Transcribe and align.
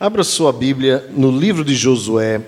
Abra 0.00 0.24
sua 0.24 0.52
Bíblia 0.52 1.06
no 1.10 1.30
livro 1.30 1.64
de 1.64 1.76
Josué, 1.76 2.40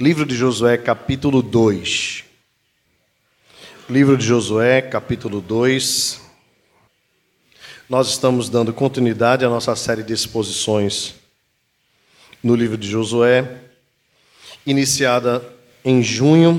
livro 0.00 0.24
de 0.24 0.34
Josué, 0.34 0.78
capítulo 0.78 1.42
2. 1.42 2.24
Livro 3.90 4.16
de 4.16 4.24
Josué, 4.24 4.80
capítulo 4.80 5.42
2. 5.42 6.22
Nós 7.90 8.08
estamos 8.08 8.48
dando 8.48 8.72
continuidade 8.72 9.44
à 9.44 9.50
nossa 9.50 9.76
série 9.76 10.02
de 10.02 10.14
exposições 10.14 11.16
no 12.42 12.56
livro 12.56 12.78
de 12.78 12.88
Josué, 12.88 13.60
iniciada 14.64 15.44
em 15.84 16.02
junho. 16.02 16.58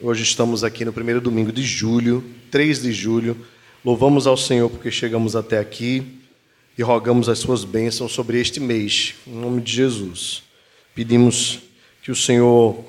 Hoje 0.00 0.24
estamos 0.24 0.64
aqui 0.64 0.84
no 0.84 0.92
primeiro 0.92 1.20
domingo 1.20 1.52
de 1.52 1.62
julho, 1.62 2.24
3 2.50 2.82
de 2.82 2.92
julho. 2.92 3.46
Louvamos 3.84 4.26
ao 4.26 4.36
Senhor 4.36 4.68
porque 4.68 4.90
chegamos 4.90 5.36
até 5.36 5.58
aqui 5.58 6.17
e 6.78 6.82
rogamos 6.82 7.28
as 7.28 7.40
suas 7.40 7.64
bênçãos 7.64 8.12
sobre 8.12 8.40
este 8.40 8.60
mês, 8.60 9.16
em 9.26 9.34
nome 9.34 9.60
de 9.60 9.72
Jesus. 9.72 10.44
Pedimos 10.94 11.58
que 12.00 12.12
o 12.12 12.16
Senhor 12.16 12.84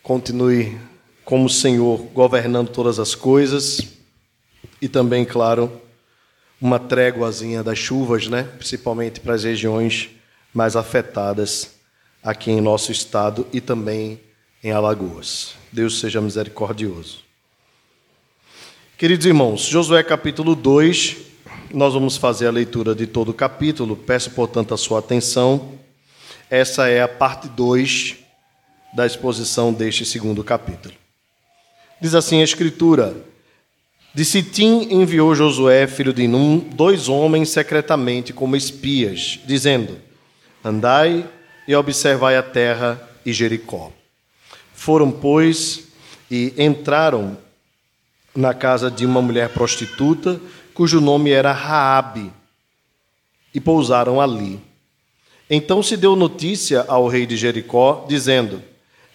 continue 0.00 0.78
como 1.24 1.50
Senhor 1.50 1.98
governando 2.14 2.68
todas 2.68 3.00
as 3.00 3.16
coisas 3.16 3.80
e 4.80 4.88
também, 4.88 5.24
claro, 5.24 5.82
uma 6.60 6.78
tréguazinha 6.78 7.64
das 7.64 7.76
chuvas, 7.76 8.28
né? 8.28 8.44
principalmente 8.58 9.18
para 9.18 9.34
as 9.34 9.42
regiões 9.42 10.08
mais 10.54 10.76
afetadas 10.76 11.74
aqui 12.22 12.52
em 12.52 12.60
nosso 12.60 12.92
estado 12.92 13.44
e 13.52 13.60
também 13.60 14.20
em 14.62 14.70
Alagoas. 14.70 15.54
Deus 15.72 15.98
seja 15.98 16.20
misericordioso. 16.20 17.24
Queridos 18.96 19.26
irmãos, 19.26 19.62
Josué 19.62 20.04
capítulo 20.04 20.54
2, 20.54 21.16
nós 21.72 21.94
vamos 21.94 22.16
fazer 22.16 22.46
a 22.46 22.50
leitura 22.50 22.94
de 22.94 23.06
todo 23.06 23.30
o 23.30 23.34
capítulo, 23.34 23.96
peço, 23.96 24.30
portanto, 24.30 24.72
a 24.72 24.76
sua 24.76 24.98
atenção. 24.98 25.72
Essa 26.50 26.88
é 26.88 27.02
a 27.02 27.08
parte 27.08 27.48
2 27.48 28.16
da 28.94 29.04
exposição 29.04 29.72
deste 29.72 30.04
segundo 30.04 30.42
capítulo. 30.42 30.94
Diz 32.00 32.14
assim 32.14 32.40
a 32.40 32.44
Escritura: 32.44 33.16
De 34.14 34.24
Sitim 34.24 34.88
enviou 34.90 35.34
Josué, 35.34 35.86
filho 35.86 36.12
de 36.12 36.26
Num, 36.26 36.58
dois 36.58 37.08
homens 37.08 37.50
secretamente 37.50 38.32
como 38.32 38.56
espias, 38.56 39.40
dizendo: 39.44 39.98
Andai 40.64 41.28
e 41.66 41.74
observai 41.74 42.36
a 42.36 42.42
terra 42.42 43.00
e 43.24 43.32
Jericó. 43.32 43.92
Foram, 44.72 45.10
pois, 45.10 45.88
e 46.30 46.52
entraram 46.58 47.36
na 48.34 48.52
casa 48.52 48.90
de 48.90 49.06
uma 49.06 49.22
mulher 49.22 49.48
prostituta, 49.48 50.40
cujo 50.76 51.00
nome 51.00 51.30
era 51.30 51.52
Raabe, 51.52 52.30
e 53.54 53.58
pousaram 53.58 54.20
ali. 54.20 54.60
Então 55.48 55.82
se 55.82 55.96
deu 55.96 56.14
notícia 56.14 56.84
ao 56.86 57.08
rei 57.08 57.24
de 57.24 57.34
Jericó, 57.34 58.04
dizendo: 58.06 58.62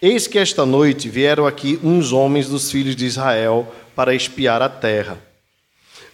Eis 0.02 0.26
que 0.26 0.40
esta 0.40 0.66
noite 0.66 1.08
vieram 1.08 1.46
aqui 1.46 1.80
uns 1.84 2.12
homens 2.12 2.50
dos 2.50 2.72
filhos 2.72 2.96
de 2.96 3.06
Israel 3.06 3.72
para 3.96 4.16
espiar 4.16 4.60
a 4.60 4.70
terra. 4.70 5.20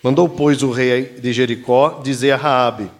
Mandou, 0.04 0.28
pois, 0.28 0.62
o 0.62 0.70
rei 0.70 1.04
de 1.04 1.32
Jericó 1.32 2.02
dizer 2.04 2.34
a 2.34 2.38
Raabe: 2.38 2.92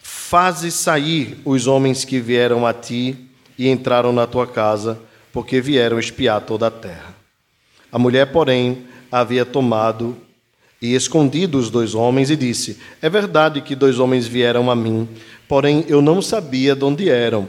Faze 0.00 0.70
sair 0.70 1.38
os 1.44 1.66
homens 1.66 2.02
que 2.02 2.18
vieram 2.18 2.66
a 2.66 2.72
ti 2.72 3.28
e 3.58 3.68
entraram 3.68 4.10
na 4.10 4.26
tua 4.26 4.46
casa, 4.46 4.98
porque 5.30 5.60
vieram 5.60 5.98
espiar 5.98 6.40
toda 6.40 6.68
a 6.68 6.70
terra. 6.70 7.14
A 7.92 7.98
mulher, 7.98 8.32
porém, 8.32 8.86
havia 9.12 9.44
tomado 9.44 10.23
e 10.84 10.94
escondido 10.94 11.56
os 11.56 11.70
dois 11.70 11.94
homens 11.94 12.28
e 12.28 12.36
disse: 12.36 12.78
É 13.00 13.08
verdade 13.08 13.62
que 13.62 13.74
dois 13.74 13.98
homens 13.98 14.26
vieram 14.26 14.70
a 14.70 14.76
mim, 14.76 15.08
porém 15.48 15.82
eu 15.88 16.02
não 16.02 16.20
sabia 16.20 16.76
de 16.76 16.84
onde 16.84 17.08
eram. 17.08 17.48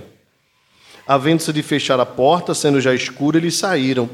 Havendo-se 1.06 1.52
de 1.52 1.62
fechar 1.62 2.00
a 2.00 2.06
porta, 2.06 2.54
sendo 2.54 2.80
já 2.80 2.96
escuro, 2.96 3.38
eles 3.38 3.56
saíram. 3.56 4.10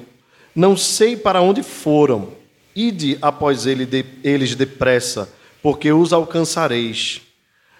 Não 0.56 0.76
sei 0.76 1.16
para 1.16 1.40
onde 1.40 1.62
foram. 1.62 2.30
Ide 2.76 3.20
após 3.22 3.68
ele 3.68 3.86
de, 3.86 4.04
eles 4.24 4.56
depressa, 4.56 5.32
porque 5.62 5.92
os 5.92 6.12
alcançareis. 6.12 7.22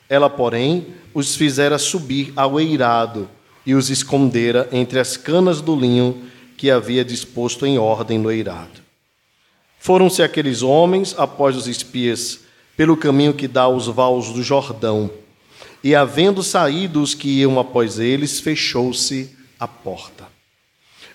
Ela, 0.08 0.30
porém, 0.30 0.90
os 1.12 1.36
fizera 1.36 1.80
subir 1.80 2.32
ao 2.36 2.60
eirado 2.60 3.28
e 3.66 3.74
os 3.74 3.90
escondera 3.90 4.70
entre 4.72 5.00
as 5.00 5.18
canas 5.18 5.60
do 5.60 5.76
linho 5.76 6.22
que 6.56 6.70
havia 6.70 7.04
disposto 7.04 7.66
em 7.66 7.80
ordem 7.80 8.20
no 8.20 8.32
eirado. 8.32 8.81
Foram-se 9.82 10.22
aqueles 10.22 10.62
homens 10.62 11.16
após 11.18 11.58
os 11.58 11.68
espias 11.68 12.42
pelo 12.78 12.96
caminho 12.96 13.34
que 13.34 13.48
dá 13.48 13.64
aos 13.64 13.88
vales 13.88 14.30
do 14.30 14.44
Jordão. 14.44 15.10
E 15.84 15.96
havendo 15.96 16.44
saído 16.44 17.02
os 17.02 17.16
que 17.16 17.40
iam 17.40 17.60
após 17.60 17.98
eles, 17.98 18.40
fechou-se 18.40 19.36
a 19.60 19.68
porta. 19.68 20.28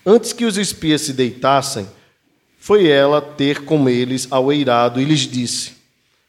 Antes 0.04 0.32
que 0.32 0.44
os 0.44 0.58
espias 0.58 1.02
se 1.02 1.12
deitassem, 1.12 1.86
foi 2.58 2.88
ela 2.88 3.22
ter 3.22 3.64
com 3.64 3.88
eles 3.88 4.26
ao 4.32 4.52
eirado 4.52 5.00
e 5.00 5.04
lhes 5.04 5.20
disse: 5.20 5.74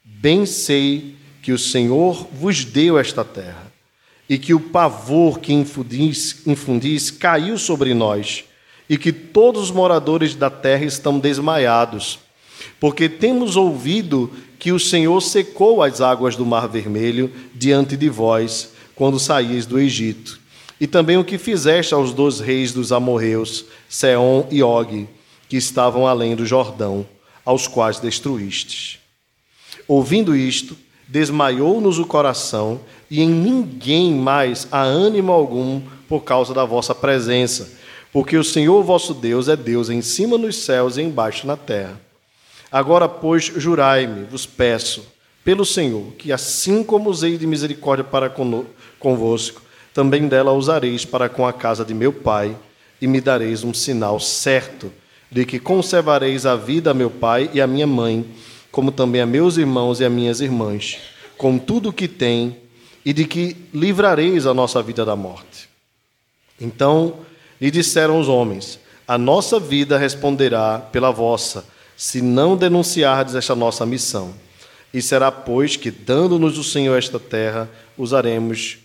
Bem 0.03 0.45
sei 0.45 1.15
que 1.41 1.51
o 1.51 1.57
Senhor 1.57 2.27
vos 2.31 2.63
deu 2.63 2.99
esta 2.99 3.25
terra, 3.25 3.71
e 4.29 4.37
que 4.37 4.53
o 4.53 4.59
pavor 4.59 5.39
que 5.39 5.53
infundis, 5.53 6.45
infundis 6.45 7.09
caiu 7.09 7.57
sobre 7.57 7.95
nós, 7.95 8.43
e 8.87 8.95
que 8.95 9.11
todos 9.11 9.63
os 9.63 9.71
moradores 9.71 10.35
da 10.35 10.51
terra 10.51 10.85
estão 10.85 11.17
desmaiados 11.17 12.26
porque 12.79 13.09
temos 13.09 13.55
ouvido 13.55 14.31
que 14.59 14.71
o 14.71 14.79
Senhor 14.79 15.21
secou 15.21 15.83
as 15.83 16.01
águas 16.01 16.35
do 16.35 16.45
Mar 16.45 16.67
Vermelho 16.67 17.31
diante 17.53 17.95
de 17.95 18.09
vós, 18.09 18.71
quando 18.95 19.19
saíes 19.19 19.65
do 19.65 19.79
Egito, 19.79 20.39
e 20.79 20.87
também 20.87 21.17
o 21.17 21.23
que 21.23 21.37
fizeste 21.37 21.93
aos 21.93 22.13
dois 22.13 22.39
reis 22.39 22.73
dos 22.73 22.91
amorreus, 22.91 23.65
Seom 23.87 24.47
e 24.51 24.63
Og, 24.63 25.07
que 25.47 25.57
estavam 25.57 26.07
além 26.07 26.35
do 26.35 26.45
Jordão, 26.45 27.05
aos 27.45 27.67
quais 27.67 27.99
destruístes. 27.99 28.99
Ouvindo 29.87 30.35
isto, 30.35 30.75
desmaiou-nos 31.07 31.99
o 31.99 32.05
coração, 32.05 32.79
e 33.09 33.21
em 33.21 33.29
ninguém 33.29 34.13
mais 34.13 34.67
há 34.71 34.81
ânimo 34.81 35.31
algum 35.31 35.81
por 36.09 36.23
causa 36.23 36.53
da 36.53 36.65
vossa 36.65 36.93
presença, 36.93 37.71
porque 38.11 38.35
o 38.35 38.43
Senhor 38.43 38.83
vosso 38.83 39.13
Deus 39.13 39.47
é 39.47 39.55
Deus 39.55 39.89
em 39.89 40.01
cima 40.01 40.37
nos 40.37 40.57
céus 40.57 40.97
e 40.97 41.01
embaixo 41.01 41.45
na 41.45 41.55
terra. 41.55 42.06
Agora, 42.71 43.07
pois, 43.07 43.45
jurai-me, 43.45 44.25
vos 44.25 44.45
peço, 44.45 45.05
pelo 45.43 45.65
Senhor, 45.65 46.11
que 46.17 46.31
assim 46.31 46.83
como 46.83 47.09
usei 47.09 47.37
de 47.37 47.47
misericórdia 47.47 48.03
para 48.03 48.29
convosco, 48.99 49.61
também 49.93 50.27
dela 50.27 50.51
usareis 50.51 51.05
para 51.05 51.29
com 51.29 51.47
a 51.47 51.53
casa 51.53 51.85
de 51.85 51.93
meu 51.93 52.11
pai, 52.11 52.55
e 53.01 53.07
me 53.07 53.21
dareis 53.21 53.63
um 53.63 53.73
sinal 53.73 54.19
certo 54.19 54.91
de 55.31 55.45
que 55.45 55.59
conservareis 55.59 56.45
a 56.45 56.55
vida 56.55 56.91
a 56.91 56.93
meu 56.93 57.09
pai 57.09 57.49
e 57.53 57.61
a 57.61 57.67
minha 57.67 57.87
mãe, 57.87 58.25
como 58.71 58.91
também 58.91 59.21
a 59.21 59.25
meus 59.25 59.57
irmãos 59.57 59.99
e 59.99 60.05
a 60.05 60.09
minhas 60.09 60.41
irmãs, 60.41 60.97
com 61.37 61.57
tudo 61.57 61.89
o 61.89 61.93
que 61.93 62.07
tem, 62.07 62.57
e 63.05 63.13
de 63.13 63.23
que 63.23 63.55
livrareis 63.73 64.45
a 64.45 64.53
nossa 64.53 64.81
vida 64.81 65.05
da 65.05 65.15
morte. 65.15 65.69
Então 66.59 67.19
lhe 67.59 67.71
disseram 67.71 68.19
os 68.19 68.27
homens: 68.27 68.79
A 69.07 69.17
nossa 69.17 69.59
vida 69.59 69.97
responderá 69.97 70.79
pela 70.79 71.11
vossa 71.11 71.65
se 71.97 72.21
não 72.21 72.55
denunciardes 72.55 73.33
esta 73.33 73.55
nossa 73.55 73.83
missão. 73.83 74.33
E 74.93 75.01
será, 75.01 75.31
pois, 75.31 75.75
que, 75.75 75.89
dando-nos 75.89 76.57
o 76.59 76.63
Senhor 76.63 76.95
esta 76.95 77.19
terra, 77.19 77.67
usaremos 77.97 78.77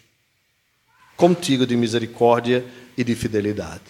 contigo 1.14 1.66
de 1.66 1.76
misericórdia 1.76 2.64
e 2.96 3.04
de 3.04 3.14
fidelidade. 3.14 3.82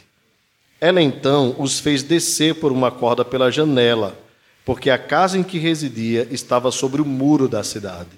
Ela 0.80 1.00
então 1.00 1.54
os 1.58 1.78
fez 1.78 2.02
descer 2.02 2.56
por 2.56 2.72
uma 2.72 2.90
corda 2.90 3.24
pela 3.24 3.50
janela, 3.50 4.18
porque 4.64 4.90
a 4.90 4.98
casa 4.98 5.38
em 5.38 5.42
que 5.44 5.58
residia 5.58 6.26
estava 6.30 6.72
sobre 6.72 7.00
o 7.00 7.04
muro 7.04 7.48
da 7.48 7.62
cidade. 7.62 8.10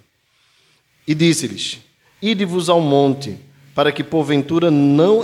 E 1.07 1.15
disse-lhes: 1.15 1.79
Ide-vos 2.23 2.71
ao 2.71 2.81
monte, 2.81 3.39
para 3.75 3.93
que 3.93 4.03
porventura 4.03 4.71
não 4.71 5.23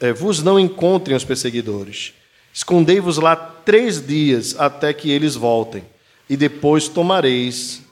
eh, 0.00 0.12
vos 0.12 0.42
não 0.42 0.58
encontrem 0.58 1.16
os 1.16 1.24
perseguidores. 1.24 2.14
Escondei-vos 2.58 3.18
lá 3.18 3.36
três 3.36 4.04
dias 4.04 4.56
até 4.58 4.92
que 4.92 5.12
eles 5.12 5.36
voltem, 5.36 5.84
e 6.28 6.36
depois 6.36 6.88
tomareis 6.88 7.82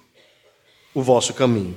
o 0.92 1.00
vosso 1.00 1.32
caminho. 1.32 1.76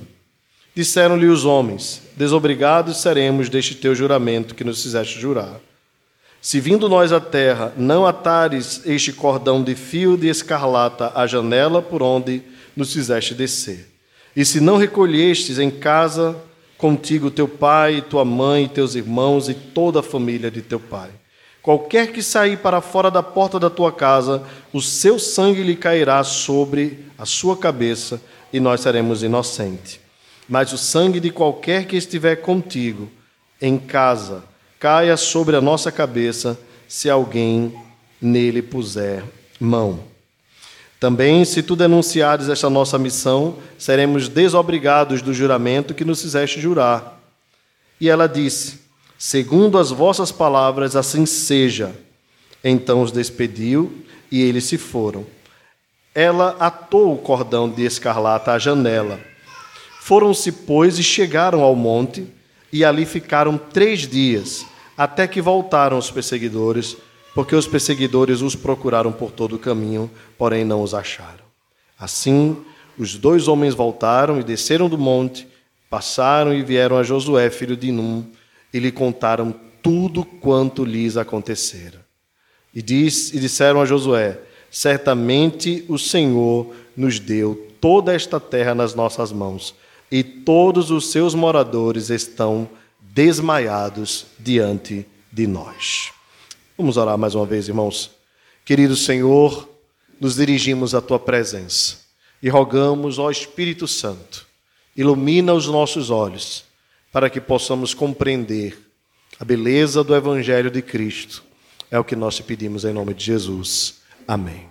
Disseram-lhe 0.74 1.26
os 1.26 1.44
homens: 1.44 2.02
Desobrigados 2.16 3.00
seremos 3.00 3.48
deste 3.48 3.76
teu 3.76 3.94
juramento 3.94 4.56
que 4.56 4.64
nos 4.64 4.82
fizeste 4.82 5.20
jurar. 5.20 5.60
Se 6.42 6.58
vindo 6.58 6.88
nós 6.88 7.12
à 7.12 7.20
terra, 7.20 7.72
não 7.76 8.04
atares 8.04 8.82
este 8.84 9.12
cordão 9.12 9.62
de 9.62 9.76
fio 9.76 10.16
de 10.16 10.26
escarlata 10.26 11.12
à 11.14 11.28
janela 11.28 11.80
por 11.80 12.02
onde 12.02 12.42
nos 12.74 12.92
fizeste 12.92 13.34
descer. 13.34 13.88
E 14.34 14.44
se 14.44 14.58
não 14.58 14.76
recolhestes 14.76 15.60
em 15.60 15.70
casa 15.70 16.36
contigo 16.76 17.30
teu 17.30 17.46
pai, 17.46 18.02
tua 18.02 18.24
mãe, 18.24 18.66
teus 18.66 18.96
irmãos 18.96 19.48
e 19.48 19.54
toda 19.54 20.00
a 20.00 20.02
família 20.02 20.50
de 20.50 20.60
teu 20.60 20.80
pai. 20.80 21.19
Qualquer 21.62 22.12
que 22.12 22.22
sair 22.22 22.56
para 22.58 22.80
fora 22.80 23.10
da 23.10 23.22
porta 23.22 23.58
da 23.58 23.68
tua 23.68 23.92
casa, 23.92 24.42
o 24.72 24.80
seu 24.80 25.18
sangue 25.18 25.62
lhe 25.62 25.76
cairá 25.76 26.24
sobre 26.24 27.06
a 27.18 27.26
sua 27.26 27.56
cabeça, 27.56 28.20
e 28.52 28.58
nós 28.58 28.80
seremos 28.80 29.22
inocentes. 29.22 30.00
mas 30.50 30.72
o 30.72 30.76
sangue 30.76 31.20
de 31.20 31.30
qualquer 31.30 31.84
que 31.84 31.96
estiver 31.96 32.34
contigo 32.34 33.08
em 33.62 33.78
casa 33.78 34.42
caia 34.80 35.16
sobre 35.16 35.54
a 35.54 35.60
nossa 35.60 35.92
cabeça 35.92 36.58
se 36.88 37.08
alguém 37.08 37.72
nele 38.20 38.60
puser 38.60 39.22
mão. 39.60 40.00
Também, 40.98 41.44
se 41.44 41.62
tu 41.62 41.76
denunciares 41.76 42.48
esta 42.48 42.68
nossa 42.68 42.98
missão, 42.98 43.58
seremos 43.78 44.28
desobrigados 44.28 45.22
do 45.22 45.32
juramento 45.32 45.94
que 45.94 46.04
nos 46.04 46.20
fizeste 46.20 46.60
jurar. 46.60 47.22
E 48.00 48.08
ela 48.08 48.26
disse: 48.26 48.80
Segundo 49.22 49.76
as 49.76 49.90
vossas 49.90 50.32
palavras, 50.32 50.96
assim 50.96 51.26
seja. 51.26 51.94
Então 52.64 53.02
os 53.02 53.12
despediu 53.12 53.92
e 54.32 54.40
eles 54.40 54.64
se 54.64 54.78
foram. 54.78 55.26
Ela 56.14 56.56
atou 56.58 57.12
o 57.12 57.18
cordão 57.18 57.68
de 57.68 57.84
escarlata 57.84 58.52
à 58.52 58.58
janela. 58.58 59.20
Foram-se, 60.00 60.50
pois, 60.50 60.98
e 60.98 61.02
chegaram 61.02 61.60
ao 61.60 61.76
monte, 61.76 62.26
e 62.72 62.82
ali 62.82 63.04
ficaram 63.04 63.58
três 63.58 64.08
dias, 64.08 64.64
até 64.96 65.28
que 65.28 65.42
voltaram 65.42 65.98
os 65.98 66.10
perseguidores, 66.10 66.96
porque 67.34 67.54
os 67.54 67.66
perseguidores 67.66 68.40
os 68.40 68.56
procuraram 68.56 69.12
por 69.12 69.32
todo 69.32 69.56
o 69.56 69.58
caminho, 69.58 70.10
porém 70.38 70.64
não 70.64 70.82
os 70.82 70.94
acharam. 70.94 71.44
Assim, 71.98 72.56
os 72.96 73.16
dois 73.16 73.48
homens 73.48 73.74
voltaram 73.74 74.40
e 74.40 74.42
desceram 74.42 74.88
do 74.88 74.96
monte, 74.96 75.46
passaram 75.90 76.54
e 76.54 76.62
vieram 76.62 76.96
a 76.96 77.02
Josué, 77.02 77.50
filho 77.50 77.76
de 77.76 77.92
Num, 77.92 78.24
e 78.72 78.78
lhe 78.78 78.92
contaram 78.92 79.54
tudo 79.82 80.24
quanto 80.24 80.84
lhes 80.84 81.16
acontecera. 81.16 82.04
E, 82.74 82.80
diz, 82.80 83.32
e 83.32 83.40
disseram 83.40 83.80
a 83.80 83.84
Josué: 83.84 84.38
Certamente 84.70 85.84
o 85.88 85.98
Senhor 85.98 86.74
nos 86.96 87.18
deu 87.18 87.68
toda 87.80 88.14
esta 88.14 88.38
terra 88.38 88.74
nas 88.74 88.94
nossas 88.94 89.32
mãos, 89.32 89.74
e 90.10 90.22
todos 90.22 90.90
os 90.90 91.10
seus 91.10 91.34
moradores 91.34 92.10
estão 92.10 92.68
desmaiados 93.00 94.26
diante 94.38 95.06
de 95.32 95.46
nós. 95.46 96.12
Vamos 96.76 96.96
orar 96.96 97.18
mais 97.18 97.34
uma 97.34 97.46
vez, 97.46 97.68
irmãos. 97.68 98.10
Querido 98.64 98.96
Senhor, 98.96 99.68
nos 100.20 100.36
dirigimos 100.36 100.94
à 100.94 101.00
tua 101.00 101.18
presença 101.18 101.98
e 102.42 102.48
rogamos, 102.48 103.18
ó 103.18 103.30
Espírito 103.30 103.88
Santo, 103.88 104.46
ilumina 104.96 105.52
os 105.52 105.66
nossos 105.66 106.10
olhos 106.10 106.69
para 107.12 107.28
que 107.28 107.40
possamos 107.40 107.94
compreender 107.94 108.78
a 109.38 109.44
beleza 109.44 110.04
do 110.04 110.14
Evangelho 110.14 110.70
de 110.70 110.82
Cristo. 110.82 111.42
É 111.90 111.98
o 111.98 112.04
que 112.04 112.14
nós 112.14 112.36
te 112.36 112.42
pedimos 112.42 112.84
em 112.84 112.92
nome 112.92 113.14
de 113.14 113.24
Jesus. 113.24 114.00
Amém. 114.26 114.68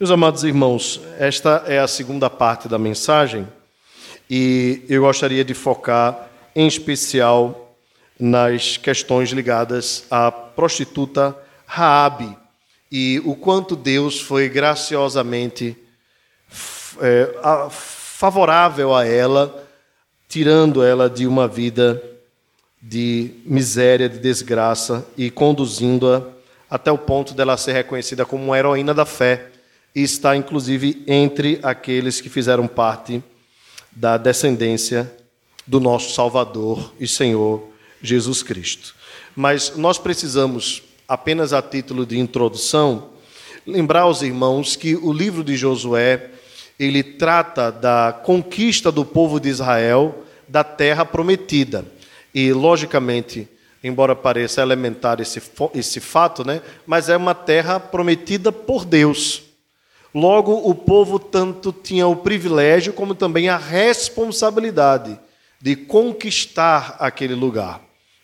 Meus 0.00 0.10
amados 0.10 0.42
irmãos, 0.42 1.00
esta 1.18 1.64
é 1.66 1.78
a 1.78 1.86
segunda 1.86 2.28
parte 2.28 2.68
da 2.68 2.78
mensagem 2.78 3.46
e 4.28 4.84
eu 4.88 5.02
gostaria 5.02 5.44
de 5.44 5.54
focar 5.54 6.28
em 6.54 6.66
especial 6.66 7.76
nas 8.18 8.76
questões 8.76 9.30
ligadas 9.30 10.04
à 10.10 10.30
prostituta 10.32 11.36
Raabe 11.66 12.36
e 12.90 13.20
o 13.24 13.36
quanto 13.36 13.76
Deus 13.76 14.20
foi 14.20 14.48
graciosamente 14.48 15.76
é, 17.00 17.34
favorável 17.70 18.94
a 18.94 19.06
ela 19.06 19.65
tirando 20.28 20.82
ela 20.82 21.08
de 21.08 21.26
uma 21.26 21.46
vida 21.46 22.02
de 22.80 23.32
miséria, 23.44 24.08
de 24.08 24.18
desgraça 24.18 25.06
e 25.16 25.30
conduzindo-a 25.30 26.22
até 26.68 26.90
o 26.90 26.98
ponto 26.98 27.34
dela 27.34 27.56
ser 27.56 27.72
reconhecida 27.72 28.24
como 28.24 28.44
uma 28.44 28.58
heroína 28.58 28.92
da 28.92 29.04
fé 29.04 29.50
e 29.94 30.02
está 30.02 30.36
inclusive 30.36 31.02
entre 31.06 31.58
aqueles 31.62 32.20
que 32.20 32.28
fizeram 32.28 32.66
parte 32.66 33.22
da 33.90 34.16
descendência 34.16 35.10
do 35.66 35.80
nosso 35.80 36.14
Salvador 36.14 36.92
e 37.00 37.08
Senhor 37.08 37.68
Jesus 38.02 38.42
Cristo. 38.42 38.94
Mas 39.34 39.76
nós 39.76 39.98
precisamos, 39.98 40.82
apenas 41.08 41.52
a 41.52 41.62
título 41.62 42.04
de 42.04 42.18
introdução, 42.18 43.10
lembrar 43.66 44.02
aos 44.02 44.22
irmãos 44.22 44.76
que 44.76 44.94
o 44.96 45.12
livro 45.12 45.42
de 45.42 45.56
Josué 45.56 46.30
ele 46.78 47.02
trata 47.02 47.72
da 47.72 48.12
conquista 48.12 48.92
do 48.92 49.04
povo 49.04 49.40
de 49.40 49.48
Israel 49.48 50.24
da 50.46 50.62
terra 50.62 51.04
prometida. 51.04 51.84
E, 52.34 52.52
logicamente, 52.52 53.48
embora 53.82 54.14
pareça 54.14 54.60
elementar 54.60 55.20
esse, 55.20 55.40
esse 55.74 56.00
fato, 56.00 56.46
né, 56.46 56.60
mas 56.86 57.08
é 57.08 57.16
uma 57.16 57.34
terra 57.34 57.80
prometida 57.80 58.52
por 58.52 58.84
Deus. 58.84 59.42
Logo, 60.14 60.52
o 60.68 60.74
povo 60.74 61.18
tanto 61.18 61.72
tinha 61.72 62.06
o 62.06 62.16
privilégio 62.16 62.92
como 62.92 63.14
também 63.14 63.48
a 63.48 63.56
responsabilidade 63.56 65.18
de 65.60 65.76
conquistar 65.76 66.96
aquele 66.98 67.34
lugar 67.34 67.80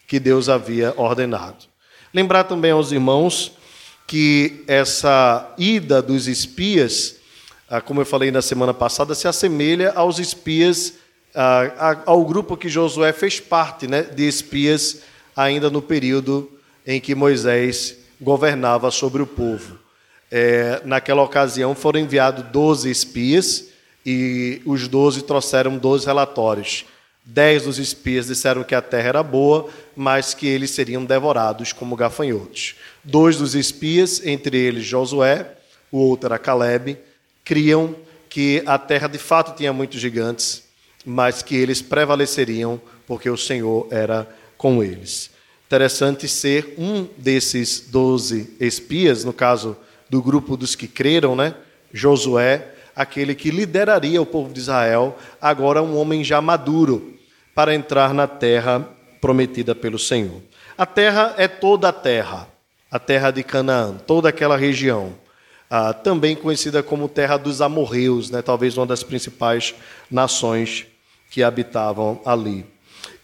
que 0.07 0.21
Deus 0.21 0.49
havia 0.49 0.95
ordenado. 0.97 1.65
Lembrar 2.13 2.45
também 2.45 2.71
aos 2.71 2.93
irmãos 2.93 3.53
que 4.07 4.63
essa 4.67 5.55
ida 5.57 6.03
dos 6.03 6.29
espias 6.29 7.17
como 7.81 8.01
eu 8.01 8.07
falei 8.07 8.31
na 8.31 8.43
semana 8.43 8.75
passada, 8.75 9.15
se 9.15 9.27
assemelha 9.27 9.93
aos 9.93 10.19
espias, 10.19 10.95
ah, 11.35 12.03
ao 12.05 12.25
grupo 12.25 12.57
que 12.57 12.69
Josué 12.69 13.13
fez 13.13 13.41
parte, 13.41 13.87
né, 13.87 14.03
de 14.03 14.29
espias 14.29 15.03
ainda 15.35 15.71
no 15.71 15.81
período 15.81 16.51
em 16.87 17.01
que 17.01 17.15
Moisés 17.15 17.97
governava 18.21 18.91
sobre 18.91 19.23
o 19.23 19.27
povo. 19.27 19.79
É, 20.31 20.81
naquela 20.85 21.23
ocasião 21.23 21.75
foram 21.75 22.01
enviados 22.01 22.45
12 22.51 22.91
espias 22.91 23.69
e 24.05 24.63
os 24.65 24.89
12 24.89 25.23
trouxeram 25.23 25.77
12 25.77 26.07
relatórios. 26.07 26.85
Dez 27.25 27.65
dos 27.65 27.79
espias 27.79 28.27
disseram 28.27 28.65
que 28.65 28.75
a 28.75 28.83
terra 28.83 29.09
era 29.09 29.23
boa, 29.23 29.69
mas 29.95 30.35
que 30.35 30.47
eles 30.47 30.71
seriam 30.71 31.05
devorados 31.05 31.73
como 31.73 31.95
gafanhotos. 31.95 32.75
Dois 33.05 33.37
dos 33.37 33.55
espias, 33.55 34.25
entre 34.27 34.59
eles 34.59 34.85
Josué, 34.85 35.47
o 35.91 35.99
outro 35.99 36.27
era 36.27 36.39
Caleb, 36.39 36.99
criam 37.45 37.95
que 38.29 38.63
a 38.67 38.79
terra 38.79 39.09
de 39.09 39.19
fato 39.19 39.57
tinha 39.57 39.73
muitos 39.73 40.01
gigantes, 40.01 40.63
mas 41.05 41.43
que 41.43 41.55
eles 41.55 41.83
prevaleceriam 41.83 42.81
porque 43.07 43.29
o 43.29 43.37
Senhor 43.37 43.87
era 43.91 44.29
com 44.57 44.83
eles. 44.83 45.31
Interessante 45.67 46.29
ser 46.29 46.75
um 46.79 47.07
desses 47.17 47.81
doze 47.89 48.55
espias, 48.61 49.25
no 49.25 49.33
caso 49.33 49.77
do 50.09 50.23
grupo 50.23 50.57
dos 50.57 50.75
que 50.75 50.87
creram, 50.87 51.35
né? 51.35 51.55
Josué, 51.93 52.75
aquele 52.95 53.35
que 53.35 53.51
lideraria 53.51 54.21
o 54.21 54.27
povo 54.27 54.53
de 54.53 54.61
Israel, 54.61 55.19
agora 55.41 55.83
um 55.83 55.97
homem 55.97 56.23
já 56.23 56.41
maduro, 56.41 57.19
para 57.55 57.75
entrar 57.75 58.15
na 58.15 58.27
terra 58.27 58.89
prometida 59.21 59.75
pelo 59.75 59.99
Senhor. 59.99 60.41
A 60.77 60.87
terra 60.87 61.35
é 61.37 61.49
toda 61.49 61.89
a 61.89 61.93
terra, 61.93 62.49
a 62.91 62.99
terra 62.99 63.31
de 63.31 63.43
Canaã, 63.43 63.97
toda 64.07 64.29
aquela 64.29 64.57
região 64.57 65.15
ah, 65.75 65.95
também 65.95 66.37
conhecida 66.37 66.83
como 66.83 67.09
Terra 67.09 67.39
dos 67.39 67.63
Amorreus, 67.63 68.31
né, 68.31 68.43
talvez 68.43 68.77
uma 68.77 68.85
das 68.85 69.03
principais 69.03 69.75
nações 70.11 70.85
que 71.31 71.43
habitavam 71.43 72.21
ali. 72.27 72.67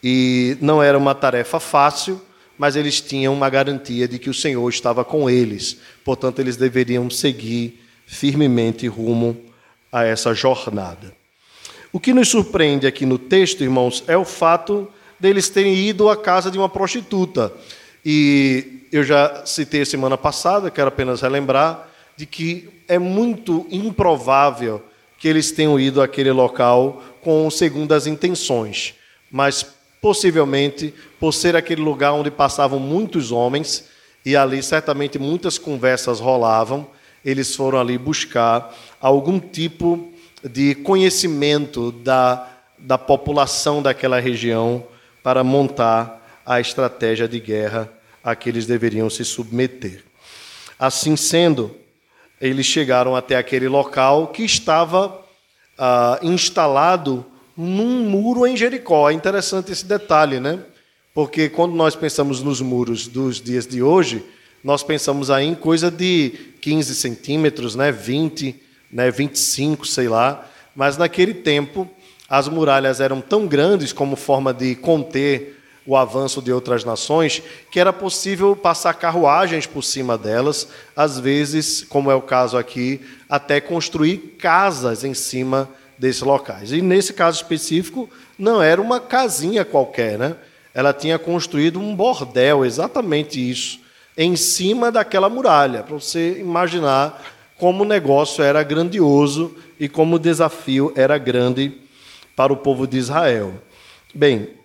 E 0.02 0.56
não 0.58 0.82
era 0.82 0.96
uma 0.96 1.14
tarefa 1.14 1.60
fácil, 1.60 2.18
mas 2.56 2.74
eles 2.74 3.02
tinham 3.02 3.34
uma 3.34 3.50
garantia 3.50 4.08
de 4.08 4.18
que 4.18 4.30
o 4.30 4.34
Senhor 4.34 4.66
estava 4.70 5.04
com 5.04 5.28
eles, 5.28 5.76
portanto, 6.02 6.38
eles 6.38 6.56
deveriam 6.56 7.10
seguir 7.10 7.84
firmemente 8.06 8.86
rumo 8.86 9.36
a 9.92 10.04
essa 10.04 10.32
jornada. 10.32 11.12
O 11.92 12.00
que 12.00 12.14
nos 12.14 12.30
surpreende 12.30 12.86
aqui 12.86 13.04
no 13.04 13.18
texto, 13.18 13.62
irmãos, 13.62 14.02
é 14.06 14.16
o 14.16 14.24
fato 14.24 14.90
deles 15.20 15.50
terem 15.50 15.76
ido 15.76 16.08
à 16.08 16.16
casa 16.16 16.50
de 16.50 16.56
uma 16.56 16.70
prostituta. 16.70 17.52
E 18.02 18.86
eu 18.90 19.04
já 19.04 19.44
citei 19.44 19.84
semana 19.84 20.16
passada, 20.16 20.70
quero 20.70 20.88
apenas 20.88 21.20
relembrar, 21.20 21.87
de 22.18 22.26
que 22.26 22.68
é 22.88 22.98
muito 22.98 23.64
improvável 23.70 24.82
que 25.16 25.28
eles 25.28 25.52
tenham 25.52 25.78
ido 25.78 26.02
àquele 26.02 26.32
local 26.32 27.00
com 27.22 27.48
segundas 27.48 28.08
intenções, 28.08 28.94
mas 29.30 29.64
possivelmente 30.02 30.92
por 31.20 31.32
ser 31.32 31.54
aquele 31.54 31.80
lugar 31.80 32.12
onde 32.12 32.28
passavam 32.28 32.80
muitos 32.80 33.30
homens 33.30 33.84
e 34.24 34.34
ali 34.34 34.60
certamente 34.64 35.16
muitas 35.16 35.58
conversas 35.58 36.18
rolavam, 36.18 36.88
eles 37.24 37.54
foram 37.54 37.78
ali 37.78 37.96
buscar 37.96 38.76
algum 39.00 39.38
tipo 39.38 40.12
de 40.42 40.74
conhecimento 40.74 41.92
da, 41.92 42.48
da 42.76 42.98
população 42.98 43.80
daquela 43.80 44.18
região 44.18 44.84
para 45.22 45.44
montar 45.44 46.42
a 46.44 46.60
estratégia 46.60 47.28
de 47.28 47.38
guerra 47.38 47.88
a 48.24 48.34
que 48.34 48.48
eles 48.48 48.66
deveriam 48.66 49.08
se 49.08 49.24
submeter. 49.24 50.02
Assim 50.76 51.14
sendo, 51.16 51.76
eles 52.40 52.66
chegaram 52.66 53.16
até 53.16 53.36
aquele 53.36 53.68
local 53.68 54.28
que 54.28 54.44
estava 54.44 55.20
ah, 55.76 56.18
instalado 56.22 57.24
num 57.56 58.04
muro 58.08 58.46
em 58.46 58.56
Jericó. 58.56 59.10
É 59.10 59.12
interessante 59.12 59.72
esse 59.72 59.84
detalhe, 59.84 60.38
né? 60.38 60.60
Porque 61.12 61.48
quando 61.48 61.74
nós 61.74 61.96
pensamos 61.96 62.42
nos 62.42 62.60
muros 62.60 63.08
dos 63.08 63.40
dias 63.40 63.66
de 63.66 63.82
hoje, 63.82 64.24
nós 64.62 64.82
pensamos 64.82 65.30
aí 65.30 65.46
em 65.46 65.54
coisa 65.54 65.90
de 65.90 66.32
15 66.60 66.94
centímetros, 66.94 67.74
né? 67.74 67.90
20, 67.90 68.54
né? 68.92 69.10
25, 69.10 69.86
sei 69.86 70.08
lá. 70.08 70.48
Mas 70.76 70.96
naquele 70.96 71.34
tempo, 71.34 71.88
As 72.28 72.46
muralhas 72.46 73.00
eram 73.00 73.22
tão 73.22 73.46
grandes 73.46 73.90
como 73.90 74.14
forma 74.14 74.52
de 74.52 74.74
conter 74.74 75.57
o 75.88 75.96
avanço 75.96 76.42
de 76.42 76.52
outras 76.52 76.84
nações, 76.84 77.42
que 77.70 77.80
era 77.80 77.94
possível 77.94 78.54
passar 78.54 78.92
carruagens 78.92 79.66
por 79.66 79.82
cima 79.82 80.18
delas, 80.18 80.68
às 80.94 81.18
vezes, 81.18 81.82
como 81.82 82.10
é 82.10 82.14
o 82.14 82.20
caso 82.20 82.58
aqui, 82.58 83.00
até 83.26 83.58
construir 83.58 84.18
casas 84.38 85.02
em 85.02 85.14
cima 85.14 85.66
desses 85.96 86.20
locais. 86.20 86.72
E 86.72 86.82
nesse 86.82 87.14
caso 87.14 87.38
específico, 87.38 88.06
não 88.38 88.62
era 88.62 88.82
uma 88.82 89.00
casinha 89.00 89.64
qualquer, 89.64 90.18
né? 90.18 90.36
Ela 90.74 90.92
tinha 90.92 91.18
construído 91.18 91.80
um 91.80 91.96
bordel, 91.96 92.66
exatamente 92.66 93.40
isso, 93.50 93.80
em 94.14 94.36
cima 94.36 94.92
daquela 94.92 95.30
muralha, 95.30 95.82
para 95.82 95.94
você 95.94 96.38
imaginar 96.38 97.18
como 97.56 97.82
o 97.82 97.86
negócio 97.86 98.44
era 98.44 98.62
grandioso 98.62 99.56
e 99.80 99.88
como 99.88 100.16
o 100.16 100.18
desafio 100.18 100.92
era 100.94 101.16
grande 101.16 101.78
para 102.36 102.52
o 102.52 102.58
povo 102.58 102.86
de 102.86 102.98
Israel. 102.98 103.54
Bem, 104.14 104.57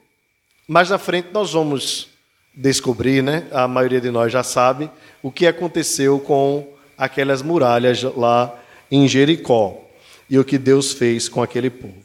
mais 0.67 0.89
na 0.89 0.97
frente 0.97 1.29
nós 1.31 1.53
vamos 1.53 2.09
descobrir, 2.53 3.21
né? 3.21 3.47
A 3.51 3.67
maioria 3.67 3.99
de 3.99 4.11
nós 4.11 4.31
já 4.31 4.43
sabe 4.43 4.89
o 5.21 5.31
que 5.31 5.47
aconteceu 5.47 6.19
com 6.19 6.67
aquelas 6.97 7.41
muralhas 7.41 8.03
lá 8.03 8.57
em 8.89 9.07
Jericó 9.07 9.83
e 10.29 10.37
o 10.37 10.45
que 10.45 10.57
Deus 10.57 10.93
fez 10.93 11.27
com 11.27 11.41
aquele 11.41 11.69
povo. 11.69 12.03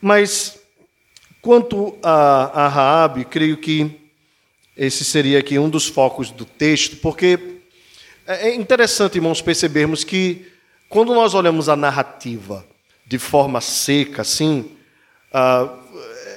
Mas 0.00 0.58
quanto 1.40 1.96
a, 2.02 2.64
a 2.64 2.68
Raabe, 2.68 3.24
creio 3.24 3.56
que 3.56 4.00
esse 4.76 5.04
seria 5.04 5.38
aqui 5.38 5.58
um 5.58 5.70
dos 5.70 5.86
focos 5.86 6.30
do 6.30 6.44
texto, 6.44 6.96
porque 6.96 7.58
é 8.26 8.54
interessante, 8.54 9.16
irmãos, 9.16 9.40
percebermos 9.40 10.04
que 10.04 10.50
quando 10.88 11.14
nós 11.14 11.34
olhamos 11.34 11.68
a 11.68 11.76
narrativa 11.76 12.66
de 13.06 13.18
forma 13.18 13.60
seca, 13.60 14.22
assim, 14.22 14.70
ah, 15.32 15.74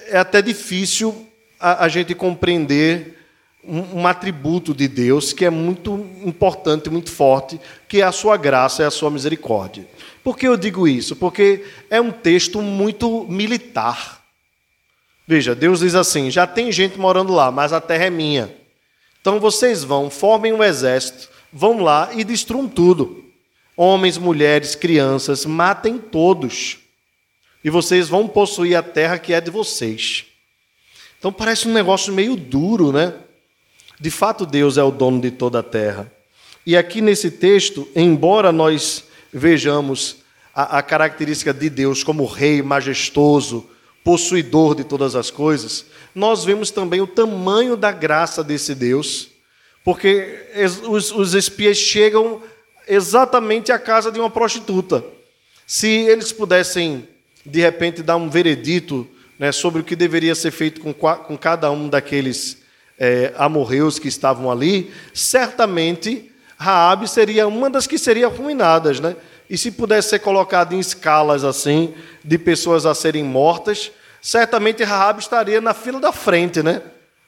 é 0.07 0.17
até 0.17 0.41
difícil 0.41 1.24
a, 1.65 1.85
a 1.85 1.87
gente 1.87 2.13
compreender 2.13 3.17
um, 3.63 4.01
um, 4.01 4.07
atributo 4.07 4.71
de 4.71 4.87
Deus 4.87 5.33
que 5.33 5.43
é 5.43 5.49
muito 5.49 5.93
importante, 6.23 6.91
muito 6.91 7.09
forte, 7.09 7.59
que 7.87 8.01
é 8.01 8.03
a 8.03 8.11
sua 8.11 8.37
graça 8.37 8.83
e 8.83 8.85
a 8.85 8.91
sua 8.91 9.09
misericórdia. 9.09 9.87
Por 10.23 10.37
que 10.37 10.47
eu 10.47 10.55
digo 10.55 10.87
isso? 10.87 11.15
Porque 11.15 11.65
é 11.89 11.99
um 11.99 12.11
texto 12.11 12.61
muito 12.61 13.25
militar. 13.27 14.23
Veja, 15.27 15.55
Deus 15.55 15.79
diz 15.79 15.95
assim: 15.95 16.29
já 16.29 16.45
tem 16.45 16.71
gente 16.71 16.99
morando 16.99 17.33
lá, 17.33 17.49
mas 17.49 17.73
a 17.73 17.81
terra 17.81 18.05
é 18.05 18.11
minha. 18.11 18.55
Então 19.19 19.39
vocês 19.39 19.83
vão, 19.83 20.11
formem 20.11 20.53
um 20.53 20.63
exército, 20.63 21.29
vão 21.51 21.81
lá 21.81 22.11
e 22.13 22.23
destruam 22.23 22.67
tudo. 22.67 23.25
Homens, 23.75 24.19
mulheres, 24.19 24.75
crianças, 24.75 25.47
matem 25.47 25.97
todos 25.97 26.77
e 27.63 27.71
vocês 27.71 28.07
vão 28.07 28.27
possuir 28.27 28.75
a 28.75 28.83
terra 28.83 29.17
que 29.17 29.33
é 29.33 29.41
de 29.41 29.49
vocês. 29.49 30.25
Então 31.25 31.33
parece 31.33 31.67
um 31.67 31.73
negócio 31.73 32.13
meio 32.13 32.35
duro, 32.35 32.91
né? 32.91 33.11
De 33.99 34.11
fato, 34.11 34.45
Deus 34.45 34.77
é 34.77 34.83
o 34.83 34.91
dono 34.91 35.19
de 35.19 35.31
toda 35.31 35.57
a 35.57 35.63
terra. 35.63 36.13
E 36.63 36.77
aqui 36.77 37.01
nesse 37.01 37.31
texto, 37.31 37.87
embora 37.95 38.51
nós 38.51 39.05
vejamos 39.33 40.17
a, 40.53 40.77
a 40.77 40.83
característica 40.83 41.51
de 41.51 41.67
Deus 41.67 42.03
como 42.03 42.27
rei 42.27 42.61
majestoso, 42.61 43.67
possuidor 44.03 44.75
de 44.75 44.83
todas 44.83 45.15
as 45.15 45.31
coisas, 45.31 45.87
nós 46.13 46.45
vemos 46.45 46.69
também 46.69 47.01
o 47.01 47.07
tamanho 47.07 47.75
da 47.75 47.91
graça 47.91 48.43
desse 48.43 48.75
Deus, 48.75 49.29
porque 49.83 50.45
os, 50.87 51.11
os 51.11 51.33
espias 51.33 51.75
chegam 51.75 52.39
exatamente 52.87 53.71
à 53.71 53.79
casa 53.79 54.11
de 54.11 54.19
uma 54.19 54.29
prostituta. 54.29 55.03
Se 55.65 55.87
eles 55.87 56.31
pudessem 56.31 57.07
de 57.43 57.61
repente 57.61 58.03
dar 58.03 58.15
um 58.15 58.29
veredito 58.29 59.09
né, 59.37 59.51
sobre 59.51 59.81
o 59.81 59.83
que 59.83 59.95
deveria 59.95 60.35
ser 60.35 60.51
feito 60.51 60.81
com, 60.81 60.93
com 60.93 61.37
cada 61.37 61.71
um 61.71 61.89
daqueles 61.89 62.63
é, 62.97 63.33
amorreus 63.37 63.99
que 63.99 64.07
estavam 64.07 64.49
ali, 64.49 64.91
certamente 65.13 66.31
Raabe 66.57 67.07
seria 67.07 67.47
uma 67.47 67.69
das 67.69 67.85
que 67.85 67.97
seriam 67.97 68.31
arruinadas, 68.31 68.99
né? 68.99 69.15
E 69.49 69.57
se 69.57 69.71
pudesse 69.71 70.09
ser 70.09 70.19
colocado 70.19 70.73
em 70.73 70.79
escalas 70.79 71.43
assim 71.43 71.93
de 72.23 72.37
pessoas 72.37 72.85
a 72.85 72.95
serem 72.95 73.23
mortas, 73.23 73.91
certamente 74.21 74.83
Raabe 74.83 75.19
estaria 75.19 75.61
na 75.61 75.73
fila 75.73 75.99
da 75.99 76.11
frente, 76.11 76.63
né? 76.63 76.81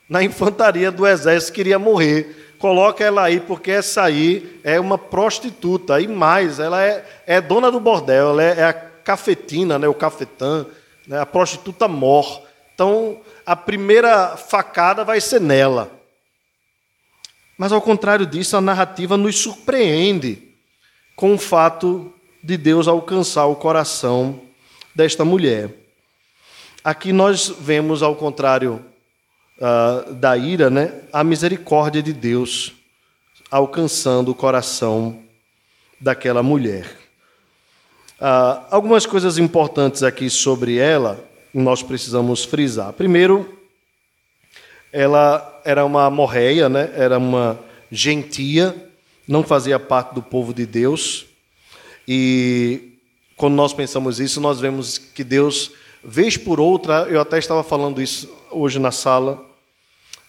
Na 0.09 0.23
infantaria 0.23 0.91
do 0.91 1.05
exército 1.05 1.53
que 1.53 1.61
iria 1.61 1.77
morrer. 1.77 2.55
Coloca 2.57 3.03
ela 3.03 3.23
aí, 3.23 3.39
porque 3.39 3.69
essa 3.69 4.01
aí 4.01 4.59
é 4.63 4.79
uma 4.79 4.97
prostituta. 4.97 5.99
E 5.99 6.07
mais, 6.07 6.57
ela 6.59 6.81
é, 6.81 7.05
é 7.27 7.39
dona 7.39 7.69
do 7.69 7.79
bordel, 7.79 8.29
ela 8.29 8.43
é, 8.43 8.59
é 8.59 8.63
a 8.63 8.73
cafetina, 8.73 9.77
né, 9.77 9.87
o 9.87 9.93
cafetã, 9.93 10.65
né, 11.07 11.19
a 11.19 11.25
prostituta 11.25 11.87
mor. 11.87 12.43
Então, 12.73 13.21
a 13.45 13.55
primeira 13.55 14.35
facada 14.35 15.03
vai 15.03 15.21
ser 15.21 15.41
nela. 15.41 15.91
Mas, 17.57 17.71
ao 17.71 17.81
contrário 17.81 18.25
disso, 18.25 18.55
a 18.55 18.61
narrativa 18.61 19.17
nos 19.17 19.39
surpreende 19.39 20.53
com 21.15 21.33
o 21.33 21.37
fato 21.37 22.13
de 22.43 22.55
Deus 22.55 22.87
alcançar 22.87 23.47
o 23.47 23.55
coração 23.55 24.41
desta 24.93 25.25
mulher. 25.25 25.73
Aqui 26.83 27.11
nós 27.11 27.49
vemos, 27.49 28.03
ao 28.03 28.15
contrário 28.15 28.85
uh, 29.57 30.13
da 30.13 30.37
ira, 30.37 30.69
né, 30.69 31.01
a 31.11 31.23
misericórdia 31.23 32.03
de 32.03 32.13
Deus 32.13 32.73
alcançando 33.49 34.31
o 34.31 34.35
coração 34.35 35.23
daquela 35.99 36.43
mulher. 36.43 37.06
Ah, 38.19 38.65
algumas 38.71 39.05
coisas 39.05 39.37
importantes 39.37 40.01
aqui 40.01 40.27
sobre 40.29 40.77
ela, 40.77 41.23
nós 41.53 41.83
precisamos 41.83 42.43
frisar. 42.43 42.91
Primeiro, 42.93 43.57
ela 44.91 45.61
era 45.63 45.85
uma 45.85 46.09
morreia, 46.09 46.67
né? 46.67 46.91
era 46.95 47.19
uma 47.19 47.59
gentia, 47.91 48.75
não 49.27 49.43
fazia 49.43 49.79
parte 49.79 50.15
do 50.15 50.23
povo 50.23 50.51
de 50.51 50.65
Deus. 50.65 51.27
E 52.07 52.97
quando 53.35 53.53
nós 53.53 53.71
pensamos 53.71 54.19
isso, 54.19 54.41
nós 54.41 54.59
vemos 54.59 54.97
que 54.97 55.23
Deus, 55.23 55.71
vez 56.03 56.37
por 56.37 56.59
outra, 56.59 57.07
eu 57.09 57.21
até 57.21 57.37
estava 57.37 57.63
falando 57.63 58.01
isso 58.01 58.35
hoje 58.49 58.79
na 58.79 58.91
sala, 58.91 59.45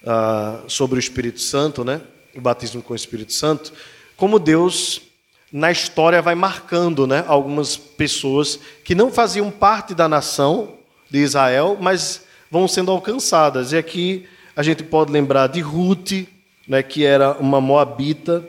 ah, 0.06 0.60
sobre 0.68 0.98
o 0.98 1.00
Espírito 1.00 1.40
Santo, 1.40 1.82
né? 1.84 2.02
o 2.34 2.40
batismo 2.40 2.82
com 2.82 2.92
o 2.92 2.96
Espírito 2.96 3.32
Santo, 3.32 3.72
como 4.14 4.38
Deus 4.38 5.07
na 5.52 5.70
história 5.70 6.20
vai 6.20 6.34
marcando 6.34 7.06
né, 7.06 7.24
algumas 7.26 7.76
pessoas 7.76 8.58
que 8.84 8.94
não 8.94 9.10
faziam 9.10 9.50
parte 9.50 9.94
da 9.94 10.08
nação 10.08 10.74
de 11.10 11.18
Israel, 11.18 11.76
mas 11.80 12.24
vão 12.50 12.68
sendo 12.68 12.90
alcançadas. 12.90 13.72
E 13.72 13.76
aqui 13.76 14.28
a 14.54 14.62
gente 14.62 14.82
pode 14.82 15.10
lembrar 15.10 15.46
de 15.46 15.60
Ruth, 15.60 16.26
né, 16.66 16.82
que 16.82 17.04
era 17.04 17.32
uma 17.32 17.60
moabita. 17.60 18.44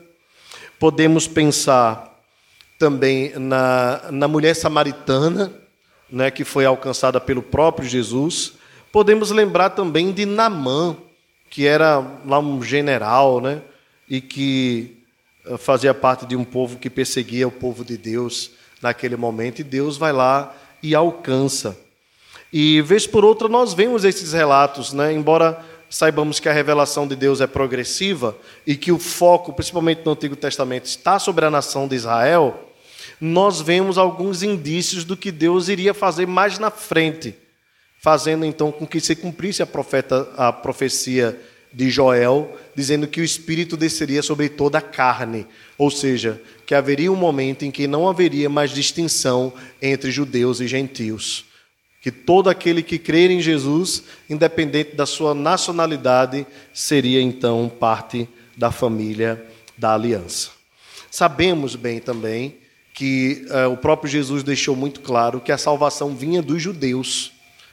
Podemos 0.77 1.27
pensar 1.27 2.19
também 2.77 3.31
na, 3.37 4.01
na 4.11 4.27
mulher 4.27 4.53
samaritana, 4.55 5.53
né, 6.09 6.29
que 6.29 6.43
foi 6.43 6.65
alcançada 6.65 7.19
pelo 7.21 7.41
próprio 7.41 7.87
Jesus. 7.87 8.53
Podemos 8.91 9.31
lembrar 9.31 9.69
também 9.69 10.11
de 10.11 10.25
Namã, 10.25 10.97
que 11.49 11.65
era 11.65 12.05
lá 12.25 12.39
um 12.39 12.61
general, 12.61 13.39
né, 13.39 13.61
e 14.09 14.19
que 14.19 14.98
fazia 15.57 15.93
parte 15.93 16.25
de 16.25 16.35
um 16.35 16.43
povo 16.43 16.77
que 16.77 16.89
perseguia 16.89 17.47
o 17.47 17.51
povo 17.51 17.83
de 17.83 17.97
Deus 17.97 18.51
naquele 18.81 19.15
momento, 19.15 19.59
e 19.59 19.63
Deus 19.63 19.97
vai 19.97 20.13
lá 20.13 20.55
e 20.81 20.95
alcança. 20.95 21.77
E 22.51 22.81
vez 22.81 23.05
por 23.05 23.23
outra 23.23 23.47
nós 23.47 23.73
vemos 23.73 24.03
esses 24.03 24.33
relatos, 24.33 24.93
né? 24.93 25.13
embora 25.13 25.63
saibamos 25.89 26.39
que 26.39 26.47
a 26.47 26.53
revelação 26.53 27.07
de 27.07 27.15
Deus 27.15 27.41
é 27.41 27.47
progressiva 27.47 28.35
e 28.65 28.75
que 28.75 28.91
o 28.91 28.99
foco, 28.99 29.53
principalmente 29.53 30.01
no 30.05 30.11
Antigo 30.11 30.35
Testamento, 30.35 30.85
está 30.85 31.19
sobre 31.19 31.45
a 31.45 31.51
nação 31.51 31.87
de 31.87 31.95
Israel, 31.95 32.69
nós 33.19 33.59
vemos 33.59 33.97
alguns 33.97 34.43
indícios 34.43 35.03
do 35.03 35.17
que 35.17 35.31
Deus 35.31 35.67
iria 35.67 35.93
fazer 35.93 36.27
mais 36.27 36.57
na 36.59 36.71
frente, 36.71 37.35
fazendo 38.01 38.45
então 38.45 38.71
com 38.71 38.87
que 38.87 38.99
se 38.99 39.15
cumprisse 39.15 39.61
a, 39.61 39.65
profeta, 39.65 40.31
a 40.37 40.53
profecia 40.53 41.39
de 41.71 41.89
Joel, 41.89 42.57
dizendo 42.75 43.07
que 43.07 43.21
o 43.21 43.23
Espírito 43.23 43.77
desceria 43.77 44.23
sobre 44.23 44.49
toda 44.49 44.79
a 44.79 44.81
carne, 44.81 45.45
ou 45.77 45.91
seja, 45.91 46.41
que 46.65 46.73
haveria 46.73 47.11
um 47.11 47.15
momento 47.15 47.63
em 47.63 47.71
que 47.71 47.87
não 47.87 48.09
haveria 48.09 48.49
mais 48.49 48.71
distinção 48.71 49.53
entre 49.81 50.11
judeus 50.11 50.59
e 50.59 50.67
gentios. 50.67 51.45
Que 52.01 52.11
todo 52.11 52.49
aquele 52.49 52.81
que 52.81 52.97
crer 52.97 53.29
em 53.29 53.41
Jesus, 53.41 54.03
independente 54.29 54.95
da 54.95 55.05
sua 55.05 55.33
nacionalidade, 55.33 56.47
seria 56.73 57.21
então 57.21 57.69
parte 57.79 58.27
da 58.57 58.71
família 58.71 59.43
da 59.77 59.93
aliança. 59.93 60.49
Sabemos 61.11 61.75
bem 61.75 61.99
também 61.99 62.57
que 62.93 63.45
uh, 63.49 63.71
o 63.71 63.77
próprio 63.77 64.11
Jesus 64.11 64.43
deixou 64.43 64.75
muito 64.75 65.01
claro 65.01 65.39
que 65.39 65.51
a 65.51 65.57
salvação 65.57 66.15
vinha 66.15 66.41
dos 66.41 66.61
judeus, 66.61 67.31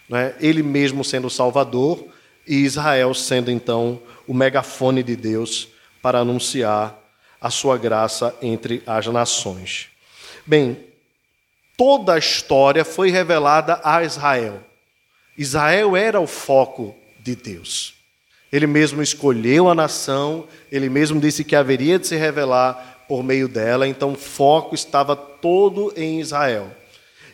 né? 0.09 0.35
ele 0.41 0.63
mesmo 0.63 1.05
sendo 1.05 1.27
o 1.27 1.31
Salvador 1.31 2.07
e 2.47 2.57
Israel 2.57 3.13
sendo 3.15 3.51
então 3.51 4.01
o 4.27 4.35
megafone 4.35 5.03
de 5.03 5.17
Deus 5.17 5.69
para 6.01 6.21
anunciar 6.21 6.99
a 7.41 7.51
sua 7.51 7.77
graça 7.77 8.35
entre 8.41 8.83
as 8.87 9.07
nações. 9.07 9.89
Bem, 10.45 10.79
toda 11.77 12.15
a 12.15 12.19
história 12.19 12.85
foi 12.85 13.11
revelada 13.11 13.81
a 13.83 14.03
Israel. 14.03 14.63
Israel 15.37 15.97
era 15.97 16.21
o 16.21 16.27
foco 16.27 16.95
de 17.21 17.35
Deus. 17.35 17.95
Ele 18.53 18.67
mesmo 18.67 19.03
escolheu 19.03 19.69
a 19.69 19.75
nação, 19.75 20.47
ele 20.71 20.89
mesmo 20.89 21.21
disse 21.21 21.45
que 21.45 21.57
haveria 21.57 21.99
de 21.99 22.07
se 22.07 22.17
revelar 22.17 23.05
por 23.09 23.23
meio 23.23 23.49
dela, 23.49 23.87
então 23.87 24.13
o 24.13 24.17
foco 24.17 24.75
estava 24.75 25.15
todo 25.15 25.93
em 25.97 26.21
Israel. 26.21 26.71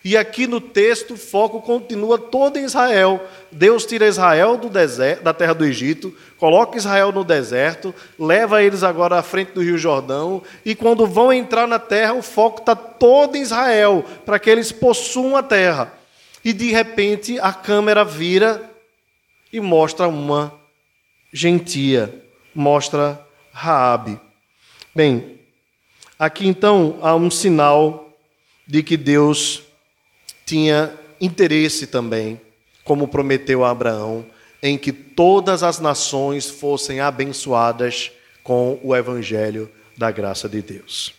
E 0.05 0.17
aqui 0.17 0.49
no 0.49 0.61
texto 0.61 1.15
o 1.15 1.17
foco 1.17 1.61
continua 1.61 2.19
todo 2.19 2.59
em 2.59 2.65
Israel. 2.65 3.25
Deus 3.53 3.87
tira 3.87 4.09
Israel 4.09 4.57
deserto, 4.57 5.23
da 5.23 5.33
terra 5.33 5.53
do 5.53 5.65
Egito, 5.65 6.13
coloca 6.39 6.77
Israel 6.77 7.13
no 7.13 7.23
deserto, 7.23 7.95
leva 8.19 8.63
eles 8.63 8.83
agora 8.83 9.19
à 9.19 9.23
frente 9.23 9.53
do 9.53 9.63
Rio 9.63 9.79
Jordão, 9.79 10.43
e 10.65 10.75
quando 10.75 11.07
vão 11.07 11.33
entrar 11.33 11.69
na 11.69 11.79
terra, 11.79 12.15
o 12.15 12.23
foco 12.23 12.61
está 12.61 12.75
todo 12.75 13.37
em 13.37 13.43
Israel, 13.43 14.05
para 14.27 14.41
que 14.41 14.51
eles 14.51 14.73
possuam 14.73 15.37
a 15.37 15.43
terra. 15.43 15.93
E 16.45 16.53
de 16.53 16.73
repente 16.73 17.39
a 17.39 17.53
câmera 17.53 18.05
vira 18.05 18.69
e 19.53 19.61
mostra 19.61 20.09
uma 20.09 20.53
gentia, 21.33 22.13
mostra 22.53 23.25
Raabe. 23.53 24.19
Bem, 24.95 25.39
aqui 26.19 26.49
então 26.49 26.99
há 27.03 27.15
um 27.15 27.31
sinal 27.31 28.11
de 28.67 28.83
que 28.83 28.97
Deus 28.97 29.63
tinha 30.53 30.93
interesse 31.19 31.87
também, 31.87 32.39
como 32.85 33.09
prometeu 33.09 33.65
a 33.65 33.71
Abraão, 33.71 34.23
em 34.63 34.77
que 34.77 34.93
todas 34.93 35.63
as 35.63 35.81
nações 35.81 36.51
fossem 36.51 37.01
abençoadas 37.01 38.13
com 38.43 38.79
o 38.83 38.95
evangelho 38.95 39.71
da 39.97 40.11
graça 40.11 40.51
de 40.51 40.61
Deus. 40.61 41.15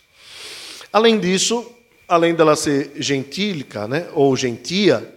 Além 0.92 1.18
disso, 1.18 1.68
além 2.06 2.32
dela 2.32 2.54
ser 2.54 2.92
gentílica, 2.94 3.88
né, 3.88 4.06
ou 4.14 4.36
gentia, 4.36 5.12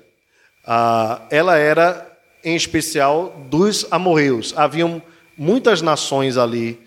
ela 1.29 1.55
era 1.55 2.12
em 2.43 2.55
especial 2.55 3.45
dos 3.51 3.86
amorreus. 3.91 4.51
Haviam 4.57 5.00
muitas 5.38 5.79
nações 5.79 6.38
ali 6.38 6.79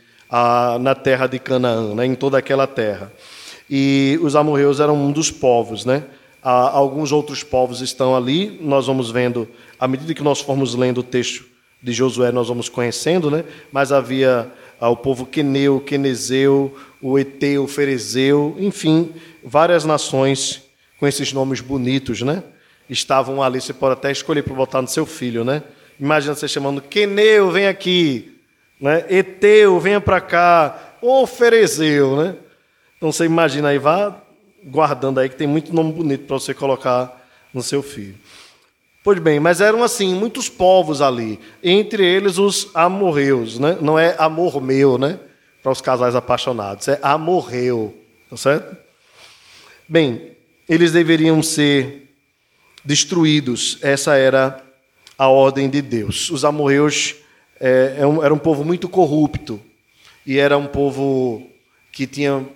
na 0.80 0.96
terra 0.96 1.28
de 1.28 1.38
Canaã, 1.38 1.94
né, 1.94 2.06
em 2.06 2.16
toda 2.16 2.38
aquela 2.38 2.66
terra. 2.66 3.12
E 3.70 4.18
os 4.20 4.34
amorreus 4.34 4.80
eram 4.80 4.96
um 4.96 5.12
dos 5.12 5.30
povos, 5.30 5.84
né? 5.84 6.02
Alguns 6.42 7.12
outros 7.12 7.42
povos 7.42 7.80
estão 7.80 8.16
ali, 8.16 8.58
nós 8.60 8.86
vamos 8.86 9.10
vendo, 9.10 9.48
à 9.78 9.86
medida 9.86 10.14
que 10.14 10.22
nós 10.22 10.40
formos 10.40 10.74
lendo 10.74 10.98
o 10.98 11.02
texto 11.02 11.44
de 11.82 11.92
Josué, 11.92 12.32
nós 12.32 12.48
vamos 12.48 12.68
conhecendo, 12.68 13.30
né? 13.30 13.44
mas 13.72 13.92
havia 13.92 14.50
ah, 14.80 14.88
o 14.88 14.96
povo 14.96 15.26
queneu, 15.26 15.78
quenezeu, 15.78 16.74
o 17.02 17.18
eteu, 17.18 17.64
o 17.64 17.68
ferezeu, 17.68 18.56
enfim, 18.58 19.12
várias 19.44 19.84
nações 19.84 20.62
com 20.98 21.06
esses 21.06 21.32
nomes 21.32 21.60
bonitos, 21.60 22.22
né? 22.22 22.42
Estavam 22.88 23.42
ali, 23.42 23.60
você 23.60 23.74
pode 23.74 23.92
até 23.92 24.10
escolher 24.10 24.42
para 24.42 24.54
botar 24.54 24.80
no 24.80 24.88
seu 24.88 25.04
filho, 25.04 25.44
né? 25.44 25.62
Imagina 25.98 26.34
você 26.34 26.48
chamando 26.48 26.80
Queneu, 26.80 27.50
vem 27.50 27.66
aqui, 27.66 28.38
né? 28.80 29.04
Eteu, 29.10 29.78
venha 29.78 30.00
para 30.00 30.20
cá, 30.20 30.96
ou 31.02 31.26
Ferezeu, 31.26 32.16
né? 32.16 32.36
Então 32.96 33.12
você 33.12 33.26
imagina 33.26 33.68
aí, 33.68 33.78
vá 33.78 34.18
guardando 34.64 35.20
aí 35.20 35.28
que 35.28 35.36
tem 35.36 35.46
muito 35.46 35.74
nome 35.74 35.92
bonito 35.92 36.24
para 36.26 36.38
você 36.38 36.54
colocar 36.54 37.20
no 37.52 37.62
seu 37.62 37.82
filho. 37.82 38.16
Pois 39.02 39.18
bem, 39.18 39.40
mas 39.40 39.60
eram 39.60 39.82
assim, 39.82 40.14
muitos 40.14 40.48
povos 40.48 41.00
ali, 41.00 41.40
entre 41.62 42.04
eles 42.04 42.36
os 42.36 42.70
amorreus, 42.74 43.58
né? 43.58 43.78
Não 43.80 43.98
é 43.98 44.14
amor 44.18 44.60
meu, 44.60 44.98
né? 44.98 45.18
Para 45.62 45.72
os 45.72 45.80
casais 45.80 46.14
apaixonados, 46.14 46.88
é 46.88 46.98
amorreu, 47.02 47.94
tá 48.28 48.36
certo? 48.36 48.76
Bem, 49.88 50.32
eles 50.68 50.92
deveriam 50.92 51.42
ser 51.42 52.14
destruídos, 52.84 53.78
essa 53.82 54.16
era 54.16 54.62
a 55.16 55.28
ordem 55.28 55.68
de 55.68 55.82
Deus. 55.82 56.30
Os 56.30 56.44
amorreus 56.44 57.16
é, 57.58 57.96
é 57.98 58.24
era 58.24 58.32
um 58.32 58.38
povo 58.38 58.64
muito 58.64 58.88
corrupto 58.88 59.60
e 60.26 60.38
era 60.38 60.56
um 60.56 60.66
povo 60.66 61.46
que 61.92 62.06
tinha 62.06 62.46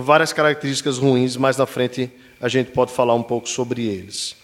várias 0.00 0.32
características 0.32 0.98
ruins, 0.98 1.36
mais 1.36 1.56
na 1.56 1.66
frente 1.66 2.10
a 2.40 2.48
gente 2.48 2.70
pode 2.70 2.92
falar 2.92 3.14
um 3.14 3.22
pouco 3.22 3.48
sobre 3.48 3.86
eles. 3.86 4.36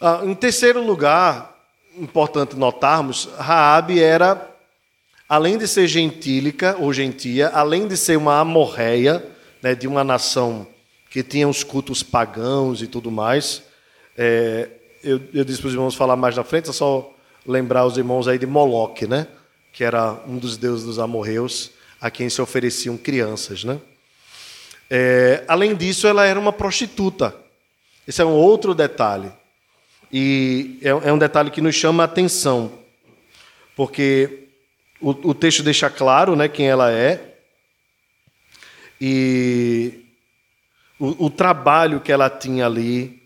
Ah, 0.00 0.20
em 0.24 0.34
terceiro 0.34 0.84
lugar, 0.84 1.56
importante 1.96 2.56
notarmos, 2.56 3.28
Raabe 3.38 4.00
era, 4.00 4.50
além 5.28 5.58
de 5.58 5.68
ser 5.68 5.86
gentílica 5.86 6.76
ou 6.78 6.92
gentia, 6.92 7.48
além 7.48 7.86
de 7.86 7.96
ser 7.96 8.16
uma 8.16 8.40
amorreia, 8.40 9.24
né, 9.62 9.74
de 9.74 9.86
uma 9.86 10.02
nação 10.02 10.66
que 11.10 11.22
tinha 11.22 11.48
os 11.48 11.62
cultos 11.62 12.02
pagãos 12.02 12.82
e 12.82 12.86
tudo 12.86 13.10
mais, 13.10 13.62
é, 14.16 14.68
eu, 15.04 15.20
eu 15.32 15.44
disse 15.44 15.60
para 15.60 15.68
os 15.68 15.74
irmãos 15.74 15.94
falar 15.94 16.16
mais 16.16 16.36
na 16.36 16.44
frente, 16.44 16.70
é 16.70 16.72
só 16.72 17.12
lembrar 17.46 17.84
os 17.84 17.96
irmãos 17.96 18.26
aí 18.28 18.38
de 18.38 18.46
Moloque, 18.46 19.06
né, 19.06 19.26
que 19.72 19.84
era 19.84 20.20
um 20.26 20.38
dos 20.38 20.56
deuses 20.56 20.84
dos 20.84 20.98
amorreus, 20.98 21.70
a 22.00 22.10
quem 22.10 22.28
se 22.28 22.42
ofereciam 22.42 22.96
crianças, 22.96 23.62
né? 23.62 23.78
É, 24.94 25.42
além 25.48 25.74
disso, 25.74 26.06
ela 26.06 26.26
era 26.26 26.38
uma 26.38 26.52
prostituta. 26.52 27.34
Esse 28.06 28.20
é 28.20 28.26
um 28.26 28.34
outro 28.34 28.74
detalhe. 28.74 29.32
E 30.12 30.78
é, 30.82 30.90
é 30.90 31.10
um 31.10 31.16
detalhe 31.16 31.50
que 31.50 31.62
nos 31.62 31.74
chama 31.74 32.02
a 32.02 32.04
atenção, 32.04 32.70
porque 33.74 34.48
o, 35.00 35.30
o 35.30 35.34
texto 35.34 35.62
deixa 35.62 35.88
claro 35.88 36.36
né, 36.36 36.46
quem 36.46 36.68
ela 36.68 36.92
é 36.92 37.36
e 39.00 40.04
o, 40.98 41.24
o 41.24 41.30
trabalho 41.30 41.98
que 41.98 42.12
ela 42.12 42.28
tinha 42.28 42.66
ali 42.66 43.18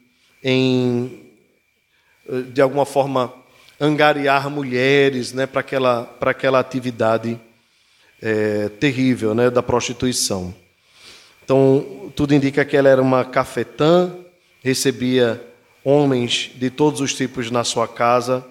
em, 0.45 1.21
de 2.53 2.63
alguma 2.63 2.87
forma, 2.87 3.35
angariar 3.81 4.49
mulheres 4.49 5.33
né, 5.33 5.47
para 5.49 5.63
aquela, 5.63 6.17
aquela 6.21 6.61
atividade 6.61 7.41
é, 8.23 8.69
terrível 8.69 9.35
né, 9.35 9.51
da 9.51 9.65
prostituição. 9.65 10.55
Então, 11.47 12.11
tudo 12.17 12.35
indica 12.35 12.65
que 12.65 12.77
ela 12.77 12.89
era 12.89 13.01
uma 13.01 13.25
cafetã, 13.25 14.13
recebia 14.65 15.41
homens 15.85 16.51
de 16.57 16.71
todos 16.71 17.01
os 17.01 17.15
tipos 17.15 17.53
na 17.53 17.63
sua 17.63 17.87
casa, 17.87 18.45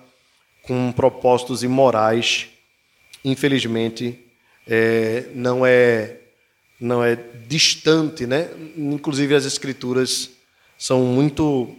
com 0.62 0.94
propósitos 0.94 1.62
imorais. 1.62 2.48
Infelizmente, 3.22 4.18
é, 4.66 5.26
não 5.36 5.66
é 5.66 6.20
não 6.80 7.04
é 7.04 7.20
distante, 7.50 8.26
né? 8.26 8.50
Inclusive 8.78 9.36
as 9.36 9.44
escrituras 9.44 10.32
são 10.78 11.02
muito 11.04 11.76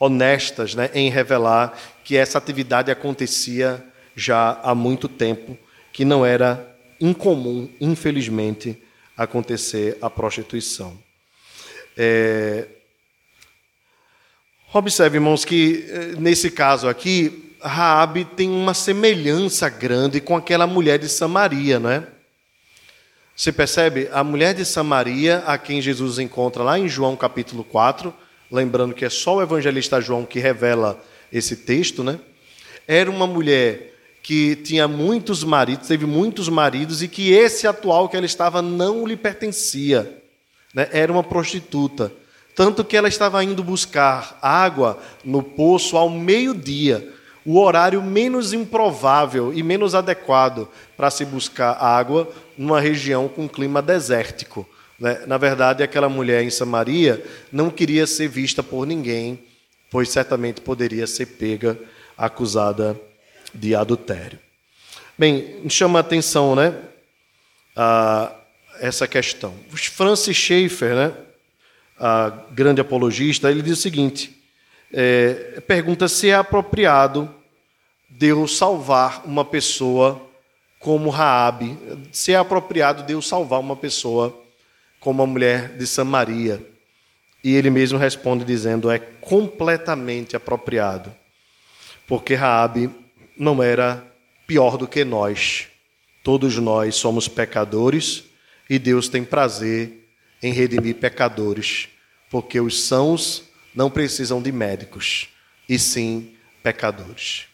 honestas, 0.00 0.74
né, 0.74 0.90
em 0.92 1.08
revelar 1.08 1.78
que 2.02 2.16
essa 2.16 2.36
atividade 2.36 2.90
acontecia 2.90 3.84
já 4.16 4.58
há 4.64 4.74
muito 4.74 5.08
tempo, 5.08 5.56
que 5.92 6.04
não 6.04 6.26
era 6.26 6.76
incomum, 7.00 7.68
infelizmente, 7.80 8.76
acontecer 9.18 9.98
a 10.00 10.08
prostituição. 10.08 10.96
É... 11.96 12.68
Observe, 14.72 15.16
irmãos, 15.16 15.44
que 15.44 15.86
eh, 15.88 16.14
nesse 16.18 16.50
caso 16.50 16.88
aqui, 16.88 17.56
Raabe 17.60 18.24
tem 18.24 18.48
uma 18.48 18.74
semelhança 18.74 19.68
grande 19.68 20.20
com 20.20 20.36
aquela 20.36 20.66
mulher 20.66 20.98
de 20.98 21.08
Samaria, 21.08 21.80
não 21.80 21.90
é? 21.90 22.06
Você 23.34 23.50
percebe? 23.50 24.08
A 24.12 24.22
mulher 24.22 24.54
de 24.54 24.64
Samaria, 24.64 25.38
a 25.46 25.56
quem 25.58 25.80
Jesus 25.80 26.18
encontra 26.18 26.62
lá 26.62 26.78
em 26.78 26.88
João 26.88 27.16
capítulo 27.16 27.64
4, 27.64 28.14
lembrando 28.50 28.94
que 28.94 29.04
é 29.04 29.10
só 29.10 29.36
o 29.36 29.42
evangelista 29.42 30.00
João 30.00 30.24
que 30.24 30.38
revela 30.38 31.02
esse 31.32 31.56
texto, 31.56 32.04
né? 32.04 32.20
Era 32.86 33.10
uma 33.10 33.26
mulher 33.26 33.97
que 34.28 34.54
tinha 34.56 34.86
muitos 34.86 35.42
maridos, 35.42 35.88
teve 35.88 36.04
muitos 36.04 36.50
maridos, 36.50 37.02
e 37.02 37.08
que 37.08 37.32
esse 37.32 37.66
atual 37.66 38.10
que 38.10 38.14
ela 38.14 38.26
estava 38.26 38.60
não 38.60 39.06
lhe 39.06 39.16
pertencia. 39.16 40.20
Né? 40.74 40.86
Era 40.92 41.10
uma 41.10 41.24
prostituta. 41.24 42.12
Tanto 42.54 42.84
que 42.84 42.94
ela 42.94 43.08
estava 43.08 43.42
indo 43.42 43.64
buscar 43.64 44.38
água 44.42 44.98
no 45.24 45.42
poço 45.42 45.96
ao 45.96 46.10
meio-dia, 46.10 47.10
o 47.42 47.58
horário 47.58 48.02
menos 48.02 48.52
improvável 48.52 49.50
e 49.54 49.62
menos 49.62 49.94
adequado 49.94 50.68
para 50.94 51.10
se 51.10 51.24
buscar 51.24 51.82
água 51.82 52.30
numa 52.58 52.82
região 52.82 53.28
com 53.28 53.48
clima 53.48 53.80
desértico. 53.80 54.68
Né? 55.00 55.22
Na 55.26 55.38
verdade, 55.38 55.82
aquela 55.82 56.10
mulher 56.10 56.42
em 56.44 56.50
Samaria 56.50 57.24
não 57.50 57.70
queria 57.70 58.06
ser 58.06 58.28
vista 58.28 58.62
por 58.62 58.86
ninguém, 58.86 59.38
pois 59.90 60.10
certamente 60.10 60.60
poderia 60.60 61.06
ser 61.06 61.24
pega, 61.24 61.78
acusada 62.14 63.07
de 63.54 63.74
adultério. 63.74 64.38
Bem, 65.18 65.68
chama 65.68 65.98
a 65.98 66.00
atenção, 66.00 66.54
né? 66.54 66.74
Ah, 67.74 68.32
essa 68.80 69.06
questão. 69.06 69.54
Francis 69.70 70.36
Schaeffer, 70.36 70.94
né? 70.94 71.12
A 71.98 72.30
grande 72.52 72.80
apologista, 72.80 73.50
ele 73.50 73.62
diz 73.62 73.78
o 73.78 73.82
seguinte: 73.82 74.40
é, 74.92 75.60
pergunta 75.66 76.06
se 76.08 76.30
é 76.30 76.34
apropriado 76.34 77.32
Deus 78.08 78.56
salvar 78.56 79.22
uma 79.24 79.44
pessoa 79.44 80.22
como 80.78 81.10
Raabe, 81.10 81.76
se 82.12 82.32
é 82.32 82.36
apropriado 82.36 83.02
Deus 83.02 83.26
salvar 83.26 83.60
uma 83.60 83.76
pessoa 83.76 84.36
como 85.00 85.22
a 85.22 85.26
mulher 85.26 85.76
de 85.76 85.86
Samaria. 85.86 86.64
E 87.42 87.54
ele 87.54 87.70
mesmo 87.70 87.98
responde 87.98 88.44
dizendo: 88.44 88.90
é 88.90 88.98
completamente 88.98 90.36
apropriado, 90.36 91.12
porque 92.06 92.34
Raabe 92.34 92.90
não 93.38 93.62
era 93.62 94.04
pior 94.46 94.76
do 94.76 94.88
que 94.88 95.04
nós. 95.04 95.66
Todos 96.22 96.56
nós 96.58 96.96
somos 96.96 97.28
pecadores 97.28 98.24
e 98.68 98.78
Deus 98.78 99.08
tem 99.08 99.24
prazer 99.24 100.08
em 100.42 100.52
redimir 100.52 100.96
pecadores, 100.96 101.88
porque 102.30 102.60
os 102.60 102.82
sãos 102.82 103.44
não 103.74 103.90
precisam 103.90 104.42
de 104.42 104.52
médicos, 104.52 105.28
e 105.68 105.78
sim 105.78 106.34
pecadores. 106.62 107.44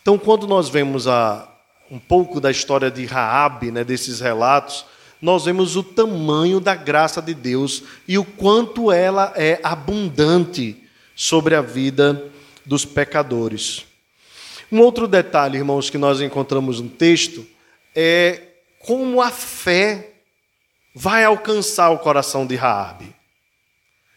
Então, 0.00 0.18
quando 0.18 0.46
nós 0.46 0.68
vemos 0.68 1.06
a, 1.06 1.48
um 1.90 1.98
pouco 1.98 2.40
da 2.40 2.50
história 2.50 2.90
de 2.90 3.04
Raabe, 3.04 3.70
né, 3.70 3.84
desses 3.84 4.20
relatos, 4.20 4.84
nós 5.20 5.44
vemos 5.44 5.76
o 5.76 5.82
tamanho 5.82 6.58
da 6.58 6.74
graça 6.74 7.22
de 7.22 7.32
Deus 7.32 7.84
e 8.08 8.18
o 8.18 8.24
quanto 8.24 8.90
ela 8.90 9.32
é 9.36 9.60
abundante 9.62 10.82
sobre 11.14 11.54
a 11.54 11.62
vida 11.62 12.30
dos 12.66 12.84
pecadores. 12.84 13.84
Um 14.72 14.80
outro 14.80 15.06
detalhe, 15.06 15.58
irmãos, 15.58 15.90
que 15.90 15.98
nós 15.98 16.22
encontramos 16.22 16.80
no 16.80 16.88
texto 16.88 17.46
é 17.94 18.40
como 18.78 19.20
a 19.20 19.30
fé 19.30 20.14
vai 20.94 21.26
alcançar 21.26 21.90
o 21.90 21.98
coração 21.98 22.46
de 22.46 22.56
Raabe. 22.56 23.14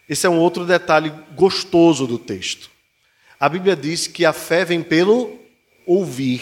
Esse 0.07 0.25
é 0.25 0.29
um 0.29 0.39
outro 0.39 0.65
detalhe 0.65 1.11
gostoso 1.35 2.07
do 2.07 2.17
texto. 2.17 2.71
A 3.37 3.49
Bíblia 3.49 3.75
diz 3.75 4.07
que 4.07 4.23
a 4.23 4.31
fé 4.31 4.63
vem 4.63 4.81
pelo 4.81 5.37
ouvir 5.85 6.41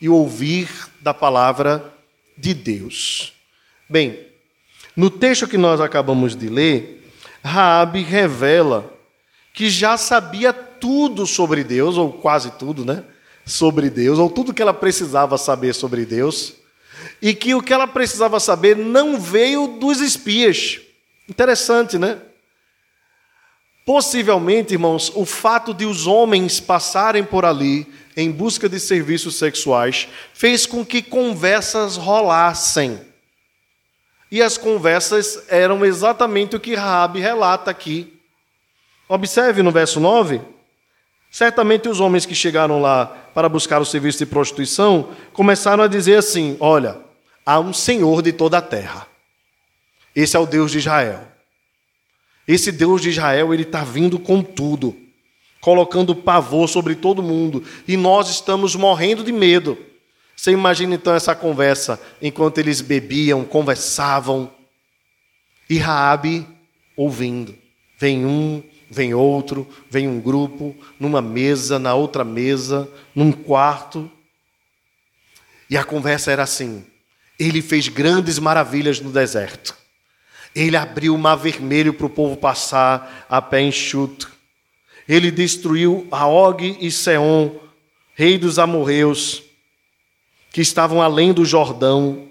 e 0.00 0.08
ouvir 0.08 0.68
da 1.00 1.12
palavra 1.12 1.92
de 2.38 2.54
Deus. 2.54 3.32
Bem, 3.88 4.28
no 4.94 5.10
texto 5.10 5.48
que 5.48 5.58
nós 5.58 5.80
acabamos 5.80 6.36
de 6.36 6.48
ler, 6.48 7.04
Raabe 7.42 8.02
revela 8.02 8.96
que 9.52 9.68
já 9.68 9.96
sabia 9.96 10.52
tudo 10.52 11.26
sobre 11.26 11.64
Deus, 11.64 11.96
ou 11.96 12.12
quase 12.12 12.52
tudo, 12.52 12.84
né? 12.84 13.04
Sobre 13.50 13.90
Deus, 13.90 14.18
ou 14.18 14.30
tudo 14.30 14.54
que 14.54 14.62
ela 14.62 14.72
precisava 14.72 15.36
saber 15.36 15.74
sobre 15.74 16.06
Deus, 16.06 16.54
e 17.20 17.34
que 17.34 17.52
o 17.52 17.60
que 17.60 17.72
ela 17.72 17.86
precisava 17.86 18.38
saber 18.38 18.76
não 18.76 19.18
veio 19.18 19.66
dos 19.66 20.00
espias. 20.00 20.80
Interessante, 21.28 21.98
né? 21.98 22.18
Possivelmente, 23.84 24.74
irmãos, 24.74 25.10
o 25.16 25.26
fato 25.26 25.74
de 25.74 25.84
os 25.84 26.06
homens 26.06 26.60
passarem 26.60 27.24
por 27.24 27.44
ali 27.44 27.92
em 28.16 28.30
busca 28.30 28.68
de 28.68 28.78
serviços 28.78 29.34
sexuais 29.36 30.06
fez 30.32 30.64
com 30.64 30.86
que 30.86 31.02
conversas 31.02 31.96
rolassem. 31.96 33.00
E 34.30 34.40
as 34.40 34.56
conversas 34.56 35.42
eram 35.48 35.84
exatamente 35.84 36.54
o 36.54 36.60
que 36.60 36.76
Raabe 36.76 37.18
relata 37.18 37.68
aqui. 37.68 38.16
Observe 39.08 39.60
no 39.60 39.72
verso 39.72 39.98
9. 39.98 40.40
Certamente 41.30 41.88
os 41.88 42.00
homens 42.00 42.26
que 42.26 42.34
chegaram 42.34 42.80
lá 42.80 43.06
para 43.32 43.48
buscar 43.48 43.80
o 43.80 43.84
serviço 43.84 44.18
de 44.18 44.26
prostituição 44.26 45.10
começaram 45.32 45.84
a 45.84 45.88
dizer 45.88 46.16
assim: 46.16 46.56
Olha, 46.58 46.98
há 47.46 47.60
um 47.60 47.72
Senhor 47.72 48.20
de 48.20 48.32
toda 48.32 48.58
a 48.58 48.62
terra. 48.62 49.06
Esse 50.14 50.36
é 50.36 50.40
o 50.40 50.46
Deus 50.46 50.72
de 50.72 50.78
Israel. 50.78 51.28
Esse 52.48 52.72
Deus 52.72 53.00
de 53.00 53.10
Israel, 53.10 53.54
ele 53.54 53.62
está 53.62 53.84
vindo 53.84 54.18
com 54.18 54.42
tudo, 54.42 54.96
colocando 55.60 56.16
pavor 56.16 56.68
sobre 56.68 56.96
todo 56.96 57.22
mundo, 57.22 57.62
e 57.86 57.96
nós 57.96 58.28
estamos 58.28 58.74
morrendo 58.74 59.22
de 59.22 59.30
medo. 59.30 59.78
Você 60.34 60.50
imagina 60.50 60.96
então 60.96 61.14
essa 61.14 61.34
conversa 61.34 62.00
enquanto 62.20 62.58
eles 62.58 62.80
bebiam, 62.80 63.44
conversavam, 63.44 64.50
e 65.68 65.78
Raabe 65.78 66.44
ouvindo. 66.96 67.54
Vem 67.96 68.26
um, 68.26 68.62
vem 68.90 69.14
outro, 69.14 69.66
vem 69.88 70.08
um 70.08 70.20
grupo, 70.20 70.76
numa 70.98 71.22
mesa, 71.22 71.78
na 71.78 71.94
outra 71.94 72.24
mesa, 72.24 72.90
num 73.14 73.30
quarto. 73.30 74.10
E 75.70 75.76
a 75.76 75.84
conversa 75.84 76.32
era 76.32 76.42
assim: 76.42 76.84
ele 77.38 77.62
fez 77.62 77.88
grandes 77.88 78.38
maravilhas 78.38 79.00
no 79.00 79.10
deserto. 79.10 79.78
Ele 80.54 80.76
abriu 80.76 81.14
o 81.14 81.18
mar 81.18 81.36
vermelho 81.36 81.94
para 81.94 82.06
o 82.06 82.10
povo 82.10 82.36
passar 82.36 83.26
a 83.28 83.40
pé 83.40 83.62
enxuto. 83.62 84.30
Ele 85.08 85.30
destruiu 85.30 86.08
Og 86.10 86.76
e 86.80 86.90
Seon, 86.90 87.52
rei 88.14 88.36
dos 88.36 88.58
amorreus 88.58 89.44
que 90.52 90.60
estavam 90.60 91.00
além 91.00 91.32
do 91.32 91.44
Jordão. 91.44 92.28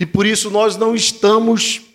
E 0.00 0.04
por 0.04 0.26
isso 0.26 0.50
nós 0.50 0.76
não 0.76 0.94
estamos 0.94 1.87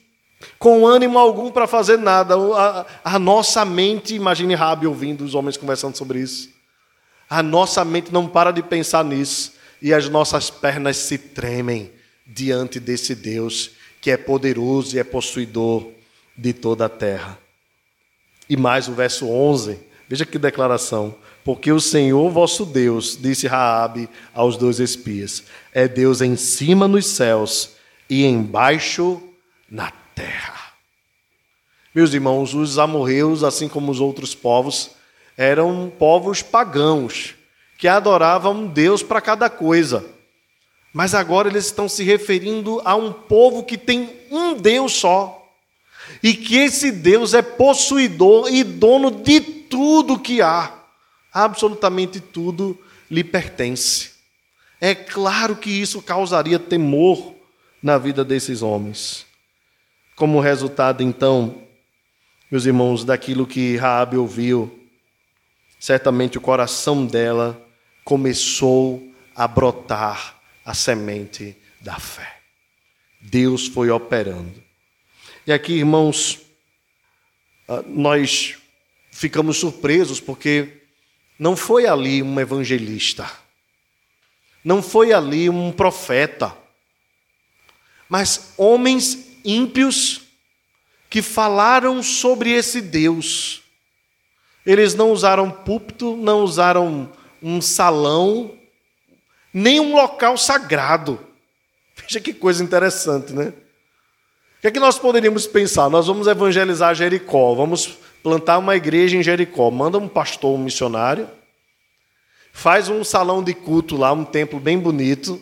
com 0.60 0.88
ânimo 0.88 1.18
algum 1.18 1.52
para 1.52 1.68
fazer 1.68 1.98
nada. 1.98 2.36
A, 2.36 2.86
a, 3.04 3.20
nossa 3.20 3.64
mente, 3.66 4.16
imagine 4.16 4.56
Rabi 4.56 4.88
ouvindo 4.88 5.24
os 5.24 5.36
homens 5.36 5.58
conversando 5.58 5.98
sobre 5.98 6.20
isso. 6.20 6.50
A 7.30 7.42
nossa 7.42 7.84
mente 7.84 8.12
não 8.12 8.28
para 8.28 8.52
de 8.52 8.62
pensar 8.62 9.04
nisso 9.04 9.54
e 9.82 9.94
as 9.94 10.08
nossas 10.08 10.50
pernas 10.50 10.98
se 10.98 11.18
tremem 11.18 11.92
diante 12.26 12.80
desse 12.80 13.16
Deus 13.16 13.72
que 14.00 14.12
é 14.12 14.18
poderoso 14.18 14.96
e 14.96 15.00
é 15.00 15.04
possuidor 15.04 15.88
de 16.38 16.54
toda 16.54 16.86
a 16.86 16.90
terra. 16.90 17.38
E 18.50 18.58
mais 18.58 18.88
o 18.88 18.94
verso 18.94 19.28
11, 19.30 19.80
veja 20.10 20.26
que 20.26 20.38
declaração. 20.38 21.16
Porque 21.44 21.72
o 21.72 21.80
Senhor 21.80 22.30
vosso 22.30 22.66
Deus, 22.66 23.18
disse 23.20 23.48
Raabe 23.48 24.10
aos 24.34 24.58
dois 24.58 24.80
espias, 24.80 25.44
é 25.74 25.88
Deus 25.88 26.22
em 26.22 26.36
cima 26.36 26.88
nos 26.88 27.06
céus 27.08 27.72
e 28.10 28.26
embaixo 28.26 29.22
na 29.70 29.86
terra. 29.86 30.03
Meus 31.93 32.13
irmãos, 32.13 32.56
os 32.56 32.80
amorreus, 32.80 33.43
assim 33.43 33.67
como 33.67 33.91
os 33.91 33.99
outros 33.99 34.34
povos, 34.34 34.91
eram 35.38 35.91
povos 35.97 36.41
pagãos 36.41 37.36
que 37.78 37.88
adoravam 37.88 38.65
Deus 38.65 39.04
para 39.04 39.21
cada 39.21 39.49
coisa. 39.49 40.04
Mas 40.91 41.13
agora 41.13 41.49
eles 41.49 41.65
estão 41.65 41.88
se 41.88 42.04
referindo 42.04 42.82
a 42.84 42.95
um 42.95 43.12
povo 43.13 43.63
que 43.63 43.78
tem 43.78 44.10
um 44.32 44.54
Deus 44.56 44.93
só. 44.93 45.39
E 46.21 46.34
que 46.34 46.58
esse 46.58 46.91
Deus 46.91 47.34
é 47.34 47.41
possuidor 47.41 48.52
e 48.52 48.63
dono 48.63 49.12
de 49.12 49.39
tudo 49.41 50.19
que 50.19 50.41
há 50.41 50.71
absolutamente 51.32 52.19
tudo 52.19 52.78
lhe 53.10 53.23
pertence. 53.23 54.12
É 54.80 54.93
claro 54.93 55.56
que 55.56 55.69
isso 55.69 56.02
causaria 56.02 56.60
temor 56.60 57.34
na 57.82 57.97
vida 57.97 58.23
desses 58.23 58.62
homens. 58.62 59.26
Como 60.15 60.39
resultado, 60.39 61.02
então, 61.02 61.63
meus 62.52 62.65
irmãos, 62.65 63.04
daquilo 63.04 63.47
que 63.47 63.76
Raabe 63.78 64.15
ouviu, 64.15 64.80
certamente 65.80 66.38
o 66.38 66.41
coração 66.41 67.06
dela 67.06 67.60
começou 68.04 69.02
a 69.36 69.47
brotar 69.47 70.39
a 70.63 70.73
semente 70.73 71.58
da 71.82 71.97
fé. 71.97 72.41
Deus 73.19 73.67
foi 73.67 73.89
operando. 73.89 74.63
E 75.47 75.52
aqui, 75.52 75.73
irmãos, 75.73 76.41
ah, 77.67 77.84
nós 77.88 78.58
ficamos 79.12 79.58
surpresos 79.58 80.19
porque 80.19 80.82
não 81.39 81.58
foi 81.58 81.88
ali 81.88 82.21
um 82.21 82.39
evangelista, 82.39 83.30
não 84.63 84.82
foi 84.84 85.12
ali 85.12 85.49
um 85.49 85.71
profeta, 85.71 86.56
mas 88.08 88.54
homens 88.58 89.33
ímpios 89.44 90.22
que 91.10 91.22
falaram 91.22 92.02
sobre 92.02 92.52
esse 92.52 92.82
Deus. 92.82 93.62
Eles 94.66 94.96
não 94.96 95.12
usaram 95.12 95.52
púlpito, 95.52 96.16
não 96.16 96.44
usaram 96.44 97.12
um 97.42 97.62
salão, 97.62 98.58
nem 99.54 99.80
um 99.80 99.96
local 99.96 100.38
sagrado. 100.38 101.20
Veja 101.96 102.20
que 102.20 102.34
coisa 102.34 102.64
interessante, 102.64 103.34
né? 103.34 103.54
O 104.58 104.62
que 104.62 104.68
é 104.68 104.72
que 104.72 104.80
nós 104.80 104.98
poderíamos 104.98 105.46
pensar? 105.46 105.90
Nós 105.90 106.08
vamos 106.08 106.26
evangelizar 106.26 106.96
Jericó, 106.96 107.54
vamos 107.54 107.98
plantar 108.24 108.58
uma 108.58 108.76
igreja 108.76 109.18
em 109.18 109.22
Jericó. 109.22 109.70
Manda 109.70 109.98
um 109.98 110.08
pastor, 110.08 110.56
um 110.58 110.64
missionário, 110.64 111.30
faz 112.54 112.88
um 112.88 113.04
salão 113.04 113.44
de 113.44 113.54
culto 113.54 113.98
lá, 113.98 114.14
um 114.14 114.24
templo 114.24 114.60
bem 114.60 114.80
bonito, 114.80 115.40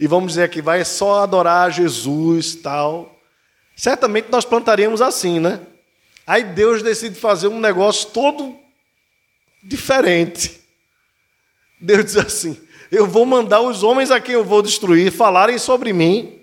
e 0.00 0.06
vamos 0.06 0.32
dizer 0.32 0.50
que 0.50 0.60
vai 0.60 0.84
só 0.84 1.22
adorar 1.22 1.70
Jesus 1.70 2.56
tal. 2.56 3.19
Certamente 3.76 4.30
nós 4.30 4.44
plantaríamos 4.44 5.00
assim, 5.00 5.40
né? 5.40 5.60
Aí 6.26 6.44
Deus 6.44 6.82
decide 6.82 7.14
fazer 7.18 7.48
um 7.48 7.58
negócio 7.58 8.10
todo 8.10 8.56
diferente. 9.62 10.60
Deus 11.80 12.04
diz 12.04 12.16
assim: 12.16 12.60
Eu 12.90 13.06
vou 13.06 13.24
mandar 13.24 13.60
os 13.60 13.82
homens 13.82 14.10
a 14.10 14.20
quem 14.20 14.34
eu 14.34 14.44
vou 14.44 14.62
destruir 14.62 15.10
falarem 15.10 15.58
sobre 15.58 15.92
mim, 15.92 16.40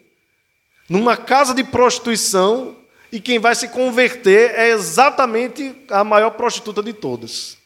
numa 0.89 1.15
casa 1.15 1.53
de 1.53 1.63
prostituição, 1.63 2.75
e 3.11 3.19
quem 3.19 3.39
vai 3.39 3.55
se 3.55 3.69
converter 3.69 4.51
é 4.55 4.69
exatamente 4.69 5.75
a 5.89 6.03
maior 6.03 6.31
prostituta 6.31 6.83
de 6.83 6.93
todas. 6.93 7.57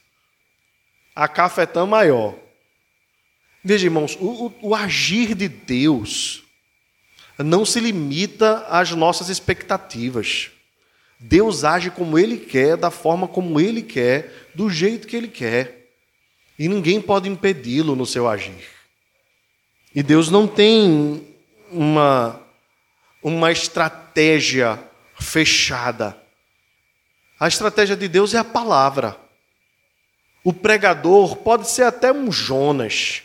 A 1.15 1.27
cafetã 1.27 1.85
maior. 1.85 2.35
Veja, 3.63 3.85
irmãos, 3.85 4.17
o, 4.19 4.45
o, 4.47 4.69
o 4.69 4.75
agir 4.75 5.35
de 5.35 5.47
Deus 5.47 6.43
não 7.43 7.65
se 7.65 7.79
limita 7.79 8.65
às 8.69 8.91
nossas 8.91 9.29
expectativas. 9.29 10.51
Deus 11.19 11.63
age 11.63 11.91
como 11.91 12.17
Ele 12.17 12.37
quer, 12.37 12.75
da 12.75 12.89
forma 12.89 13.27
como 13.27 13.59
Ele 13.59 13.81
quer, 13.81 14.49
do 14.55 14.69
jeito 14.69 15.07
que 15.07 15.15
Ele 15.15 15.27
quer. 15.27 15.89
E 16.57 16.67
ninguém 16.67 17.01
pode 17.01 17.29
impedi-lo 17.29 17.95
no 17.95 18.05
seu 18.05 18.27
agir. 18.27 18.67
E 19.93 20.01
Deus 20.01 20.29
não 20.29 20.47
tem 20.47 21.27
uma, 21.71 22.41
uma 23.21 23.51
estratégia 23.51 24.79
fechada. 25.19 26.17
A 27.39 27.47
estratégia 27.47 27.95
de 27.95 28.07
Deus 28.07 28.33
é 28.33 28.37
a 28.37 28.43
palavra. 28.43 29.17
O 30.43 30.53
pregador 30.53 31.37
pode 31.37 31.69
ser 31.69 31.83
até 31.83 32.11
um 32.11 32.31
Jonas, 32.31 33.23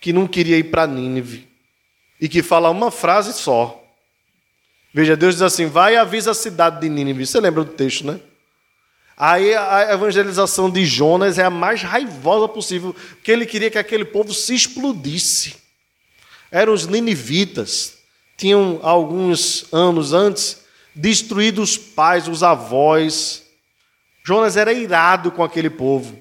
que 0.00 0.12
não 0.12 0.26
queria 0.26 0.58
ir 0.58 0.64
para 0.64 0.86
Nínive, 0.86 1.49
e 2.20 2.28
que 2.28 2.42
fala 2.42 2.70
uma 2.70 2.90
frase 2.90 3.32
só. 3.32 3.82
Veja, 4.92 5.16
Deus 5.16 5.36
diz 5.36 5.42
assim: 5.42 5.66
vai 5.66 5.94
e 5.94 5.96
avisa 5.96 6.32
a 6.32 6.34
cidade 6.34 6.80
de 6.80 6.88
Nínive. 6.88 7.26
Você 7.26 7.40
lembra 7.40 7.64
do 7.64 7.72
texto, 7.72 8.04
né? 8.04 8.20
Aí 9.16 9.54
a 9.54 9.92
evangelização 9.92 10.70
de 10.70 10.84
Jonas 10.86 11.38
é 11.38 11.44
a 11.44 11.50
mais 11.50 11.82
raivosa 11.82 12.48
possível, 12.48 12.94
porque 12.94 13.30
ele 13.30 13.44
queria 13.44 13.70
que 13.70 13.76
aquele 13.76 14.04
povo 14.04 14.32
se 14.32 14.54
explodisse. 14.54 15.56
Eram 16.50 16.72
os 16.72 16.86
ninivitas, 16.86 17.98
tinham 18.36 18.80
alguns 18.82 19.66
anos 19.72 20.14
antes 20.14 20.64
destruído 20.94 21.60
os 21.60 21.76
pais, 21.76 22.28
os 22.28 22.42
avós. 22.42 23.42
Jonas 24.24 24.56
era 24.56 24.72
irado 24.72 25.30
com 25.30 25.44
aquele 25.44 25.70
povo. 25.70 26.18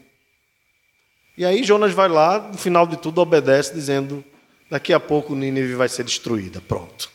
E 1.38 1.46
aí 1.46 1.64
Jonas 1.64 1.94
vai 1.94 2.10
lá, 2.10 2.40
no 2.40 2.58
final 2.58 2.86
de 2.86 2.98
tudo 2.98 3.22
obedece, 3.22 3.74
dizendo: 3.74 4.24
daqui 4.70 4.94
a 4.94 5.00
pouco 5.00 5.36
Nínive 5.36 5.74
vai 5.74 5.90
ser 5.90 6.04
destruída. 6.04 6.62
Pronto. 6.62 7.10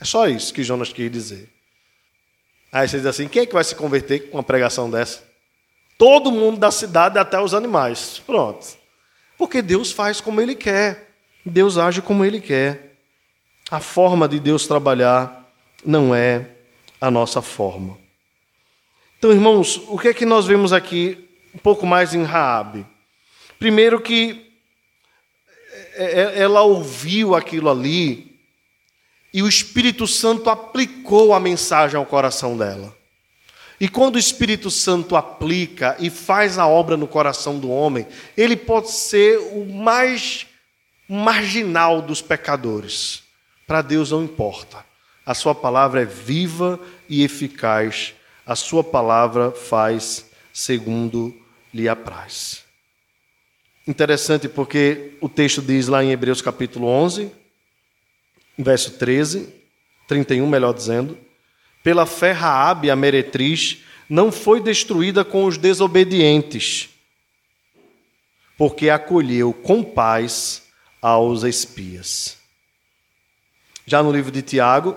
É 0.00 0.04
só 0.04 0.28
isso 0.28 0.52
que 0.52 0.62
Jonas 0.62 0.92
quis 0.92 1.10
dizer. 1.10 1.48
Aí 2.70 2.86
você 2.86 2.98
diz 2.98 3.06
assim: 3.06 3.28
quem 3.28 3.42
é 3.42 3.46
que 3.46 3.54
vai 3.54 3.64
se 3.64 3.74
converter 3.74 4.30
com 4.30 4.36
uma 4.36 4.42
pregação 4.42 4.90
dessa? 4.90 5.24
Todo 5.98 6.30
mundo 6.30 6.58
da 6.58 6.70
cidade, 6.70 7.18
até 7.18 7.40
os 7.40 7.54
animais. 7.54 8.22
Pronto. 8.26 8.66
Porque 9.38 9.62
Deus 9.62 9.92
faz 9.92 10.20
como 10.20 10.40
Ele 10.40 10.54
quer. 10.54 11.14
Deus 11.44 11.78
age 11.78 12.02
como 12.02 12.24
Ele 12.24 12.40
quer. 12.40 12.96
A 13.70 13.80
forma 13.80 14.28
de 14.28 14.38
Deus 14.38 14.66
trabalhar 14.66 15.50
não 15.84 16.14
é 16.14 16.50
a 17.00 17.10
nossa 17.10 17.40
forma. 17.40 17.98
Então, 19.18 19.32
irmãos, 19.32 19.78
o 19.88 19.98
que 19.98 20.08
é 20.08 20.14
que 20.14 20.26
nós 20.26 20.46
vemos 20.46 20.72
aqui 20.72 21.28
um 21.54 21.58
pouco 21.58 21.86
mais 21.86 22.14
em 22.14 22.22
Raabe? 22.22 22.86
Primeiro 23.58 24.00
que 24.00 24.45
ela 25.96 26.62
ouviu 26.62 27.34
aquilo 27.34 27.70
ali 27.70 28.36
e 29.32 29.42
o 29.42 29.48
Espírito 29.48 30.06
Santo 30.06 30.48
aplicou 30.48 31.34
a 31.34 31.40
mensagem 31.40 31.96
ao 31.96 32.06
coração 32.06 32.56
dela. 32.56 32.96
E 33.78 33.88
quando 33.88 34.16
o 34.16 34.18
Espírito 34.18 34.70
Santo 34.70 35.16
aplica 35.16 35.96
e 35.98 36.08
faz 36.08 36.58
a 36.58 36.66
obra 36.66 36.96
no 36.96 37.06
coração 37.06 37.58
do 37.58 37.70
homem, 37.70 38.06
ele 38.36 38.56
pode 38.56 38.90
ser 38.90 39.38
o 39.38 39.66
mais 39.66 40.46
marginal 41.06 42.00
dos 42.00 42.22
pecadores. 42.22 43.22
Para 43.66 43.82
Deus 43.82 44.10
não 44.10 44.24
importa. 44.24 44.84
A 45.24 45.34
sua 45.34 45.54
palavra 45.54 46.02
é 46.02 46.06
viva 46.06 46.80
e 47.08 47.22
eficaz. 47.22 48.14
A 48.46 48.56
sua 48.56 48.82
palavra 48.82 49.50
faz 49.50 50.30
segundo 50.52 51.34
lhe 51.74 51.88
apraz. 51.88 52.65
Interessante 53.86 54.48
porque 54.48 55.12
o 55.20 55.28
texto 55.28 55.62
diz 55.62 55.86
lá 55.86 56.02
em 56.02 56.10
Hebreus 56.10 56.42
capítulo 56.42 56.88
11, 56.88 57.30
verso 58.58 58.98
13, 58.98 59.48
31, 60.08 60.46
melhor 60.48 60.72
dizendo, 60.72 61.16
pela 61.84 62.04
fé 62.04 62.32
Raabe, 62.32 62.90
a 62.90 62.96
meretriz, 62.96 63.84
não 64.08 64.32
foi 64.32 64.60
destruída 64.60 65.24
com 65.24 65.44
os 65.44 65.56
desobedientes, 65.56 66.88
porque 68.58 68.90
acolheu 68.90 69.52
com 69.52 69.84
paz 69.84 70.64
aos 71.00 71.44
espias. 71.44 72.38
Já 73.86 74.02
no 74.02 74.10
livro 74.10 74.32
de 74.32 74.42
Tiago, 74.42 74.96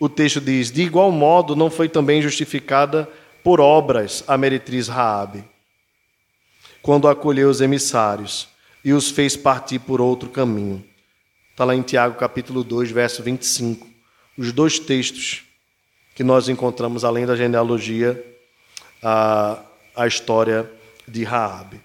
o 0.00 0.08
texto 0.08 0.40
diz: 0.40 0.72
De 0.72 0.82
igual 0.82 1.12
modo, 1.12 1.54
não 1.54 1.70
foi 1.70 1.88
também 1.88 2.20
justificada 2.20 3.08
por 3.44 3.60
obras 3.60 4.24
a 4.26 4.36
meretriz 4.36 4.88
Raabe, 4.88 5.44
quando 6.86 7.08
acolheu 7.08 7.50
os 7.50 7.60
emissários 7.60 8.46
e 8.84 8.92
os 8.92 9.10
fez 9.10 9.36
partir 9.36 9.80
por 9.80 10.00
outro 10.00 10.28
caminho. 10.28 10.86
Está 11.50 11.64
lá 11.64 11.74
em 11.74 11.82
Tiago 11.82 12.16
capítulo 12.16 12.62
2, 12.62 12.92
verso 12.92 13.24
25. 13.24 13.88
Os 14.38 14.52
dois 14.52 14.78
textos 14.78 15.42
que 16.14 16.22
nós 16.22 16.48
encontramos, 16.48 17.04
além 17.04 17.26
da 17.26 17.34
genealogia, 17.34 18.24
a, 19.02 19.60
a 19.96 20.06
história 20.06 20.70
de 21.08 21.24
Raabe. 21.24 21.80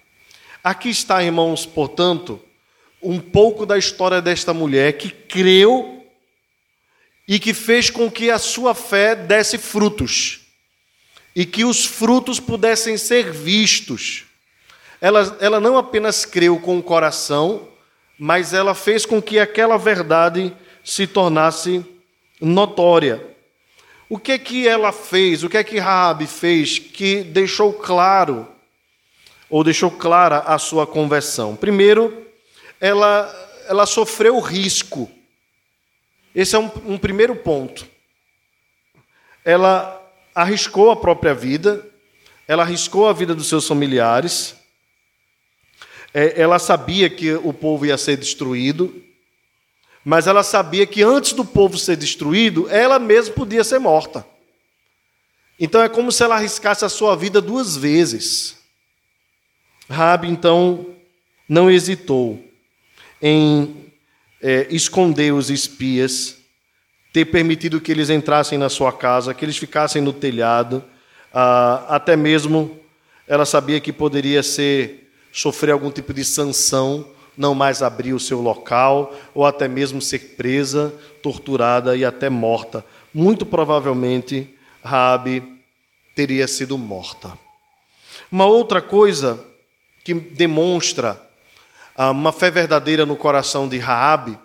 Aqui 0.63 0.89
está, 0.89 1.23
irmãos, 1.23 1.65
portanto, 1.65 2.39
um 3.01 3.19
pouco 3.19 3.65
da 3.65 3.79
história 3.79 4.21
desta 4.21 4.53
mulher 4.53 4.99
que 4.99 5.09
creu 5.09 6.05
e 7.27 7.39
que 7.39 7.55
fez 7.55 7.89
com 7.89 8.11
que 8.11 8.29
a 8.29 8.37
sua 8.37 8.75
fé 8.75 9.15
desse 9.15 9.57
frutos 9.57 10.41
e 11.35 11.43
que 11.43 11.65
os 11.65 11.87
frutos 11.87 12.39
pudessem 12.39 12.97
ser 12.97 13.31
vistos. 13.31 14.25
Ela, 15.01 15.37
ela 15.41 15.59
não 15.59 15.77
apenas 15.77 16.23
creu 16.25 16.59
com 16.59 16.77
o 16.77 16.83
coração, 16.83 17.67
mas 18.19 18.53
ela 18.53 18.75
fez 18.75 19.05
com 19.05 19.19
que 19.19 19.39
aquela 19.39 19.75
verdade 19.75 20.55
se 20.83 21.07
tornasse 21.07 21.83
notória. 22.39 23.25
O 24.07 24.19
que 24.19 24.33
é 24.33 24.37
que 24.37 24.67
ela 24.67 24.91
fez? 24.91 25.43
O 25.43 25.49
que 25.49 25.57
é 25.57 25.63
que 25.63 25.79
Raabe 25.79 26.27
fez 26.27 26.77
que 26.77 27.23
deixou 27.23 27.73
claro 27.73 28.47
ou 29.49 29.63
deixou 29.63 29.89
clara 29.89 30.39
a 30.39 30.59
sua 30.59 30.85
conversão? 30.85 31.55
Primeiro, 31.55 32.27
ela 32.79 33.49
ela 33.67 33.85
sofreu 33.85 34.39
risco. 34.39 35.09
Esse 36.35 36.55
é 36.55 36.59
um, 36.59 36.69
um 36.85 36.97
primeiro 36.97 37.35
ponto. 37.37 37.87
Ela 39.45 39.97
arriscou 40.35 40.91
a 40.91 40.95
própria 40.95 41.33
vida, 41.33 41.85
ela 42.47 42.63
arriscou 42.63 43.07
a 43.07 43.13
vida 43.13 43.33
dos 43.33 43.47
seus 43.47 43.67
familiares, 43.67 44.55
ela 46.13 46.59
sabia 46.59 47.09
que 47.09 47.33
o 47.33 47.53
povo 47.53 47.85
ia 47.85 47.97
ser 47.97 48.17
destruído, 48.17 49.01
mas 50.03 50.27
ela 50.27 50.43
sabia 50.43 50.85
que 50.85 51.03
antes 51.03 51.33
do 51.33 51.45
povo 51.45 51.77
ser 51.77 51.95
destruído, 51.95 52.69
ela 52.69 52.99
mesma 52.99 53.33
podia 53.35 53.63
ser 53.63 53.79
morta. 53.79 54.25
Então 55.59 55.81
é 55.81 55.87
como 55.87 56.11
se 56.11 56.23
ela 56.23 56.35
arriscasse 56.35 56.83
a 56.83 56.89
sua 56.89 57.15
vida 57.15 57.39
duas 57.39 57.77
vezes. 57.77 58.57
Rabi 59.89 60.27
então 60.27 60.87
não 61.47 61.69
hesitou 61.69 62.43
em 63.21 63.91
é, 64.41 64.67
esconder 64.71 65.33
os 65.33 65.49
espias, 65.49 66.37
ter 67.13 67.25
permitido 67.25 67.79
que 67.79 67.91
eles 67.91 68.09
entrassem 68.09 68.57
na 68.57 68.69
sua 68.69 68.91
casa, 68.91 69.33
que 69.33 69.45
eles 69.45 69.57
ficassem 69.57 70.01
no 70.01 70.13
telhado, 70.13 70.83
ah, 71.33 71.85
até 71.89 72.15
mesmo 72.15 72.79
ela 73.27 73.45
sabia 73.45 73.79
que 73.79 73.93
poderia 73.93 74.41
ser 74.41 75.00
sofrer 75.31 75.71
algum 75.71 75.91
tipo 75.91 76.13
de 76.13 76.23
sanção, 76.23 77.05
não 77.37 77.55
mais 77.55 77.81
abrir 77.81 78.13
o 78.13 78.19
seu 78.19 78.41
local, 78.41 79.15
ou 79.33 79.45
até 79.45 79.67
mesmo 79.67 80.01
ser 80.01 80.35
presa, 80.35 80.93
torturada 81.21 81.95
e 81.95 82.03
até 82.03 82.29
morta. 82.29 82.85
Muito 83.13 83.45
provavelmente, 83.45 84.49
Raabe 84.83 85.43
teria 86.15 86.47
sido 86.47 86.77
morta. 86.77 87.37
Uma 88.31 88.45
outra 88.45 88.81
coisa 88.81 89.43
que 90.03 90.13
demonstra 90.13 91.21
ah, 91.95 92.11
uma 92.11 92.31
fé 92.31 92.49
verdadeira 92.49 93.05
no 93.05 93.15
coração 93.15 93.67
de 93.67 93.77
Raabe 93.77 94.37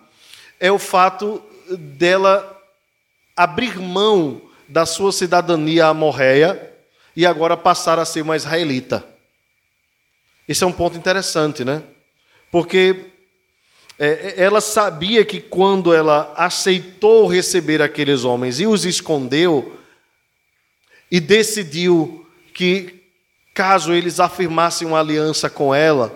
é 0.59 0.71
o 0.71 0.79
fato 0.79 1.41
dela 1.69 2.61
abrir 3.35 3.79
mão 3.79 4.41
da 4.67 4.85
sua 4.85 5.11
cidadania 5.11 5.87
amorreia 5.87 6.73
e 7.15 7.25
agora 7.25 7.55
passar 7.55 7.99
a 7.99 8.05
ser 8.05 8.21
uma 8.21 8.35
israelita. 8.35 9.05
Esse 10.47 10.63
é 10.63 10.67
um 10.67 10.71
ponto 10.71 10.97
interessante, 10.97 11.65
né? 11.65 11.83
Porque 12.51 13.05
é, 13.99 14.07
é, 14.37 14.43
ela 14.43 14.61
sabia 14.61 15.25
que 15.25 15.39
quando 15.39 15.93
ela 15.93 16.33
aceitou 16.37 17.27
receber 17.27 17.81
aqueles 17.81 18.23
homens 18.23 18.59
e 18.59 18.67
os 18.67 18.85
escondeu, 18.85 19.77
e 21.09 21.19
decidiu 21.19 22.25
que, 22.53 23.03
caso 23.53 23.93
eles 23.93 24.19
afirmassem 24.19 24.87
uma 24.87 24.99
aliança 24.99 25.49
com 25.49 25.73
ela, 25.73 26.13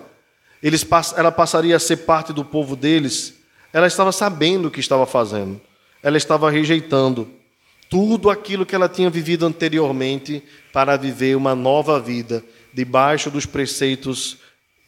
eles, 0.61 0.85
ela 1.15 1.31
passaria 1.31 1.75
a 1.75 1.79
ser 1.79 1.97
parte 1.97 2.31
do 2.33 2.45
povo 2.45 2.75
deles, 2.75 3.35
ela 3.73 3.87
estava 3.87 4.11
sabendo 4.11 4.67
o 4.67 4.71
que 4.71 4.79
estava 4.79 5.05
fazendo. 5.05 5.59
Ela 6.03 6.17
estava 6.17 6.51
rejeitando 6.51 7.27
tudo 7.89 8.29
aquilo 8.29 8.65
que 8.65 8.75
ela 8.75 8.89
tinha 8.89 9.09
vivido 9.09 9.45
anteriormente 9.45 10.43
para 10.71 10.97
viver 10.97 11.35
uma 11.35 11.55
nova 11.55 11.99
vida 11.99 12.43
debaixo 12.73 13.29
dos 13.29 13.45
preceitos 13.45 14.37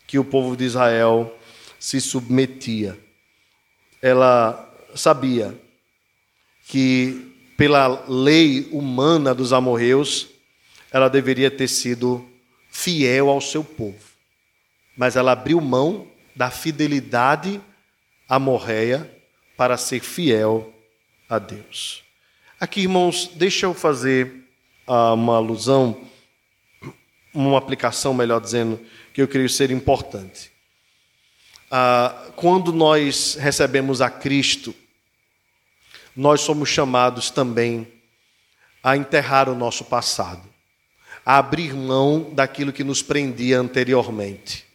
que 0.08 0.20
o 0.20 0.24
povo 0.24 0.56
de 0.56 0.64
Israel 0.64 1.38
se 1.80 2.00
submetia. 2.00 2.98
Ela 4.02 4.74
sabia 4.96 5.58
que 6.68 7.34
pela 7.58 8.06
lei 8.08 8.68
humana 8.72 9.34
dos 9.34 9.54
amorreus, 9.54 10.28
ela 10.92 11.10
deveria 11.10 11.52
ter 11.52 11.68
sido 11.68 12.28
fiel 12.70 13.30
ao 13.30 13.40
seu 13.40 13.64
povo. 13.64 14.00
Mas 14.98 15.16
ela 15.16 15.32
abriu 15.32 15.62
mão 15.62 16.08
da 16.36 16.50
fidelidade 16.50 17.62
amorreia 18.28 19.10
para 19.56 19.78
ser 19.78 20.00
fiel 20.02 20.74
a 21.30 21.38
Deus. 21.40 22.04
Aqui, 22.60 22.82
irmãos, 22.82 23.30
deixa 23.36 23.66
eu 23.66 23.74
fazer 23.74 24.46
uh, 24.88 25.14
uma 25.14 25.36
alusão, 25.36 26.02
uma 27.34 27.58
aplicação, 27.58 28.14
melhor 28.14 28.40
dizendo, 28.40 28.80
que 29.14 29.22
eu 29.22 29.28
creio 29.28 29.50
ser 29.50 29.72
importante. 29.72 30.52
Uh, 31.72 32.32
quando 32.34 32.72
nós 32.72 33.36
recebemos 33.36 34.02
a 34.02 34.10
Cristo, 34.10 34.76
nós 36.16 36.42
somos 36.42 36.70
chamados 36.70 37.32
também 37.32 37.88
a 38.84 38.96
enterrar 38.96 39.50
o 39.50 39.56
nosso 39.56 39.86
passado, 39.86 40.48
a 41.26 41.38
abrir 41.38 41.74
mão 41.74 42.32
daquilo 42.34 42.74
que 42.74 42.84
nos 42.84 43.02
prendia 43.02 43.60
anteriormente. 43.60 44.66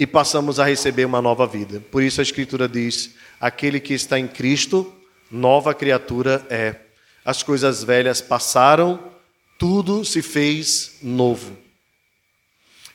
E 0.00 0.06
passamos 0.06 0.58
a 0.58 0.64
receber 0.64 1.04
uma 1.04 1.20
nova 1.20 1.46
vida. 1.46 1.80
Por 1.90 2.02
isso 2.02 2.20
a 2.20 2.22
Escritura 2.22 2.68
diz: 2.68 3.14
aquele 3.40 3.78
que 3.78 3.94
está 3.94 4.18
em 4.18 4.26
Cristo, 4.26 4.92
nova 5.30 5.74
criatura 5.74 6.44
é. 6.48 6.76
As 7.24 7.42
coisas 7.42 7.82
velhas 7.82 8.20
passaram, 8.20 9.13
tudo 9.58 10.04
se 10.04 10.22
fez 10.22 10.98
novo. 11.02 11.56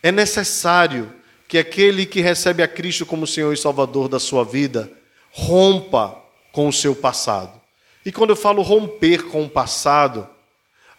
É 0.02 0.12
necessário 0.12 1.14
que 1.48 1.58
aquele 1.58 2.06
que 2.06 2.22
recebe 2.22 2.62
a 2.62 2.68
Cristo 2.68 3.06
como 3.06 3.26
Senhor 3.26 3.54
e 3.54 3.58
Salvador 3.58 4.08
da 4.08 4.20
sua 4.20 4.46
vida 4.46 4.92
rompa 5.32 6.16
com 6.52 6.68
o 6.68 6.74
seu 6.74 6.96
passado. 6.96 7.60
E 8.06 8.12
quando 8.12 8.32
eu 8.32 8.36
falo 8.36 8.62
romper 8.62 9.24
com 9.28 9.44
o 9.44 9.50
passado, 9.50 10.28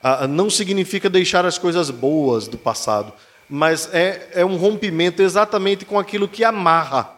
ah, 0.02 0.26
não 0.26 0.50
significa 0.50 1.08
deixar 1.08 1.44
as 1.44 1.58
coisas 1.58 1.90
boas 1.90 2.48
do 2.48 2.58
passado, 2.58 3.12
mas 3.48 3.92
é, 3.92 4.30
é 4.32 4.44
um 4.44 4.56
rompimento 4.56 5.22
exatamente 5.22 5.84
com 5.84 5.98
aquilo 5.98 6.28
que 6.28 6.44
amarra 6.44 7.12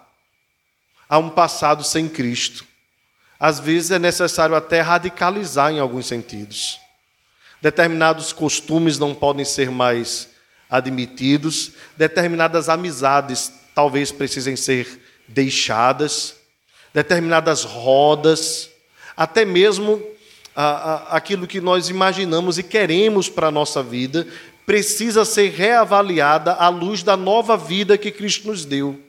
a 1.09 1.19
um 1.19 1.29
passado 1.29 1.85
sem 1.85 2.09
Cristo. 2.09 2.65
Às 3.39 3.61
vezes 3.61 3.91
é 3.91 3.99
necessário 3.99 4.55
até 4.55 4.81
radicalizar 4.81 5.73
em 5.73 5.79
alguns 5.79 6.07
sentidos. 6.07 6.82
Determinados 7.63 8.33
costumes 8.33 8.99
não 8.99 9.15
podem 9.15 9.45
ser 9.45 9.71
mais 9.71 10.29
admitidos, 10.69 11.73
determinadas 11.97 12.69
amizades 12.69 13.53
talvez 13.73 14.11
precisem 14.11 14.57
ser 14.57 15.01
deixadas. 15.29 16.35
Determinadas 16.93 17.63
rodas, 17.63 18.69
até 19.17 19.45
mesmo 19.45 20.03
a, 20.55 20.65
a, 20.65 21.17
aquilo 21.17 21.47
que 21.47 21.61
nós 21.61 21.89
imaginamos 21.89 22.59
e 22.59 22.65
queremos 22.65 23.29
para 23.29 23.47
a 23.47 23.53
nossa 23.53 23.83
vida, 23.83 24.27
precisa 24.67 25.25
ser 25.25 25.53
reavaliada 25.53 26.53
à 26.53 26.69
luz 26.69 27.03
da 27.03 27.17
nova 27.17 27.57
vida 27.57 27.97
que 27.97 28.11
Cristo 28.11 28.49
nos 28.49 28.65
deu. 28.65 29.01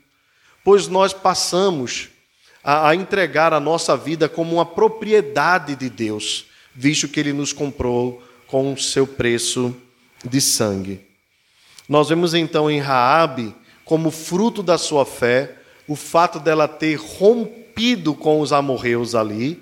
Pois 0.64 0.88
nós 0.88 1.12
passamos 1.12 2.10
a, 2.64 2.90
a 2.90 2.96
entregar 2.96 3.52
a 3.52 3.60
nossa 3.60 3.98
vida 3.98 4.30
como 4.30 4.54
uma 4.54 4.66
propriedade 4.66 5.76
de 5.76 5.90
Deus, 5.90 6.46
visto 6.74 7.08
que 7.08 7.20
Ele 7.20 7.34
nos 7.34 7.52
comprou 7.52 8.24
com 8.48 8.74
o 8.74 8.78
seu 8.78 9.06
preço 9.08 9.76
de 10.24 10.40
sangue. 10.40 11.02
Nós 11.88 12.10
vemos 12.10 12.34
então 12.34 12.70
em 12.70 12.80
Raabe, 12.80 13.54
como 13.84 14.12
fruto 14.12 14.64
da 14.64 14.78
sua 14.78 15.06
fé, 15.06 15.58
o 15.88 15.96
fato 15.96 16.40
dela 16.40 16.68
ter 16.68 16.96
rompido 16.96 18.14
com 18.14 18.40
os 18.40 18.54
amorreus 18.54 19.16
ali 19.16 19.62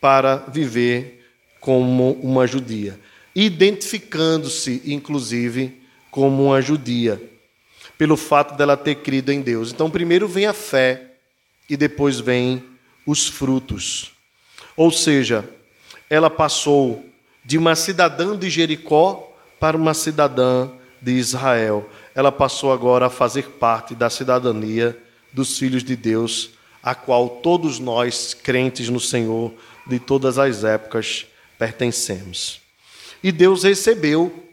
para 0.00 0.36
viver 0.36 1.26
como 1.60 2.12
uma 2.22 2.46
judia, 2.46 2.98
identificando-se, 3.34 4.82
inclusive, 4.86 5.82
como 6.10 6.46
uma 6.46 6.62
judia, 6.62 7.20
pelo 7.96 8.16
fato 8.16 8.56
dela 8.56 8.76
ter 8.76 8.96
crido 8.96 9.32
em 9.32 9.40
Deus. 9.40 9.72
Então, 9.72 9.90
primeiro 9.90 10.28
vem 10.28 10.46
a 10.46 10.52
fé 10.52 11.14
e 11.68 11.76
depois 11.76 12.20
vem 12.20 12.64
os 13.04 13.26
frutos. 13.26 14.12
Ou 14.76 14.92
seja, 14.92 15.48
ela 16.08 16.30
passou 16.30 17.04
de 17.48 17.56
uma 17.56 17.74
cidadã 17.74 18.36
de 18.36 18.50
Jericó 18.50 19.34
para 19.58 19.74
uma 19.74 19.94
cidadã 19.94 20.68
de 21.00 21.12
Israel. 21.12 21.88
Ela 22.14 22.30
passou 22.30 22.70
agora 22.70 23.06
a 23.06 23.10
fazer 23.10 23.52
parte 23.52 23.94
da 23.94 24.10
cidadania 24.10 24.94
dos 25.32 25.56
filhos 25.58 25.82
de 25.82 25.96
Deus 25.96 26.50
a 26.82 26.94
qual 26.94 27.26
todos 27.26 27.78
nós, 27.78 28.34
crentes 28.34 28.90
no 28.90 29.00
Senhor, 29.00 29.54
de 29.86 29.98
todas 29.98 30.38
as 30.38 30.62
épocas, 30.62 31.24
pertencemos. 31.58 32.60
E 33.22 33.32
Deus 33.32 33.62
recebeu, 33.62 34.46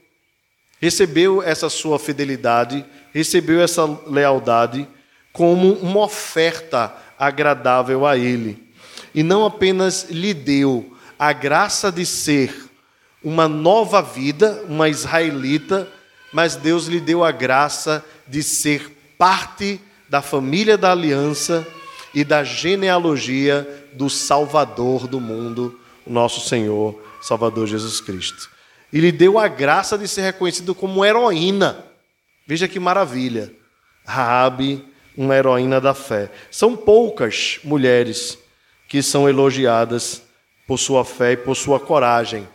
recebeu 0.79 1.43
essa 1.43 1.67
sua 1.67 1.99
fidelidade, 1.99 2.85
recebeu 3.13 3.61
essa 3.61 3.83
lealdade 4.07 4.87
como 5.33 5.73
uma 5.73 5.99
oferta 5.99 6.95
agradável 7.19 8.05
a 8.05 8.17
Ele. 8.17 8.57
E 9.13 9.21
não 9.21 9.45
apenas 9.45 10.09
lhe 10.09 10.33
deu 10.33 10.95
a 11.19 11.33
graça 11.33 11.91
de 11.91 12.05
ser 12.05 12.65
uma 13.25 13.47
nova 13.47 14.03
vida, 14.03 14.63
uma 14.69 14.87
israelita, 14.87 15.87
mas 16.31 16.55
Deus 16.55 16.85
lhe 16.85 16.99
deu 16.99 17.23
a 17.23 17.31
graça 17.31 18.05
de 18.27 18.43
ser 18.43 18.95
parte 19.17 19.81
da 20.07 20.21
família 20.21 20.77
da 20.77 20.91
aliança 20.91 21.65
e 22.13 22.23
da 22.23 22.43
genealogia 22.43 23.87
do 23.93 24.11
Salvador 24.11 25.07
do 25.07 25.19
mundo, 25.19 25.79
nosso 26.05 26.47
Senhor, 26.47 27.01
Salvador 27.19 27.65
Jesus 27.65 27.99
Cristo. 27.99 28.47
E 28.93 28.99
lhe 28.99 29.11
deu 29.11 29.39
a 29.39 29.47
graça 29.47 29.97
de 29.97 30.07
ser 30.07 30.21
reconhecido 30.21 30.75
como 30.75 31.03
heroína. 31.03 31.83
Veja 32.45 32.67
que 32.67 32.79
maravilha. 32.79 33.51
Raabe, 34.05 34.85
uma 35.17 35.35
heroína 35.35 35.81
da 35.81 35.95
fé. 35.95 36.29
São 36.51 36.75
poucas 36.75 37.59
mulheres 37.63 38.37
que 38.87 39.01
são 39.01 39.27
elogiadas 39.27 40.21
por 40.67 40.77
sua 40.77 41.03
fé 41.03 41.31
e 41.31 41.37
por 41.37 41.55
sua 41.55 41.79
coragem. 41.79 42.47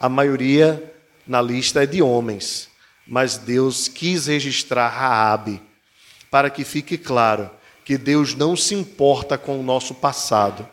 A 0.00 0.08
maioria 0.08 0.94
na 1.26 1.42
lista 1.42 1.82
é 1.82 1.86
de 1.86 2.00
homens, 2.00 2.68
mas 3.06 3.36
Deus 3.36 3.88
quis 3.88 4.26
registrar 4.26 4.88
Raabe 4.88 5.60
para 6.30 6.50
que 6.50 6.64
fique 6.64 6.96
claro 6.96 7.50
que 7.84 7.96
Deus 7.96 8.34
não 8.34 8.54
se 8.54 8.74
importa 8.74 9.38
com 9.38 9.58
o 9.58 9.62
nosso 9.62 9.94
passado, 9.94 10.68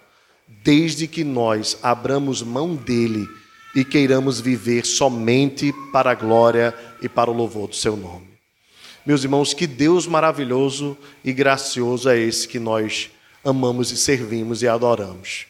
desde 0.48 1.08
que 1.08 1.24
nós 1.24 1.78
abramos 1.82 2.42
mão 2.42 2.76
dele 2.76 3.26
e 3.74 3.84
queiramos 3.84 4.40
viver 4.40 4.86
somente 4.86 5.74
para 5.92 6.12
a 6.12 6.16
glória 6.16 6.76
e 7.02 7.10
para 7.10 7.32
o 7.32 7.34
louvor 7.34 7.70
do 7.70 7.76
seu 7.76 7.96
nome. 7.96 8.28
Meus 9.06 9.24
irmãos, 9.24 9.54
que 9.54 9.66
Deus 9.66 10.06
maravilhoso 10.08 10.98
e 11.24 11.32
gracioso 11.32 12.10
é 12.10 12.18
esse 12.18 12.48
que 12.48 12.60
nós 12.60 13.10
amamos 13.44 13.92
e 13.92 13.98
servimos 13.98 14.62
e 14.62 14.68
adoramos. 14.68 15.46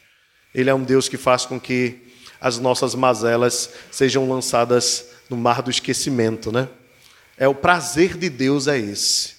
Ele 0.54 0.70
é 0.70 0.74
um 0.74 0.84
Deus 0.84 1.10
que 1.10 1.18
faz 1.18 1.46
com 1.46 1.60
que 1.60 2.05
as 2.40 2.58
nossas 2.58 2.96
mazelas 2.96 3.70
sejam 3.92 4.30
lançadas 4.30 5.10
no 5.30 5.38
mar 5.38 5.62
do 5.62 5.72
esquecimento, 5.72 6.52
né? 6.52 6.70
É 7.38 7.48
o 7.48 7.56
prazer 7.56 8.18
de 8.18 8.30
Deus 8.30 8.68
é 8.68 8.78
esse. 8.78 9.36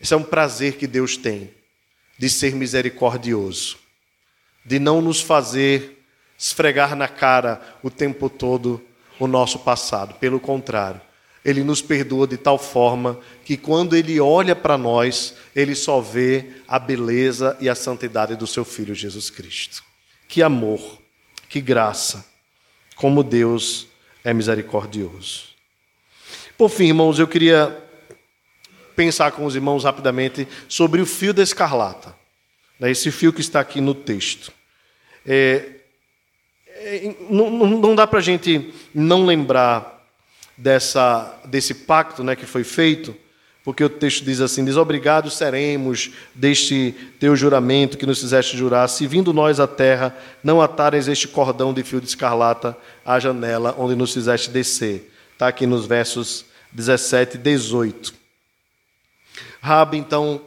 Esse 0.00 0.14
é 0.14 0.16
um 0.16 0.22
prazer 0.22 0.76
que 0.76 0.86
Deus 0.86 1.16
tem 1.16 1.50
de 2.18 2.28
ser 2.28 2.54
misericordioso, 2.54 3.76
de 4.64 4.78
não 4.78 5.00
nos 5.00 5.20
fazer 5.20 6.04
esfregar 6.38 6.94
na 6.94 7.08
cara 7.08 7.60
o 7.82 7.90
tempo 7.90 8.28
todo 8.28 8.82
o 9.18 9.26
nosso 9.26 9.58
passado. 9.60 10.14
Pelo 10.14 10.38
contrário, 10.38 11.00
ele 11.44 11.62
nos 11.62 11.82
perdoa 11.82 12.26
de 12.26 12.36
tal 12.36 12.58
forma 12.58 13.20
que 13.44 13.56
quando 13.56 13.96
ele 13.96 14.18
olha 14.20 14.56
para 14.56 14.78
nós, 14.78 15.34
ele 15.54 15.74
só 15.74 16.00
vê 16.00 16.52
a 16.66 16.78
beleza 16.78 17.56
e 17.60 17.68
a 17.68 17.74
santidade 17.74 18.36
do 18.36 18.46
seu 18.46 18.64
filho 18.64 18.94
Jesus 18.94 19.30
Cristo. 19.30 19.82
Que 20.26 20.42
amor, 20.42 21.00
que 21.54 21.60
graça, 21.60 22.26
como 22.96 23.22
Deus 23.22 23.86
é 24.24 24.34
misericordioso. 24.34 25.44
Por 26.58 26.68
fim, 26.68 26.86
irmãos, 26.86 27.20
eu 27.20 27.28
queria 27.28 27.80
pensar 28.96 29.30
com 29.30 29.46
os 29.46 29.54
irmãos 29.54 29.84
rapidamente 29.84 30.48
sobre 30.68 31.00
o 31.00 31.06
fio 31.06 31.32
da 31.32 31.44
escarlata. 31.44 32.12
Né, 32.80 32.90
esse 32.90 33.08
fio 33.12 33.32
que 33.32 33.40
está 33.40 33.60
aqui 33.60 33.80
no 33.80 33.94
texto. 33.94 34.52
É, 35.24 35.76
é, 36.66 37.14
não, 37.30 37.48
não, 37.50 37.94
dá 37.94 38.04
para 38.04 38.18
a 38.18 38.22
gente 38.22 38.74
não 38.92 39.24
lembrar 39.24 40.04
dessa, 40.58 41.40
desse 41.44 41.72
pacto 41.72 42.24
né, 42.24 42.34
que 42.34 42.46
foi 42.46 42.64
feito, 42.64 43.16
porque 43.64 43.82
o 43.82 43.88
texto 43.88 44.24
diz 44.24 44.40
assim: 44.40 44.64
Desobrigados 44.64 45.36
seremos 45.36 46.10
deste 46.34 46.94
teu 47.18 47.34
juramento 47.34 47.98
que 47.98 48.06
nos 48.06 48.20
fizeste 48.20 48.56
jurar, 48.56 48.88
se 48.88 49.06
vindo 49.06 49.32
nós 49.32 49.58
à 49.58 49.66
terra, 49.66 50.16
não 50.42 50.60
atares 50.60 51.08
este 51.08 51.26
cordão 51.26 51.72
de 51.72 51.82
fio 51.82 52.00
de 52.00 52.06
escarlata 52.06 52.76
à 53.04 53.18
janela 53.18 53.74
onde 53.78 53.96
nos 53.96 54.12
fizeste 54.12 54.50
descer. 54.50 55.10
Está 55.32 55.48
aqui 55.48 55.66
nos 55.66 55.86
versos 55.86 56.44
17 56.70 57.36
e 57.36 57.38
18. 57.38 58.14
Rabi 59.60 59.96
então 59.96 60.42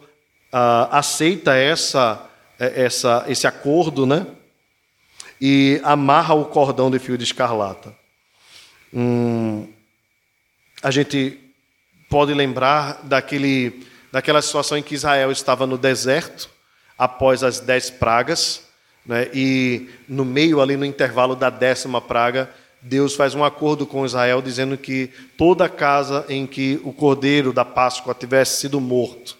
uh, 0.53 0.87
aceita 0.91 1.55
essa, 1.55 2.23
essa, 2.59 3.25
esse 3.27 3.47
acordo, 3.47 4.05
né? 4.05 4.27
e 5.39 5.79
amarra 5.83 6.33
o 6.33 6.45
cordão 6.45 6.89
de 6.89 6.99
fio 6.99 7.17
de 7.17 7.23
escarlata. 7.23 7.95
Hum, 8.93 9.67
a 10.81 10.91
gente 10.91 11.39
pode 12.09 12.33
lembrar 12.33 13.01
daquele, 13.03 13.85
daquela 14.11 14.41
situação 14.41 14.77
em 14.77 14.83
que 14.83 14.95
Israel 14.95 15.31
estava 15.31 15.67
no 15.67 15.77
deserto, 15.77 16.49
após 16.97 17.43
as 17.43 17.59
dez 17.59 17.89
pragas, 17.89 18.63
né, 19.05 19.29
e 19.33 19.89
no 20.07 20.25
meio, 20.25 20.59
ali 20.59 20.75
no 20.75 20.85
intervalo 20.85 21.35
da 21.35 21.49
décima 21.49 22.01
praga, 22.01 22.49
Deus 22.81 23.15
faz 23.15 23.33
um 23.33 23.43
acordo 23.43 23.85
com 23.85 24.05
Israel 24.05 24.41
dizendo 24.41 24.77
que 24.77 25.09
toda 25.37 25.69
casa 25.69 26.25
em 26.29 26.45
que 26.45 26.79
o 26.83 26.93
cordeiro 26.93 27.51
da 27.51 27.65
Páscoa 27.65 28.13
tivesse 28.13 28.61
sido 28.61 28.79
morto 28.79 29.37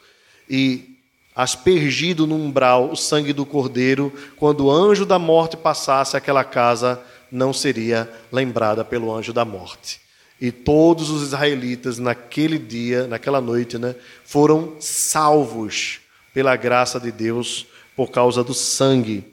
e 0.50 0.98
aspergido 1.36 2.26
no 2.26 2.36
umbral 2.36 2.90
o 2.90 2.96
sangue 2.96 3.32
do 3.32 3.46
cordeiro, 3.46 4.12
quando 4.38 4.66
o 4.66 4.72
anjo 4.72 5.06
da 5.06 5.20
morte 5.20 5.56
passasse, 5.56 6.18
aquela 6.18 6.44
casa 6.44 7.00
não 7.32 7.54
seria 7.54 8.12
lembrada 8.32 8.84
pelo 8.84 9.14
anjo 9.14 9.32
da 9.32 9.46
morte. 9.46 10.07
E 10.40 10.52
todos 10.52 11.10
os 11.10 11.24
israelitas 11.24 11.98
naquele 11.98 12.60
dia, 12.60 13.08
naquela 13.08 13.42
noite, 13.42 13.78
né, 13.78 13.96
foram 14.24 14.76
salvos 14.80 16.00
pela 16.34 16.56
graça 16.56 17.00
de 17.00 17.12
Deus 17.12 17.66
por 17.96 18.12
causa 18.12 18.44
do 18.44 18.54
sangue 18.54 19.24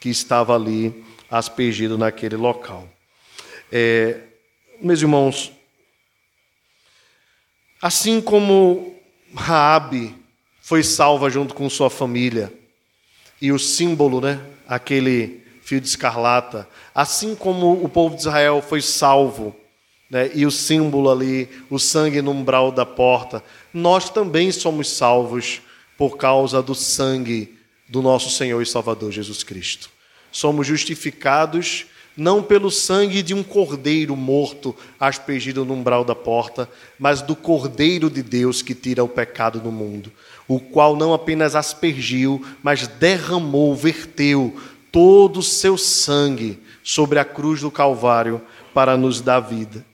que 0.00 0.08
estava 0.08 0.54
ali 0.54 1.04
aspergido 1.30 1.96
naquele 1.96 2.36
local. 2.36 2.88
É, 3.70 4.20
meus 4.80 5.00
irmãos, 5.00 5.52
assim 7.80 8.20
como 8.20 8.96
Raabe 9.34 10.14
foi 10.60 10.82
salva 10.82 11.30
junto 11.30 11.54
com 11.54 11.68
sua 11.70 11.88
família. 11.88 12.52
E 13.40 13.52
o 13.52 13.58
símbolo, 13.58 14.20
né, 14.20 14.40
aquele 14.66 15.42
fio 15.62 15.80
de 15.80 15.86
escarlata, 15.86 16.68
assim 16.94 17.34
como 17.34 17.84
o 17.84 17.88
povo 17.88 18.16
de 18.16 18.22
Israel 18.22 18.60
foi 18.60 18.82
salvo, 18.82 19.54
né, 20.10 20.30
e 20.34 20.46
o 20.46 20.50
símbolo 20.50 21.10
ali, 21.10 21.48
o 21.68 21.78
sangue 21.78 22.22
no 22.22 22.30
umbral 22.30 22.72
da 22.72 22.86
porta, 22.86 23.42
nós 23.72 24.08
também 24.10 24.50
somos 24.50 24.90
salvos 24.90 25.60
por 25.96 26.16
causa 26.16 26.62
do 26.62 26.74
sangue 26.74 27.58
do 27.88 28.02
nosso 28.02 28.30
Senhor 28.30 28.60
e 28.60 28.66
Salvador 28.66 29.10
Jesus 29.10 29.42
Cristo. 29.42 29.90
Somos 30.30 30.66
justificados 30.66 31.86
não 32.16 32.42
pelo 32.42 32.70
sangue 32.70 33.22
de 33.22 33.32
um 33.32 33.42
cordeiro 33.42 34.16
morto 34.16 34.74
aspergido 34.98 35.64
no 35.64 35.74
umbral 35.74 36.04
da 36.04 36.14
porta, 36.14 36.68
mas 36.98 37.22
do 37.22 37.36
cordeiro 37.36 38.10
de 38.10 38.22
Deus 38.22 38.60
que 38.60 38.74
tira 38.74 39.04
o 39.04 39.08
pecado 39.08 39.60
do 39.60 39.70
mundo 39.70 40.12
o 40.48 40.58
qual 40.58 40.96
não 40.96 41.12
apenas 41.12 41.54
aspergiu, 41.54 42.42
mas 42.62 42.88
derramou, 42.88 43.76
verteu 43.76 44.56
todo 44.90 45.40
o 45.40 45.42
seu 45.42 45.76
sangue 45.76 46.58
sobre 46.82 47.18
a 47.18 47.24
cruz 47.24 47.60
do 47.60 47.70
Calvário 47.70 48.40
para 48.72 48.96
nos 48.96 49.20
dar 49.20 49.40
vida. 49.40 49.84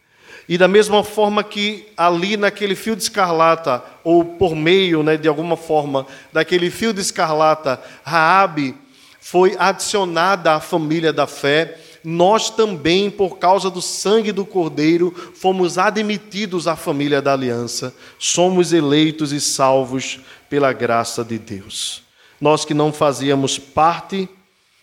E 0.49 0.59
da 0.59 0.69
mesma 0.69 1.03
forma 1.03 1.43
que 1.43 1.87
ali 1.97 2.37
naquele 2.37 2.75
fio 2.75 2.95
de 2.95 3.03
escarlata, 3.03 3.83
ou 4.03 4.25
por 4.25 4.55
meio, 4.55 5.03
né, 5.03 5.17
de 5.17 5.27
alguma 5.27 5.57
forma, 5.57 6.07
daquele 6.33 6.71
fio 6.71 6.93
de 6.93 7.01
escarlata, 7.01 7.83
Raabe 8.03 8.75
foi 9.21 9.57
adicionada 9.59 10.53
à 10.53 10.61
família 10.61 11.13
da 11.13 11.27
fé, 11.27 11.79
nós 12.05 12.51
também, 12.51 13.11
por 13.11 13.39
causa 13.39 13.71
do 13.71 13.81
sangue 13.81 14.31
do 14.31 14.45
Cordeiro, 14.45 15.11
fomos 15.35 15.79
admitidos 15.79 16.69
à 16.69 16.77
família 16.77 17.23
da 17.23 17.33
aliança, 17.33 17.95
somos 18.19 18.75
eleitos 18.75 19.33
e 19.33 19.41
salvos 19.41 20.21
pela 20.51 20.75
graça 20.75 21.25
de 21.25 21.39
Deus. 21.39 22.03
Nós 22.39 22.67
que 22.67 22.75
não 22.75 22.93
fazíamos 22.93 23.59
parte 23.59 24.29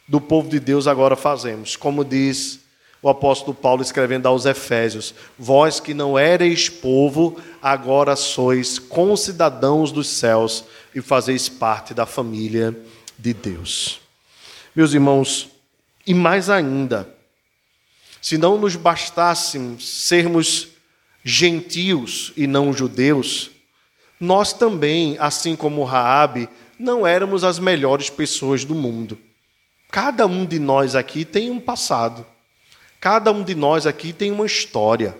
do 0.07 0.20
povo 0.20 0.49
de 0.49 0.59
Deus, 0.59 0.88
agora 0.88 1.16
fazemos. 1.16 1.76
Como 1.76 2.03
diz 2.03 2.61
o 3.02 3.10
apóstolo 3.10 3.54
Paulo 3.54 3.82
escrevendo 3.82 4.28
aos 4.28 4.45
Efésios: 4.45 5.14
Vós 5.38 5.80
que 5.80 5.93
não 5.93 6.18
erais 6.18 6.70
povo, 6.70 7.38
agora 7.62 8.16
sois 8.16 8.78
concidadãos 8.78 9.91
dos 9.91 10.08
céus 10.08 10.66
e 10.93 11.02
fazeis 11.02 11.49
parte 11.49 11.93
da 11.93 12.06
família 12.06 12.78
de 13.18 13.34
Deus. 13.34 13.99
Meus 14.76 14.93
irmãos, 14.93 15.49
e 16.06 16.14
mais 16.14 16.49
ainda, 16.49 17.10
se 18.22 18.38
não 18.38 18.58
nos 18.58 18.76
bastássemos 18.76 19.88
sermos 19.88 20.70
gentios 21.24 22.32
e 22.38 22.47
não 22.47 22.74
judeus, 22.74 23.52
nós 24.20 24.54
também, 24.54 25.18
assim 25.20 25.56
como 25.56 25.84
Raabe, 25.84 26.47
não 26.78 27.06
éramos 27.06 27.43
as 27.43 27.60
melhores 27.60 28.10
pessoas 28.10 28.64
do 28.64 28.76
mundo. 28.76 29.18
Cada 29.91 30.26
um 30.26 30.45
de 30.45 30.60
nós 30.60 30.95
aqui 30.95 31.26
tem 31.26 31.49
um 31.52 31.60
passado. 31.60 32.26
Cada 33.02 33.32
um 33.32 33.43
de 33.43 33.56
nós 33.56 33.88
aqui 33.88 34.14
tem 34.14 34.32
uma 34.32 34.45
história. 34.45 35.18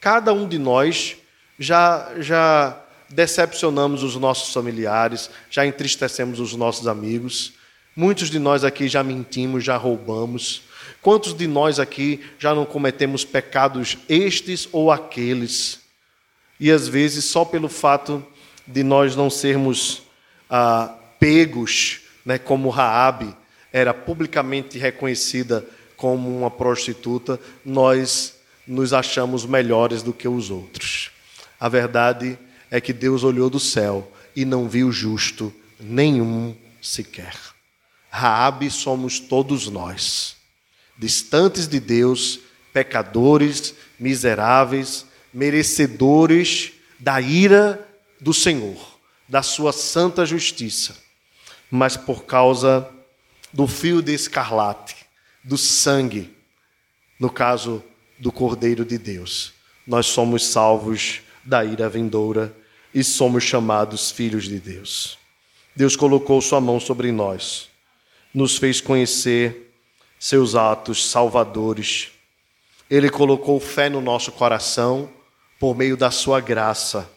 Cada 0.00 0.32
um 0.32 0.46
de 0.46 0.58
nós 0.58 1.16
já 1.58 2.12
já 2.20 2.80
decepcionamos 3.08 4.04
os 4.04 4.14
nossos 4.14 4.54
familiares, 4.54 5.28
já 5.50 5.66
entristecemos 5.66 6.38
os 6.38 6.54
nossos 6.54 6.86
amigos. 6.86 7.54
Muitos 7.96 8.30
de 8.30 8.38
nós 8.38 8.62
aqui 8.62 8.86
já 8.86 9.02
mentimos, 9.02 9.64
já 9.64 9.76
roubamos. 9.76 10.62
Quantos 11.02 11.34
de 11.34 11.48
nós 11.48 11.80
aqui 11.80 12.24
já 12.38 12.54
não 12.54 12.64
cometemos 12.64 13.24
pecados 13.24 13.98
estes 14.08 14.68
ou 14.70 14.92
aqueles? 14.92 15.80
E 16.60 16.70
às 16.70 16.86
vezes 16.86 17.24
só 17.24 17.44
pelo 17.44 17.68
fato 17.68 18.24
de 18.64 18.84
nós 18.84 19.16
não 19.16 19.28
sermos 19.30 20.02
ah, 20.48 20.94
pegos, 21.18 22.02
né, 22.24 22.38
como 22.38 22.68
Raabe 22.68 23.34
era 23.72 23.92
publicamente 23.92 24.78
reconhecida 24.78 25.66
como 25.96 26.36
uma 26.36 26.50
prostituta, 26.50 27.40
nós 27.64 28.34
nos 28.66 28.92
achamos 28.92 29.46
melhores 29.46 30.02
do 30.02 30.12
que 30.12 30.28
os 30.28 30.50
outros. 30.50 31.10
A 31.58 31.68
verdade 31.68 32.38
é 32.70 32.80
que 32.80 32.92
Deus 32.92 33.22
olhou 33.24 33.48
do 33.48 33.60
céu 33.60 34.10
e 34.34 34.44
não 34.44 34.68
viu 34.68 34.92
justo 34.92 35.52
nenhum 35.80 36.54
sequer. 36.82 37.34
Raabe 38.10 38.70
somos 38.70 39.20
todos 39.20 39.68
nós, 39.68 40.36
distantes 40.98 41.68
de 41.68 41.80
Deus, 41.80 42.40
pecadores, 42.72 43.74
miseráveis, 43.98 45.06
merecedores 45.32 46.72
da 46.98 47.20
ira 47.20 47.86
do 48.20 48.32
Senhor, 48.32 48.98
da 49.28 49.42
sua 49.42 49.72
santa 49.72 50.24
justiça, 50.24 50.96
mas 51.70 51.96
por 51.96 52.24
causa 52.24 52.88
do 53.52 53.66
fio 53.66 54.02
de 54.02 54.14
escarlate, 54.14 55.05
do 55.46 55.56
sangue, 55.56 56.36
no 57.20 57.30
caso 57.30 57.80
do 58.18 58.32
Cordeiro 58.32 58.84
de 58.84 58.98
Deus, 58.98 59.54
nós 59.86 60.06
somos 60.06 60.44
salvos 60.44 61.20
da 61.44 61.64
ira 61.64 61.88
vindoura 61.88 62.52
e 62.92 63.04
somos 63.04 63.44
chamados 63.44 64.10
filhos 64.10 64.48
de 64.48 64.58
Deus. 64.58 65.16
Deus 65.76 65.94
colocou 65.94 66.40
sua 66.40 66.60
mão 66.60 66.80
sobre 66.80 67.12
nós, 67.12 67.68
nos 68.34 68.56
fez 68.56 68.80
conhecer 68.80 69.72
seus 70.18 70.56
atos 70.56 71.08
salvadores. 71.08 72.08
Ele 72.90 73.08
colocou 73.08 73.60
fé 73.60 73.88
no 73.88 74.00
nosso 74.00 74.32
coração 74.32 75.08
por 75.60 75.76
meio 75.76 75.96
da 75.96 76.10
sua 76.10 76.40
graça 76.40 77.08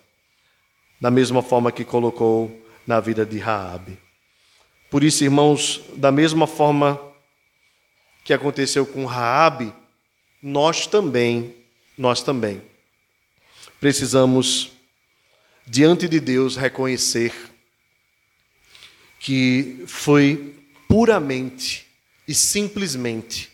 da 1.01 1.09
mesma 1.09 1.41
forma 1.41 1.71
que 1.71 1.84
colocou 1.84 2.51
na 2.86 2.99
vida 2.99 3.25
de 3.25 3.39
Raabe. 3.39 3.97
Por 4.91 5.03
isso, 5.03 5.23
irmãos, 5.23 5.82
da 5.95 6.11
mesma 6.11 6.45
forma 6.45 7.09
que 8.30 8.34
aconteceu 8.36 8.86
com 8.86 9.07
Raabe, 9.07 9.73
nós 10.39 10.86
também, 10.86 11.55
nós 11.97 12.21
também 12.21 12.61
precisamos 13.80 14.71
diante 15.65 16.07
de 16.07 16.19
Deus 16.19 16.55
reconhecer 16.55 17.34
que 19.19 19.84
foi 19.88 20.55
puramente 20.88 21.88
e 22.27 22.36
simplesmente 22.36 23.49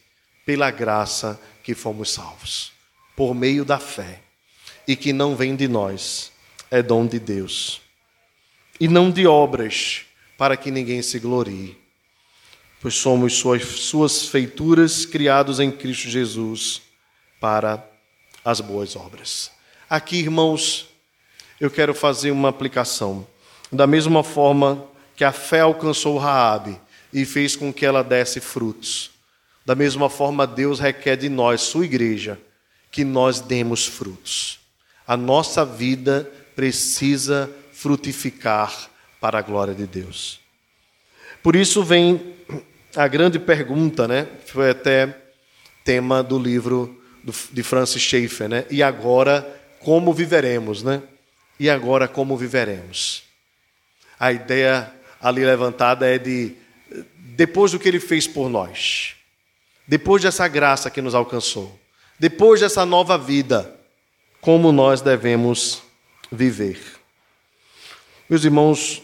pela 0.46 0.70
graça 0.72 1.40
que 1.64 1.74
fomos 1.74 2.12
salvos, 2.12 2.74
por 3.16 3.34
meio 3.34 3.64
da 3.64 3.80
fé, 3.80 4.20
e 4.86 4.94
que 4.98 5.14
não 5.14 5.38
vem 5.38 5.56
de 5.56 5.70
nós, 5.70 6.34
é 6.70 6.84
dom 6.84 7.08
de 7.08 7.18
Deus. 7.18 7.82
E 8.78 8.90
não 8.90 9.10
de 9.10 9.26
obras, 9.26 10.02
para 10.38 10.58
que 10.58 10.70
ninguém 10.70 11.02
se 11.02 11.18
glorie, 11.18 11.85
pois 12.86 12.98
somos 12.98 13.34
suas, 13.34 13.64
suas 13.64 14.28
feituras 14.28 15.08
criados 15.08 15.60
em 15.60 15.72
Cristo 15.72 16.08
Jesus 16.08 16.84
para 17.42 17.84
as 18.44 18.62
boas 18.62 18.96
obras. 18.96 19.50
Aqui, 19.90 20.18
irmãos, 20.18 20.86
eu 21.60 21.72
quero 21.72 21.96
fazer 21.96 22.30
uma 22.30 22.50
aplicação. 22.50 23.26
Da 23.72 23.88
mesma 23.88 24.24
forma 24.24 24.86
que 25.16 25.24
a 25.24 25.32
fé 25.32 25.62
alcançou 25.62 26.20
Raabe 26.20 26.80
e 27.12 27.26
fez 27.26 27.56
com 27.56 27.74
que 27.74 27.88
ela 27.88 28.04
desse 28.04 28.40
frutos, 28.40 29.10
da 29.66 29.74
mesma 29.74 30.08
forma 30.08 30.46
Deus 30.46 30.80
requer 30.80 31.16
de 31.16 31.28
nós, 31.28 31.62
sua 31.62 31.86
igreja, 31.86 32.40
que 32.92 33.04
nós 33.04 33.40
demos 33.40 33.88
frutos. 33.88 34.60
A 35.08 35.18
nossa 35.18 35.66
vida 35.66 36.32
precisa 36.56 37.50
frutificar 37.74 38.92
para 39.20 39.40
a 39.40 39.42
glória 39.42 39.74
de 39.74 39.88
Deus. 39.88 40.40
Por 41.42 41.56
isso 41.56 41.84
vem 41.84 42.35
a 42.96 43.08
grande 43.08 43.38
pergunta, 43.40 44.08
né? 44.08 44.28
Foi 44.46 44.70
até 44.70 45.16
tema 45.84 46.24
do 46.24 46.40
livro 46.40 47.02
de 47.52 47.64
Francis 47.64 48.02
Schaeffer, 48.02 48.48
né? 48.48 48.66
E 48.70 48.82
agora 48.82 49.46
como 49.80 50.14
viveremos, 50.14 50.82
né? 50.82 51.02
E 51.60 51.70
agora 51.70 52.08
como 52.08 52.38
viveremos? 52.38 53.24
A 54.20 54.32
ideia 54.32 54.92
ali 55.22 55.46
levantada 55.46 56.08
é 56.08 56.18
de 56.18 56.56
depois 57.18 57.72
do 57.72 57.80
que 57.80 57.88
ele 57.88 58.00
fez 58.00 58.28
por 58.28 58.50
nós, 58.50 59.16
depois 59.88 60.22
dessa 60.22 60.48
graça 60.48 60.90
que 60.90 61.02
nos 61.02 61.14
alcançou, 61.14 61.78
depois 62.18 62.62
dessa 62.62 62.86
nova 62.86 63.18
vida, 63.18 63.76
como 64.40 64.72
nós 64.72 65.02
devemos 65.02 65.82
viver. 66.32 66.80
Meus 68.30 68.44
irmãos, 68.44 69.04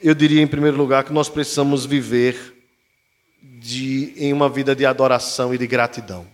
eu 0.00 0.14
diria 0.14 0.40
em 0.40 0.46
primeiro 0.46 0.76
lugar 0.76 1.04
que 1.04 1.12
nós 1.12 1.28
precisamos 1.28 1.84
viver 1.84 2.55
de, 3.42 4.12
em 4.16 4.32
uma 4.32 4.48
vida 4.48 4.74
de 4.74 4.86
adoração 4.86 5.54
e 5.54 5.58
de 5.58 5.66
gratidão. 5.66 6.26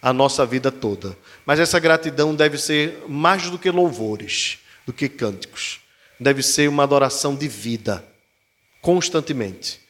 A 0.00 0.12
nossa 0.12 0.46
vida 0.46 0.70
toda. 0.70 1.16
Mas 1.44 1.58
essa 1.58 1.78
gratidão 1.78 2.34
deve 2.34 2.58
ser 2.58 3.02
mais 3.08 3.50
do 3.50 3.58
que 3.58 3.70
louvores, 3.70 4.58
do 4.86 4.92
que 4.92 5.08
cânticos. 5.08 5.80
Deve 6.20 6.42
ser 6.42 6.68
uma 6.68 6.84
adoração 6.84 7.34
de 7.34 7.48
vida, 7.48 8.04
constantemente. 8.80 9.80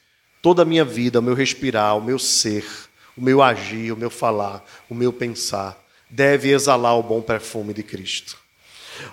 Toda 0.40 0.62
a 0.62 0.64
minha 0.64 0.84
vida, 0.84 1.20
o 1.20 1.22
meu 1.22 1.34
respirar, 1.34 1.96
o 1.96 2.02
meu 2.02 2.18
ser, 2.18 2.64
o 3.16 3.22
meu 3.22 3.42
agir, 3.42 3.92
o 3.92 3.96
meu 3.96 4.10
falar, 4.10 4.64
o 4.88 4.94
meu 4.94 5.12
pensar, 5.12 5.76
deve 6.08 6.50
exalar 6.50 6.96
o 6.98 7.02
bom 7.02 7.20
perfume 7.20 7.74
de 7.74 7.82
Cristo. 7.82 8.36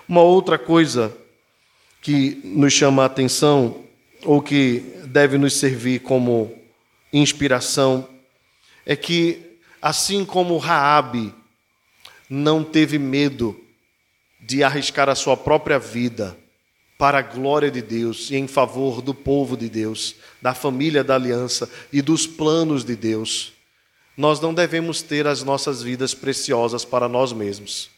Uma 0.08 0.22
outra 0.22 0.58
coisa 0.58 1.14
que 2.00 2.40
nos 2.44 2.72
chama 2.72 3.02
a 3.02 3.06
atenção, 3.06 3.84
ou 4.24 4.40
que 4.40 4.80
deve 5.06 5.36
nos 5.38 5.54
servir 5.54 6.00
como 6.00 6.54
inspiração 7.12 8.08
é 8.84 8.94
que 8.96 9.58
assim 9.80 10.24
como 10.24 10.58
Raabe 10.58 11.34
não 12.28 12.64
teve 12.64 12.98
medo 12.98 13.58
de 14.40 14.62
arriscar 14.62 15.08
a 15.08 15.14
sua 15.14 15.36
própria 15.36 15.78
vida 15.78 16.36
para 16.98 17.18
a 17.18 17.22
glória 17.22 17.70
de 17.70 17.82
Deus 17.82 18.30
e 18.30 18.36
em 18.36 18.46
favor 18.46 19.02
do 19.02 19.12
povo 19.12 19.56
de 19.56 19.68
Deus, 19.68 20.16
da 20.40 20.54
família 20.54 21.04
da 21.04 21.14
aliança 21.14 21.70
e 21.92 22.00
dos 22.00 22.26
planos 22.26 22.84
de 22.84 22.96
Deus, 22.96 23.52
nós 24.16 24.40
não 24.40 24.54
devemos 24.54 25.02
ter 25.02 25.26
as 25.26 25.42
nossas 25.42 25.82
vidas 25.82 26.14
preciosas 26.14 26.84
para 26.84 27.08
nós 27.08 27.32
mesmos. 27.32 27.90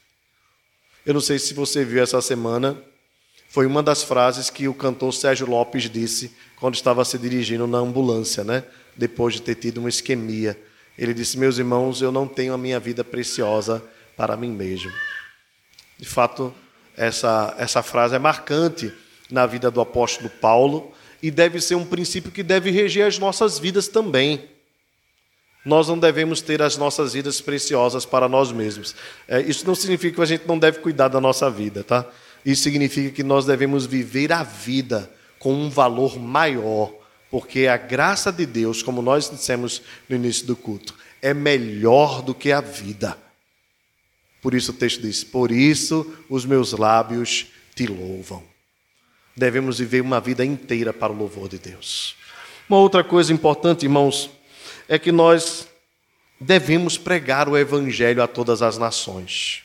Eu 1.06 1.14
não 1.14 1.20
sei 1.20 1.38
se 1.38 1.54
você 1.54 1.84
viu 1.84 2.02
essa 2.02 2.20
semana, 2.20 2.76
foi 3.48 3.66
uma 3.66 3.82
das 3.82 4.02
frases 4.02 4.50
que 4.50 4.68
o 4.68 4.74
cantor 4.74 5.14
Sérgio 5.14 5.46
Lopes 5.46 5.88
disse 5.88 6.32
quando 6.56 6.74
estava 6.74 7.04
se 7.04 7.16
dirigindo 7.16 7.66
na 7.66 7.78
ambulância, 7.78 8.42
né? 8.42 8.64
Depois 8.98 9.34
de 9.34 9.42
ter 9.42 9.54
tido 9.54 9.78
uma 9.78 9.88
isquemia. 9.88 10.58
Ele 10.98 11.14
disse: 11.14 11.38
Meus 11.38 11.56
irmãos, 11.58 12.02
eu 12.02 12.10
não 12.10 12.26
tenho 12.26 12.52
a 12.52 12.58
minha 12.58 12.80
vida 12.80 13.04
preciosa 13.04 13.82
para 14.16 14.36
mim 14.36 14.50
mesmo. 14.50 14.92
De 15.96 16.06
fato, 16.06 16.52
essa, 16.96 17.54
essa 17.56 17.82
frase 17.82 18.16
é 18.16 18.18
marcante 18.18 18.92
na 19.30 19.46
vida 19.46 19.70
do 19.70 19.80
apóstolo 19.80 20.28
Paulo 20.28 20.92
e 21.22 21.30
deve 21.30 21.60
ser 21.60 21.76
um 21.76 21.84
princípio 21.84 22.32
que 22.32 22.42
deve 22.42 22.70
reger 22.70 23.06
as 23.06 23.18
nossas 23.18 23.58
vidas 23.58 23.86
também. 23.86 24.48
Nós 25.64 25.88
não 25.88 25.98
devemos 25.98 26.40
ter 26.40 26.62
as 26.62 26.76
nossas 26.76 27.12
vidas 27.12 27.40
preciosas 27.40 28.04
para 28.04 28.28
nós 28.28 28.50
mesmos. 28.50 28.94
É, 29.26 29.40
isso 29.40 29.66
não 29.66 29.74
significa 29.74 30.16
que 30.16 30.22
a 30.22 30.26
gente 30.26 30.46
não 30.46 30.58
deve 30.58 30.78
cuidar 30.78 31.08
da 31.08 31.20
nossa 31.20 31.50
vida, 31.50 31.84
tá? 31.84 32.06
Isso 32.44 32.62
significa 32.62 33.10
que 33.10 33.22
nós 33.22 33.44
devemos 33.44 33.84
viver 33.84 34.32
a 34.32 34.42
vida 34.42 35.10
com 35.38 35.52
um 35.52 35.68
valor 35.68 36.18
maior 36.18 36.97
porque 37.30 37.66
a 37.66 37.76
graça 37.76 38.32
de 38.32 38.46
Deus, 38.46 38.82
como 38.82 39.02
nós 39.02 39.30
dissemos 39.30 39.82
no 40.08 40.16
início 40.16 40.46
do 40.46 40.56
culto, 40.56 40.94
é 41.20 41.34
melhor 41.34 42.22
do 42.22 42.34
que 42.34 42.52
a 42.52 42.60
vida. 42.60 43.18
Por 44.40 44.54
isso 44.54 44.70
o 44.70 44.74
texto 44.74 45.02
diz: 45.02 45.24
Por 45.24 45.50
isso 45.50 46.14
os 46.28 46.44
meus 46.44 46.72
lábios 46.72 47.48
te 47.74 47.86
louvam. 47.86 48.42
Devemos 49.36 49.78
viver 49.78 50.00
uma 50.00 50.20
vida 50.20 50.44
inteira 50.44 50.92
para 50.92 51.12
o 51.12 51.16
louvor 51.16 51.48
de 51.48 51.58
Deus. 51.58 52.16
Uma 52.68 52.78
outra 52.78 53.04
coisa 53.04 53.32
importante, 53.32 53.84
irmãos, 53.84 54.30
é 54.88 54.98
que 54.98 55.12
nós 55.12 55.68
devemos 56.40 56.96
pregar 56.96 57.48
o 57.48 57.56
Evangelho 57.56 58.22
a 58.22 58.26
todas 58.26 58.62
as 58.62 58.78
nações. 58.78 59.62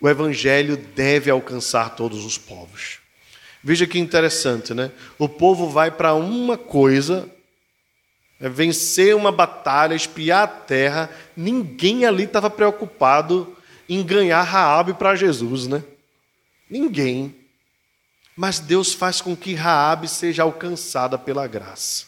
O 0.00 0.08
Evangelho 0.08 0.76
deve 0.76 1.30
alcançar 1.30 1.96
todos 1.96 2.24
os 2.24 2.36
povos. 2.36 3.03
Veja 3.64 3.86
que 3.86 3.98
interessante, 3.98 4.74
né? 4.74 4.92
O 5.18 5.26
povo 5.26 5.70
vai 5.70 5.90
para 5.90 6.12
uma 6.12 6.58
coisa, 6.58 7.26
é 8.38 8.46
vencer 8.46 9.16
uma 9.16 9.32
batalha, 9.32 9.94
espiar 9.94 10.42
a 10.42 10.46
terra. 10.46 11.10
Ninguém 11.34 12.04
ali 12.04 12.24
estava 12.24 12.50
preocupado 12.50 13.56
em 13.88 14.02
ganhar 14.02 14.42
Raabe 14.42 14.92
para 14.92 15.16
Jesus, 15.16 15.66
né? 15.66 15.82
Ninguém. 16.68 17.34
Mas 18.36 18.58
Deus 18.58 18.92
faz 18.92 19.22
com 19.22 19.34
que 19.34 19.54
Raabe 19.54 20.08
seja 20.08 20.42
alcançada 20.42 21.16
pela 21.16 21.46
graça. 21.46 22.04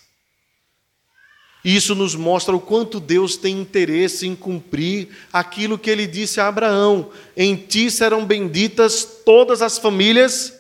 Isso 1.64 1.94
nos 1.94 2.14
mostra 2.14 2.54
o 2.54 2.60
quanto 2.60 3.00
Deus 3.00 3.38
tem 3.38 3.58
interesse 3.58 4.26
em 4.26 4.36
cumprir 4.36 5.08
aquilo 5.32 5.78
que 5.78 5.88
ele 5.88 6.06
disse 6.06 6.38
a 6.38 6.48
Abraão: 6.48 7.10
Em 7.34 7.56
ti 7.56 7.90
serão 7.90 8.26
benditas 8.26 9.22
todas 9.24 9.62
as 9.62 9.78
famílias 9.78 10.55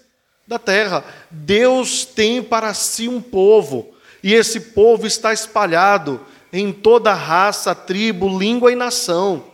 da 0.46 0.58
terra. 0.58 1.04
Deus 1.30 2.04
tem 2.04 2.42
para 2.42 2.72
si 2.74 3.08
um 3.08 3.20
povo, 3.20 3.94
e 4.22 4.32
esse 4.34 4.60
povo 4.60 5.06
está 5.06 5.32
espalhado 5.32 6.20
em 6.52 6.72
toda 6.72 7.12
raça, 7.12 7.74
tribo, 7.74 8.38
língua 8.38 8.72
e 8.72 8.76
nação. 8.76 9.44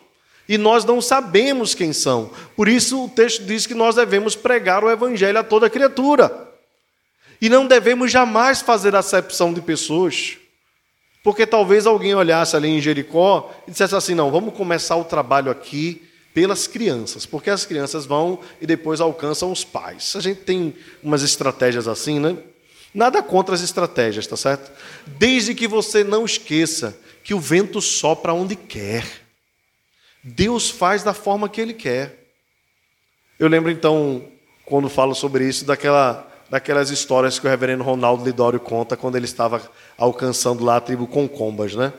E 0.49 0.59
nós 0.59 0.85
não 0.85 1.01
sabemos 1.01 1.75
quem 1.75 1.93
são. 1.93 2.31
Por 2.57 2.69
isso 2.69 3.05
o 3.05 3.09
texto 3.09 3.45
diz 3.45 3.67
que 3.67 3.75
nós 3.75 3.95
devemos 3.95 4.37
pregar 4.37 4.85
o 4.85 4.91
evangelho 4.91 5.39
a 5.39 5.43
toda 5.43 5.71
criatura. 5.71 6.51
E 7.41 7.49
não 7.49 7.67
devemos 7.67 8.11
jamais 8.13 8.61
fazer 8.61 8.95
acepção 8.95 9.53
de 9.53 9.61
pessoas. 9.61 10.37
Porque 11.25 11.47
talvez 11.47 11.87
alguém 11.87 12.15
olhasse 12.15 12.55
ali 12.55 12.69
em 12.69 12.81
Jericó 12.81 13.53
e 13.67 13.71
dissesse 13.71 13.95
assim: 13.95 14.15
não, 14.15 14.31
vamos 14.31 14.55
começar 14.55 14.97
o 14.97 15.05
trabalho 15.05 15.51
aqui 15.51 16.03
pelas 16.35 16.67
crianças, 16.67 17.27
porque 17.27 17.51
as 17.51 17.67
crianças 17.67 18.07
vão 18.07 18.41
e 18.61 18.67
depois 18.67 19.01
alcançam 19.01 19.53
os 19.53 19.65
pais. 19.65 20.15
A 20.17 20.21
gente 20.21 20.41
tem 20.41 20.75
umas 21.03 21.23
estratégias 21.23 21.87
assim, 21.87 22.19
né? 22.19 22.37
Nada 22.95 23.23
contra 23.23 23.55
as 23.55 23.63
estratégias, 23.63 24.27
tá 24.27 24.37
certo? 24.37 24.71
Desde 25.07 25.55
que 25.55 25.67
você 25.67 26.05
não 26.05 26.25
esqueça 26.25 26.97
que 27.25 27.35
o 27.35 27.41
vento 27.41 27.81
sopra 27.81 28.35
onde 28.35 28.57
quer. 28.57 29.05
Deus 30.23 30.71
faz 30.71 31.03
da 31.03 31.15
forma 31.15 31.49
que 31.49 31.61
ele 31.61 31.75
quer. 31.75 32.31
Eu 33.39 33.49
lembro 33.49 33.71
então, 33.71 34.29
quando 34.65 34.89
falo 34.89 35.15
sobre 35.15 35.49
isso, 35.49 35.65
daquela, 35.65 36.31
daquelas 36.51 36.91
histórias 36.91 37.39
que 37.39 37.47
o 37.47 37.51
reverendo 37.51 37.83
Ronaldo 37.83 38.25
Lidório 38.25 38.61
conta 38.61 38.97
quando 38.97 39.17
ele 39.17 39.25
estava 39.25 39.63
alcançando 39.97 40.65
lá 40.65 40.77
a 40.77 40.81
tribo 40.81 41.07
Concombas, 41.07 41.75
né? 41.75 41.93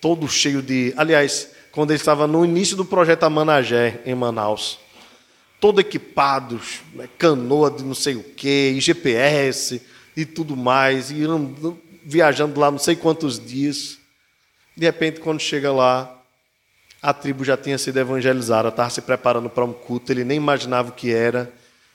Todo 0.00 0.28
cheio 0.28 0.60
de. 0.60 0.92
Aliás, 0.96 1.50
quando 1.72 1.90
ele 1.90 1.98
estava 1.98 2.26
no 2.26 2.44
início 2.44 2.76
do 2.76 2.84
projeto 2.84 3.24
Amanagé, 3.24 4.00
em 4.04 4.14
Manaus. 4.14 4.78
Todo 5.58 5.80
equipado, 5.80 6.60
né, 6.94 7.08
canoa 7.18 7.70
de 7.70 7.82
não 7.82 7.94
sei 7.94 8.14
o 8.14 8.22
quê, 8.22 8.76
GPS 8.78 9.80
e 10.14 10.26
tudo 10.26 10.54
mais, 10.54 11.10
e 11.10 11.24
viajando 12.04 12.60
lá 12.60 12.70
não 12.70 12.78
sei 12.78 12.94
quantos 12.94 13.40
dias. 13.40 13.98
De 14.76 14.84
repente, 14.84 15.20
quando 15.20 15.40
chega 15.40 15.72
lá, 15.72 16.18
a 17.00 17.12
tribo 17.14 17.44
já 17.44 17.56
tinha 17.56 17.78
sido 17.78 17.98
evangelizada, 17.98 18.68
estava 18.68 18.90
se 18.90 19.00
preparando 19.00 19.48
para 19.48 19.64
um 19.64 19.72
culto, 19.72 20.12
ele 20.12 20.24
nem 20.24 20.36
imaginava 20.36 20.90
o 20.90 20.92
que 20.92 21.12
era. 21.12 21.50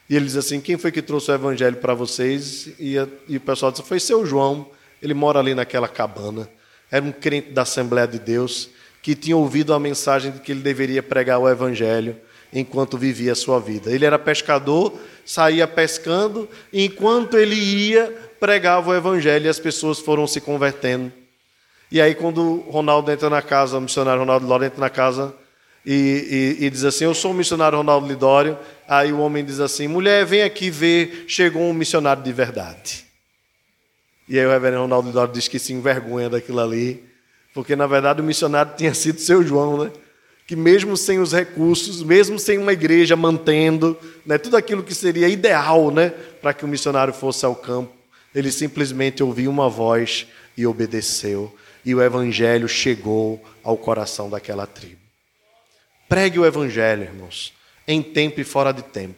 E 0.10 0.16
ele 0.16 0.26
diz 0.26 0.38
assim: 0.38 0.60
Quem 0.60 0.78
foi 0.78 0.92
que 0.92 1.02
trouxe 1.02 1.30
o 1.30 1.36
evangelho 1.36 1.78
para 1.78 1.94
vocês? 1.94 2.70
E, 2.80 2.98
a, 2.98 3.08
e 3.28 3.38
o 3.38 3.42
pessoal 3.42 3.72
disse: 3.72 3.84
Foi 3.84 4.00
seu 4.00 4.26
João, 4.26 4.70
ele 5.02 5.14
mora 5.14 5.40
ali 5.40 5.54
naquela 5.54 5.88
cabana. 5.88 6.50
Era 6.90 7.04
um 7.04 7.12
crente 7.12 7.52
da 7.52 7.64
Assembleia 7.64 8.08
de 8.08 8.18
Deus 8.18 8.70
que 9.08 9.16
tinha 9.16 9.38
ouvido 9.38 9.74
a 9.74 9.80
mensagem 9.80 10.34
de 10.34 10.42
que 10.42 10.52
ele 10.52 10.60
deveria 10.60 11.02
pregar 11.02 11.40
o 11.40 11.48
evangelho 11.48 12.18
enquanto 12.52 12.98
vivia 12.98 13.32
a 13.32 13.36
sua 13.36 13.58
vida. 13.58 13.90
Ele 13.90 14.04
era 14.04 14.20
pescador, 14.20 15.00
saía 15.26 15.66
pescando, 15.66 16.46
e 16.74 16.84
enquanto 16.84 17.38
ele 17.38 17.56
ia, 17.56 18.14
pregava 18.38 18.90
o 18.90 18.94
evangelho 18.94 19.46
e 19.46 19.48
as 19.48 19.62
pessoas 19.62 19.98
foram 20.00 20.28
se 20.28 20.42
convertendo. 20.42 21.10
E 21.90 22.02
aí, 22.02 22.14
quando 22.14 22.66
Ronaldo 22.70 23.10
entra 23.10 23.30
na 23.30 23.42
casa, 23.42 23.78
o 23.78 23.82
missionário 23.82 24.20
Ronaldo 24.20 24.44
Lidório 24.44 24.66
entra 24.66 24.82
na 24.82 24.90
casa 24.90 25.34
e, 25.86 26.58
e, 26.60 26.66
e 26.66 26.70
diz 26.70 26.84
assim: 26.84 27.06
Eu 27.06 27.14
sou 27.14 27.32
o 27.32 27.34
missionário 27.34 27.78
Ronaldo 27.78 28.06
Lidório. 28.06 28.60
Aí 28.90 29.14
o 29.14 29.20
homem 29.20 29.46
diz 29.46 29.62
assim: 29.62 29.88
Mulher, 29.88 30.26
vem 30.26 30.42
aqui 30.42 30.70
ver, 30.70 31.24
chegou 31.30 31.62
um 31.62 31.72
missionário 31.72 32.22
de 32.22 32.34
verdade. 32.34 33.06
E 34.28 34.38
aí 34.38 34.46
o 34.46 34.50
reverendo 34.50 34.82
Ronaldo 34.82 35.08
Lidório 35.08 35.34
diz 35.34 35.48
que 35.48 35.60
se 35.60 35.72
envergonha 35.72 36.30
daquilo 36.30 36.60
ali 36.60 37.08
porque 37.58 37.76
na 37.76 37.88
verdade 37.88 38.22
o 38.22 38.24
missionário 38.24 38.74
tinha 38.78 38.94
sido 38.94 39.20
seu 39.20 39.42
João, 39.42 39.86
né? 39.86 39.92
que 40.46 40.56
mesmo 40.56 40.96
sem 40.96 41.18
os 41.18 41.34
recursos, 41.34 42.04
mesmo 42.04 42.38
sem 42.38 42.60
uma 42.60 42.72
igreja 42.72 43.16
mantendo 43.16 43.98
né, 44.24 44.38
tudo 44.38 44.56
aquilo 44.56 44.84
que 44.84 44.94
seria 44.94 45.28
ideal 45.28 45.90
né, 45.90 46.10
para 46.40 46.54
que 46.54 46.64
o 46.64 46.68
missionário 46.68 47.12
fosse 47.16 47.48
ao 47.48 47.56
campo, 47.56 47.92
Ele 48.36 48.52
simplesmente 48.52 49.24
ouviu 49.24 49.50
uma 49.50 49.68
voz 49.68 50.28
e 50.56 50.68
obedeceu, 50.68 51.52
e 51.84 51.96
o 51.96 52.02
evangelho 52.04 52.70
chegou 52.70 53.44
ao 53.64 53.76
coração 53.76 54.30
daquela 54.30 54.68
tribo. 54.68 55.02
Pregue 56.08 56.38
o 56.38 56.46
evangelho, 56.46 57.06
irmãos, 57.06 57.54
em 57.88 58.04
tempo 58.04 58.40
e 58.40 58.44
fora 58.44 58.72
de 58.72 58.84
tempo. 58.84 59.16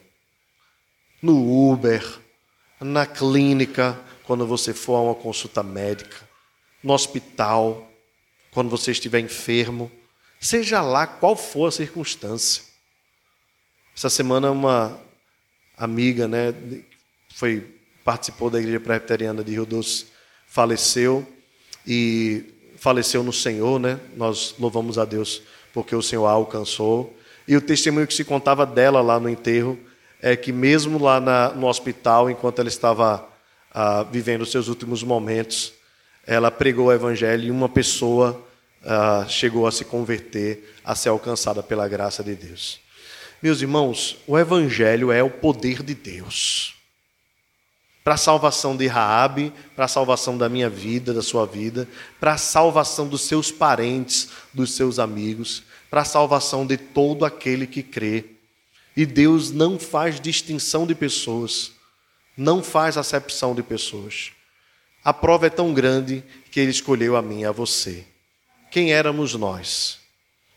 No 1.20 1.70
Uber, 1.70 2.02
na 2.80 3.04
clínica, 3.04 4.00
quando 4.24 4.46
você 4.46 4.72
for 4.72 4.96
a 4.96 5.02
uma 5.02 5.14
consulta 5.14 5.62
médica, 5.62 6.16
no 6.82 6.94
hospital, 6.94 7.89
quando 8.50 8.68
você 8.68 8.90
estiver 8.90 9.20
enfermo, 9.20 9.90
seja 10.40 10.80
lá 10.80 11.06
qual 11.06 11.36
for 11.36 11.66
a 11.66 11.70
circunstância. 11.70 12.62
Essa 13.96 14.10
semana 14.10 14.50
uma 14.50 14.98
amiga, 15.76 16.26
né, 16.26 16.54
foi 17.34 17.80
participou 18.04 18.50
da 18.50 18.58
igreja 18.58 18.80
presbiteriana 18.80 19.44
de 19.44 19.52
Rio 19.52 19.66
Doce, 19.66 20.06
faleceu 20.46 21.26
e 21.86 22.44
faleceu 22.76 23.22
no 23.22 23.32
Senhor, 23.32 23.78
né? 23.78 24.00
Nós 24.16 24.54
louvamos 24.58 24.98
a 24.98 25.04
Deus 25.04 25.42
porque 25.72 25.94
o 25.94 26.02
Senhor 26.02 26.26
a 26.26 26.30
alcançou. 26.30 27.14
E 27.46 27.56
o 27.56 27.60
testemunho 27.60 28.06
que 28.06 28.14
se 28.14 28.24
contava 28.24 28.64
dela 28.64 29.00
lá 29.00 29.20
no 29.20 29.28
enterro 29.28 29.78
é 30.20 30.34
que 30.36 30.52
mesmo 30.52 30.98
lá 31.02 31.20
na, 31.20 31.50
no 31.50 31.66
hospital, 31.66 32.30
enquanto 32.30 32.58
ela 32.58 32.68
estava 32.68 33.28
ah, 33.72 34.02
vivendo 34.02 34.42
os 34.42 34.50
seus 34.50 34.68
últimos 34.68 35.02
momentos, 35.02 35.72
ela 36.30 36.48
pregou 36.48 36.86
o 36.86 36.92
evangelho 36.92 37.46
e 37.46 37.50
uma 37.50 37.68
pessoa 37.68 38.40
ah, 38.84 39.26
chegou 39.28 39.66
a 39.66 39.72
se 39.72 39.84
converter, 39.84 40.76
a 40.84 40.94
ser 40.94 41.08
alcançada 41.08 41.60
pela 41.60 41.88
graça 41.88 42.22
de 42.22 42.36
Deus. 42.36 42.78
Meus 43.42 43.60
irmãos, 43.60 44.16
o 44.28 44.38
Evangelho 44.38 45.10
é 45.10 45.24
o 45.24 45.28
poder 45.28 45.82
de 45.82 45.92
Deus. 45.92 46.76
Para 48.04 48.14
a 48.14 48.16
salvação 48.16 48.76
de 48.76 48.86
Raabe, 48.86 49.52
para 49.74 49.86
a 49.86 49.88
salvação 49.88 50.38
da 50.38 50.48
minha 50.48 50.70
vida, 50.70 51.12
da 51.12 51.20
sua 51.20 51.46
vida, 51.46 51.88
para 52.20 52.34
a 52.34 52.38
salvação 52.38 53.08
dos 53.08 53.22
seus 53.22 53.50
parentes, 53.50 54.28
dos 54.54 54.74
seus 54.76 55.00
amigos, 55.00 55.64
para 55.90 56.02
a 56.02 56.04
salvação 56.04 56.64
de 56.64 56.76
todo 56.76 57.24
aquele 57.24 57.66
que 57.66 57.82
crê. 57.82 58.24
E 58.96 59.04
Deus 59.04 59.50
não 59.50 59.80
faz 59.80 60.20
distinção 60.20 60.86
de 60.86 60.94
pessoas, 60.94 61.72
não 62.36 62.62
faz 62.62 62.96
acepção 62.96 63.52
de 63.52 63.64
pessoas. 63.64 64.30
A 65.04 65.12
prova 65.12 65.46
é 65.46 65.50
tão 65.50 65.72
grande 65.72 66.22
que 66.50 66.60
Ele 66.60 66.70
escolheu 66.70 67.16
a 67.16 67.22
mim 67.22 67.40
e 67.40 67.44
a 67.44 67.52
você. 67.52 68.04
Quem 68.70 68.92
éramos 68.92 69.34
nós 69.34 69.98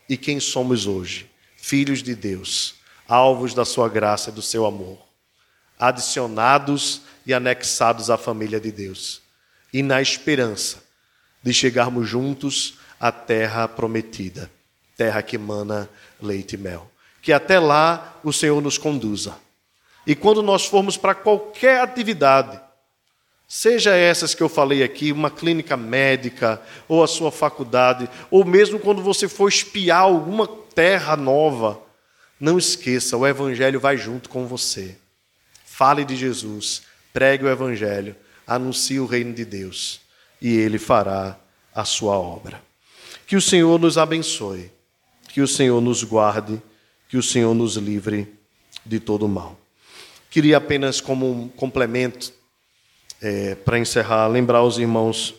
e 0.08 0.16
quem 0.16 0.38
somos 0.38 0.86
hoje? 0.86 1.30
filhos 1.64 2.02
de 2.02 2.14
Deus, 2.14 2.74
alvos 3.08 3.54
da 3.54 3.64
sua 3.64 3.88
graça 3.88 4.28
e 4.28 4.32
do 4.34 4.42
seu 4.42 4.66
amor, 4.66 4.98
adicionados 5.78 7.00
e 7.24 7.32
anexados 7.32 8.10
à 8.10 8.18
família 8.18 8.60
de 8.60 8.70
Deus, 8.70 9.22
e 9.72 9.82
na 9.82 10.02
esperança 10.02 10.82
de 11.42 11.54
chegarmos 11.54 12.06
juntos 12.06 12.78
à 13.00 13.10
terra 13.10 13.66
prometida, 13.66 14.50
terra 14.94 15.22
que 15.22 15.36
emana 15.36 15.88
leite 16.20 16.52
e 16.52 16.58
mel. 16.58 16.90
Que 17.22 17.32
até 17.32 17.58
lá 17.58 18.20
o 18.22 18.30
Senhor 18.30 18.60
nos 18.60 18.76
conduza. 18.76 19.34
E 20.06 20.14
quando 20.14 20.42
nós 20.42 20.66
formos 20.66 20.98
para 20.98 21.14
qualquer 21.14 21.80
atividade, 21.80 22.60
Seja 23.46 23.94
essas 23.94 24.34
que 24.34 24.42
eu 24.42 24.48
falei 24.48 24.82
aqui, 24.82 25.12
uma 25.12 25.30
clínica 25.30 25.76
médica, 25.76 26.60
ou 26.88 27.04
a 27.04 27.06
sua 27.06 27.30
faculdade, 27.30 28.08
ou 28.30 28.44
mesmo 28.44 28.78
quando 28.78 29.02
você 29.02 29.28
for 29.28 29.48
espiar 29.48 30.00
alguma 30.00 30.46
terra 30.46 31.16
nova, 31.16 31.80
não 32.40 32.58
esqueça, 32.58 33.16
o 33.16 33.26
Evangelho 33.26 33.78
vai 33.78 33.96
junto 33.96 34.28
com 34.28 34.46
você. 34.46 34.96
Fale 35.64 36.04
de 36.04 36.16
Jesus, 36.16 36.82
pregue 37.12 37.44
o 37.44 37.50
Evangelho, 37.50 38.16
anuncie 38.46 38.98
o 38.98 39.06
reino 39.06 39.32
de 39.32 39.44
Deus, 39.44 40.00
e 40.40 40.56
Ele 40.56 40.78
fará 40.78 41.38
a 41.74 41.84
sua 41.84 42.18
obra. 42.18 42.62
Que 43.26 43.36
o 43.36 43.40
Senhor 43.40 43.78
nos 43.78 43.96
abençoe, 43.96 44.70
que 45.28 45.40
o 45.40 45.48
Senhor 45.48 45.80
nos 45.80 46.02
guarde, 46.02 46.60
que 47.08 47.16
o 47.16 47.22
Senhor 47.22 47.54
nos 47.54 47.76
livre 47.76 48.34
de 48.84 48.98
todo 49.00 49.28
mal. 49.28 49.58
Queria 50.30 50.56
apenas, 50.56 51.00
como 51.00 51.30
um 51.30 51.48
complemento, 51.48 52.32
é, 53.20 53.54
para 53.54 53.78
encerrar, 53.78 54.28
lembrar 54.28 54.62
os 54.62 54.78
irmãos, 54.78 55.34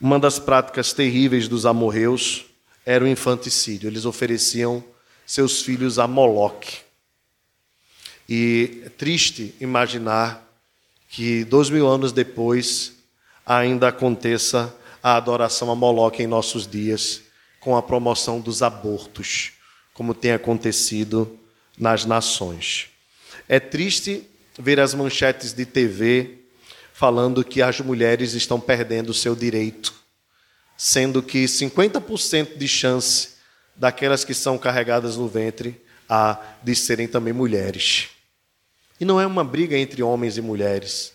uma 0.00 0.18
das 0.18 0.38
práticas 0.38 0.92
terríveis 0.92 1.48
dos 1.48 1.66
amorreus 1.66 2.46
era 2.86 3.04
o 3.04 3.08
infanticídio. 3.08 3.88
Eles 3.88 4.04
ofereciam 4.04 4.82
seus 5.26 5.60
filhos 5.60 5.98
a 5.98 6.06
Moloque. 6.06 6.78
E 8.28 8.82
é 8.86 8.88
triste 8.88 9.54
imaginar 9.60 10.46
que 11.08 11.44
dois 11.44 11.70
mil 11.70 11.86
anos 11.88 12.12
depois 12.12 12.94
ainda 13.44 13.88
aconteça 13.88 14.74
a 15.02 15.16
adoração 15.16 15.70
a 15.70 15.74
Moloque 15.74 16.22
em 16.22 16.26
nossos 16.26 16.66
dias, 16.66 17.22
com 17.60 17.76
a 17.76 17.82
promoção 17.82 18.40
dos 18.40 18.62
abortos, 18.62 19.52
como 19.92 20.14
tem 20.14 20.32
acontecido 20.32 21.38
nas 21.76 22.04
nações. 22.04 22.88
É 23.48 23.58
triste 23.58 24.22
ver 24.58 24.78
as 24.80 24.94
manchetes 24.94 25.52
de 25.52 25.64
TV 25.64 26.37
falando 26.98 27.44
que 27.44 27.62
as 27.62 27.80
mulheres 27.80 28.32
estão 28.32 28.58
perdendo 28.58 29.10
o 29.10 29.14
seu 29.14 29.36
direito, 29.36 29.94
sendo 30.76 31.22
que 31.22 31.44
50% 31.44 32.58
de 32.58 32.66
chance 32.66 33.36
daquelas 33.76 34.24
que 34.24 34.34
são 34.34 34.58
carregadas 34.58 35.16
no 35.16 35.28
ventre 35.28 35.80
há 36.08 36.36
de 36.60 36.74
serem 36.74 37.06
também 37.06 37.32
mulheres. 37.32 38.08
E 38.98 39.04
não 39.04 39.20
é 39.20 39.24
uma 39.28 39.44
briga 39.44 39.78
entre 39.78 40.02
homens 40.02 40.36
e 40.36 40.40
mulheres. 40.40 41.12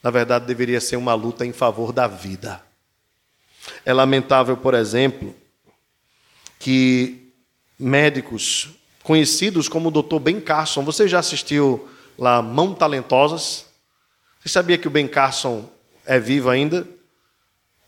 Na 0.00 0.10
verdade, 0.10 0.46
deveria 0.46 0.80
ser 0.80 0.94
uma 0.94 1.14
luta 1.14 1.44
em 1.44 1.52
favor 1.52 1.92
da 1.92 2.06
vida. 2.06 2.62
É 3.84 3.92
lamentável, 3.92 4.56
por 4.56 4.74
exemplo, 4.74 5.34
que 6.56 7.32
médicos 7.76 8.68
conhecidos 9.02 9.68
como 9.68 9.88
o 9.88 10.02
Dr. 10.02 10.20
Ben 10.20 10.40
Carson, 10.40 10.84
você 10.84 11.08
já 11.08 11.18
assistiu 11.18 11.88
lá 12.16 12.40
Mão 12.40 12.72
Talentosas? 12.72 13.69
Você 14.40 14.48
sabia 14.48 14.78
que 14.78 14.88
o 14.88 14.90
Ben 14.90 15.06
Carson 15.06 15.68
é 16.06 16.18
vivo 16.18 16.48
ainda? 16.48 16.88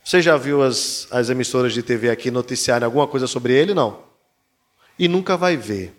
Você 0.05 0.21
já 0.21 0.37
viu 0.37 0.63
as, 0.63 1.09
as 1.11 1.31
emissoras 1.31 1.73
de 1.73 1.83
TV 1.83 2.11
aqui 2.11 2.31
noticiarem 2.31 2.85
alguma 2.85 3.09
coisa 3.09 3.27
sobre 3.27 3.55
ele? 3.55 3.73
Não. 3.73 4.01
E 4.99 5.09
nunca 5.09 5.35
vai 5.35 5.57
ver, 5.57 5.95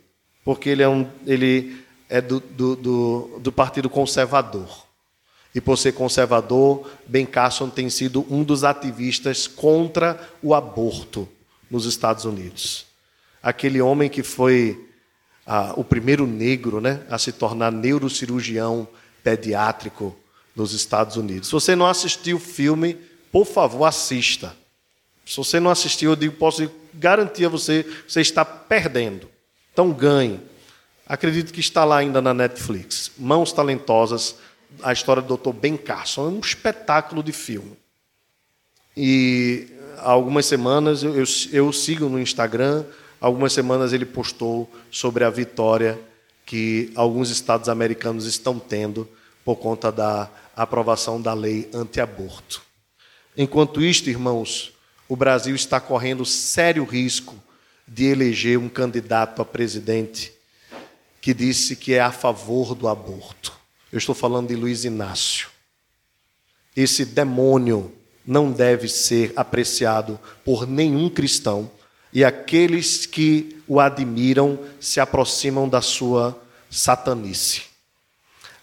porque 0.45 0.69
ele 0.69 0.83
é, 0.83 0.87
um, 0.87 1.09
ele 1.25 1.83
é 2.07 2.21
do, 2.21 2.39
do, 2.39 2.75
do, 2.75 3.39
do 3.39 3.51
Partido 3.51 3.89
Conservador. 3.89 4.85
E 5.55 5.61
por 5.61 5.75
ser 5.75 5.93
conservador, 5.93 6.87
Ben 7.07 7.25
Carson 7.25 7.69
tem 7.69 7.89
sido 7.89 8.25
um 8.29 8.43
dos 8.43 8.63
ativistas 8.63 9.47
contra 9.47 10.19
o 10.41 10.53
aborto 10.53 11.27
nos 11.69 11.85
Estados 11.85 12.25
Unidos. 12.25 12.85
Aquele 13.41 13.81
homem 13.81 14.09
que 14.09 14.21
foi 14.21 14.87
ah, 15.47 15.73
o 15.75 15.83
primeiro 15.83 16.27
negro 16.27 16.79
né, 16.79 17.01
a 17.09 17.17
se 17.17 17.31
tornar 17.31 17.71
neurocirurgião 17.71 18.87
pediátrico 19.23 20.15
nos 20.55 20.73
Estados 20.73 21.15
Unidos. 21.15 21.47
Se 21.47 21.53
você 21.53 21.75
não 21.75 21.87
assistiu 21.87 22.37
o 22.37 22.39
filme, 22.39 22.97
por 23.31 23.45
favor, 23.45 23.85
assista. 23.85 24.55
Se 25.25 25.37
você 25.37 25.59
não 25.59 25.71
assistiu, 25.71 26.11
eu 26.11 26.15
digo, 26.15 26.35
posso 26.35 26.69
garantir 26.93 27.45
a 27.45 27.49
você, 27.49 27.85
você 28.07 28.21
está 28.21 28.43
perdendo. 28.43 29.29
Então 29.71 29.91
ganhe. 29.91 30.39
Acredito 31.05 31.51
que 31.51 31.59
está 31.59 31.83
lá 31.83 31.97
ainda 31.97 32.21
na 32.21 32.33
Netflix. 32.33 33.11
Mãos 33.17 33.51
Talentosas, 33.51 34.35
a 34.81 34.93
história 34.93 35.21
do 35.21 35.37
Dr. 35.37 35.51
Ben 35.51 35.75
Carson. 35.75 36.27
É 36.27 36.29
um 36.29 36.39
espetáculo 36.39 37.23
de 37.23 37.31
filme. 37.31 37.77
E 38.95 39.67
há 39.97 40.11
algumas 40.11 40.45
semanas, 40.45 41.03
eu, 41.03 41.15
eu, 41.15 41.25
eu 41.51 41.73
sigo 41.73 42.07
no 42.07 42.19
Instagram, 42.19 42.85
algumas 43.19 43.53
semanas 43.53 43.93
ele 43.93 44.05
postou 44.05 44.69
sobre 44.91 45.23
a 45.23 45.29
vitória 45.29 45.99
que 46.45 46.91
alguns 46.95 47.29
estados 47.29 47.69
americanos 47.69 48.25
estão 48.25 48.59
tendo 48.59 49.07
por 49.43 49.55
conta 49.55 49.91
da 49.91 50.29
aprovação 50.55 51.21
da 51.21 51.33
lei 51.33 51.69
anti-aborto. 51.73 52.61
Enquanto 53.35 53.81
isto, 53.81 54.09
irmãos, 54.09 54.73
o 55.09 55.15
Brasil 55.15 55.55
está 55.55 55.79
correndo 55.79 56.25
sério 56.25 56.83
risco 56.83 57.35
de 57.87 58.05
eleger 58.05 58.57
um 58.57 58.69
candidato 58.69 59.41
a 59.41 59.45
presidente 59.45 60.33
que 61.21 61.33
disse 61.33 61.75
que 61.75 61.93
é 61.93 61.99
a 61.99 62.11
favor 62.11 62.75
do 62.75 62.87
aborto. 62.87 63.53
Eu 63.91 63.97
estou 63.97 64.13
falando 64.13 64.49
de 64.49 64.55
Luiz 64.55 64.83
Inácio. 64.83 65.49
Esse 66.75 67.05
demônio 67.05 67.93
não 68.25 68.51
deve 68.51 68.87
ser 68.87 69.31
apreciado 69.35 70.19
por 70.43 70.67
nenhum 70.67 71.09
cristão 71.09 71.69
e 72.11 72.23
aqueles 72.23 73.05
que 73.05 73.57
o 73.67 73.79
admiram 73.79 74.59
se 74.79 74.99
aproximam 74.99 75.67
da 75.67 75.81
sua 75.81 76.39
satanice. 76.69 77.72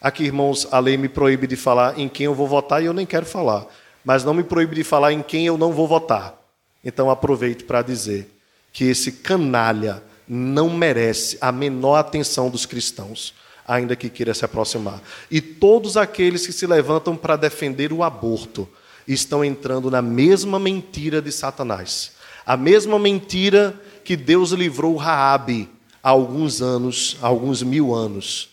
Aqui, 0.01 0.24
irmãos, 0.24 0.66
a 0.70 0.78
lei 0.78 0.96
me 0.96 1.09
proíbe 1.09 1.46
de 1.46 1.57
falar 1.57 1.98
em 1.98 2.09
quem 2.09 2.24
eu 2.26 2.34
vou 2.34 2.48
votar 2.48 2.82
e 2.82 2.86
eu 2.86 2.92
nem 2.94 3.05
quero 3.05 3.26
falar, 3.26 3.66
mas 4.05 4.24
não 4.24 4.32
me 4.32 4.42
proíbe 4.42 4.74
de 4.76 4.84
falar 4.84 5.12
em 5.12 5.22
quem 5.22 5.46
eu 5.46 5.59
não 5.59 5.72
vou 5.72 5.86
votar. 5.86 6.40
Então 6.82 7.11
aproveito 7.11 7.66
para 7.66 7.82
dizer 7.82 8.34
que 8.72 8.84
esse 8.84 9.12
canalha 9.12 10.03
não 10.26 10.70
merece 10.70 11.36
a 11.40 11.53
menor 11.53 11.96
atenção 11.96 12.48
dos 12.48 12.64
cristãos. 12.64 13.34
ainda 13.66 13.94
que 13.94 14.09
queira 14.09 14.34
se 14.34 14.44
aproximar. 14.44 15.01
E 15.30 15.40
todos 15.40 15.96
aqueles 15.96 16.44
que 16.44 16.53
se 16.53 16.66
levantam 16.66 17.16
para 17.16 17.36
defender 17.36 17.92
o 17.92 18.03
aborto 18.03 18.68
estão 19.07 19.44
entrando 19.44 19.88
na 19.90 20.03
mesma 20.03 20.59
mentira 20.59 21.22
de 21.22 21.30
Satanás. 21.30 22.12
A 22.44 22.57
mesma 22.57 22.98
mentira 22.98 23.80
que 24.03 24.16
Deus 24.16 24.51
livrou 24.51 24.96
Raabe 24.96 25.68
há 26.03 26.11
alguns 26.11 26.61
anos, 26.61 27.16
há 27.22 27.28
alguns 27.28 27.62
mil 27.62 27.94
anos, 27.94 28.49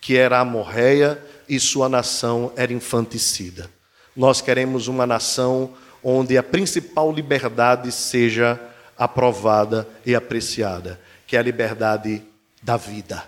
que 0.00 0.16
era 0.16 0.40
amorreia 0.40 1.22
e 1.48 1.60
sua 1.60 1.88
nação 1.88 2.52
era 2.56 2.72
infanticida. 2.72 3.70
Nós 4.16 4.40
queremos 4.40 4.88
uma 4.88 5.06
nação 5.06 5.74
onde 6.02 6.38
a 6.38 6.42
principal 6.42 7.12
liberdade 7.12 7.92
seja 7.92 8.58
aprovada 8.96 9.88
e 10.04 10.14
apreciada, 10.14 11.00
que 11.26 11.36
é 11.36 11.38
a 11.38 11.42
liberdade 11.42 12.22
da 12.62 12.76
vida, 12.76 13.24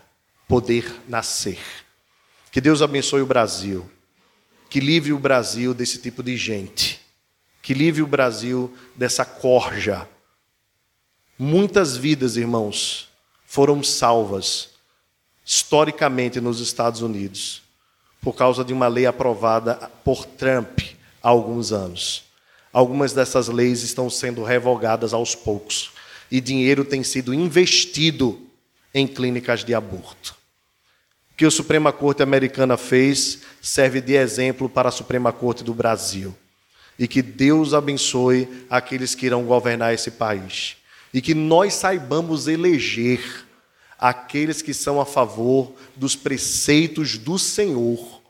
poder 0.49 1.01
nascer. 1.09 1.59
Que 2.51 2.61
Deus 2.61 2.83
abençoe 2.83 3.23
o 3.23 3.27
Brasil, 3.27 3.89
que 4.69 4.81
livre 4.81 5.13
o 5.13 5.19
Brasil 5.19 5.73
desse 5.75 5.99
tipo 5.99 6.23
de 6.23 6.37
gente, 6.37 7.01
que 7.63 7.75
livre 7.75 8.03
o 8.03 8.07
Brasil 8.07 8.75
dessa 8.97 9.25
corja. 9.25 10.09
Muitas 11.39 11.97
vidas, 11.97 12.37
irmãos, 12.37 13.09
foram 13.47 13.83
salvas 13.83 14.72
historicamente 15.45 16.41
nos 16.41 16.61
Estados 16.61 17.03
Unidos 17.03 17.63
por 18.23 18.35
causa 18.35 18.65
de 18.65 18.73
uma 18.73 18.87
lei 18.87 19.05
aprovada 19.05 19.75
por 20.05 20.25
Trump 20.25 20.79
há 21.21 21.29
alguns 21.29 21.73
anos. 21.73 22.25
Algumas 22.73 23.13
dessas 23.13 23.49
leis 23.49 23.83
estão 23.83 24.09
sendo 24.09 24.45
revogadas 24.45 25.13
aos 25.13 25.35
poucos 25.35 25.91
e 26.31 26.41
dinheiro 26.41 26.85
tem 26.85 27.03
sido 27.03 27.35
investido 27.35 28.41
em 28.95 29.07
clínicas 29.07 29.65
de 29.65 29.75
aborto. 29.75 30.37
O 31.33 31.35
que 31.35 31.45
a 31.45 31.51
Suprema 31.51 31.93
Corte 31.93 32.23
Americana 32.23 32.77
fez 32.77 33.41
serve 33.61 34.01
de 34.01 34.15
exemplo 34.15 34.69
para 34.69 34.89
a 34.89 34.93
Suprema 34.93 35.33
Corte 35.33 35.65
do 35.65 35.75
Brasil. 35.75 36.35
E 36.99 37.09
que 37.09 37.21
Deus 37.21 37.75
abençoe 37.75 38.67
aqueles 38.71 39.15
que 39.15 39.27
irão 39.27 39.45
governar 39.45 39.93
esse 39.93 40.13
país. 40.13 40.77
E 41.13 41.21
que 41.21 41.35
nós 41.35 41.75
saibamos 41.75 42.47
eleger 42.47 43.45
aqueles 44.03 44.61
que 44.61 44.75
são 44.75 45.01
a 45.01 45.07
favor 45.07 45.73
dos 45.97 46.17
preceitos 46.17 47.17
do 47.17 47.39
Senhor 47.39 48.21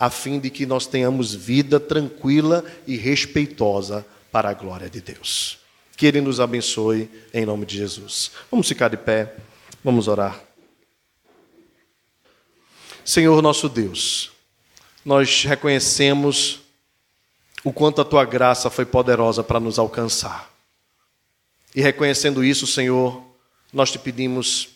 a 0.00 0.08
fim 0.08 0.40
de 0.40 0.48
que 0.48 0.64
nós 0.64 0.86
tenhamos 0.86 1.34
vida 1.34 1.78
tranquila 1.78 2.64
e 2.86 2.96
respeitosa 2.96 4.06
para 4.32 4.48
a 4.48 4.54
glória 4.54 4.88
de 4.88 4.98
Deus. 4.98 5.58
Que 5.94 6.06
Ele 6.06 6.22
nos 6.22 6.40
abençoe 6.40 7.10
em 7.34 7.44
nome 7.44 7.66
de 7.66 7.76
Jesus. 7.76 8.30
Vamos 8.50 8.66
ficar 8.66 8.88
de 8.88 8.96
pé, 8.96 9.36
vamos 9.84 10.08
orar. 10.08 10.40
Senhor 13.04 13.42
nosso 13.42 13.68
Deus, 13.68 14.32
nós 15.04 15.44
reconhecemos 15.44 16.60
o 17.62 17.70
quanto 17.70 18.00
a 18.00 18.04
tua 18.04 18.24
graça 18.24 18.70
foi 18.70 18.86
poderosa 18.86 19.44
para 19.44 19.60
nos 19.60 19.78
alcançar. 19.78 20.50
E 21.74 21.82
reconhecendo 21.82 22.42
isso, 22.42 22.66
Senhor, 22.66 23.22
nós 23.70 23.92
te 23.92 23.98
pedimos, 23.98 24.70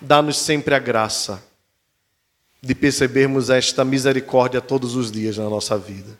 dá-nos 0.00 0.38
sempre 0.38 0.74
a 0.74 0.78
graça 0.78 1.42
de 2.62 2.74
percebermos 2.74 3.50
esta 3.50 3.84
misericórdia 3.84 4.60
todos 4.60 4.94
os 4.94 5.10
dias 5.10 5.36
na 5.36 5.50
nossa 5.50 5.76
vida, 5.76 6.16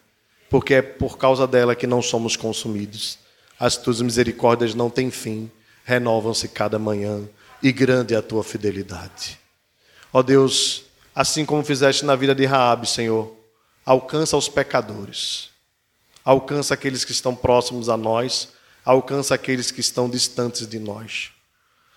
porque 0.50 0.74
é 0.74 0.82
por 0.82 1.16
causa 1.16 1.46
dela 1.46 1.76
que 1.76 1.86
não 1.86 2.02
somos 2.02 2.36
consumidos. 2.36 3.18
As 3.58 3.76
tuas 3.76 4.00
misericórdias 4.00 4.74
não 4.74 4.90
têm 4.90 5.10
fim, 5.10 5.50
renovam-se 5.84 6.48
cada 6.48 6.78
manhã, 6.78 7.22
e 7.62 7.70
grande 7.70 8.12
é 8.12 8.16
a 8.16 8.22
tua 8.22 8.42
fidelidade. 8.42 9.38
Ó 10.12 10.20
Deus, 10.20 10.82
assim 11.14 11.44
como 11.44 11.64
fizeste 11.64 12.04
na 12.04 12.16
vida 12.16 12.34
de 12.34 12.44
Raabe, 12.44 12.88
Senhor, 12.88 13.34
alcança 13.86 14.36
os 14.36 14.48
pecadores, 14.48 15.50
alcança 16.24 16.74
aqueles 16.74 17.04
que 17.04 17.12
estão 17.12 17.36
próximos 17.36 17.88
a 17.88 17.96
nós, 17.96 18.48
alcança 18.84 19.34
aqueles 19.34 19.70
que 19.70 19.80
estão 19.80 20.10
distantes 20.10 20.66
de 20.66 20.80
nós. 20.80 21.30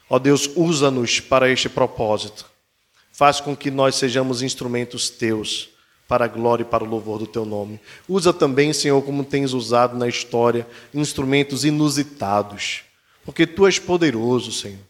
Ó 0.09 0.19
Deus, 0.19 0.49
usa-nos 0.55 1.19
para 1.19 1.49
este 1.49 1.67
propósito 1.67 2.55
Faz 3.15 3.39
com 3.39 3.55
que 3.55 3.71
nós 3.71 3.95
sejamos 3.95 4.41
instrumentos 4.41 5.09
teus 5.09 5.69
para 6.05 6.25
a 6.25 6.27
glória 6.27 6.63
e 6.63 6.65
para 6.65 6.83
o 6.83 6.87
louvor 6.87 7.17
do 7.17 7.25
teu 7.25 7.45
nome. 7.45 7.79
Usa 8.09 8.33
também, 8.33 8.73
Senhor, 8.73 9.01
como 9.03 9.23
tens 9.23 9.53
usado 9.53 9.97
na 9.97 10.05
história, 10.05 10.67
instrumentos 10.93 11.63
inusitados, 11.63 12.83
porque 13.23 13.47
tu 13.47 13.65
és 13.65 13.79
poderoso, 13.79 14.51
Senhor, 14.51 14.81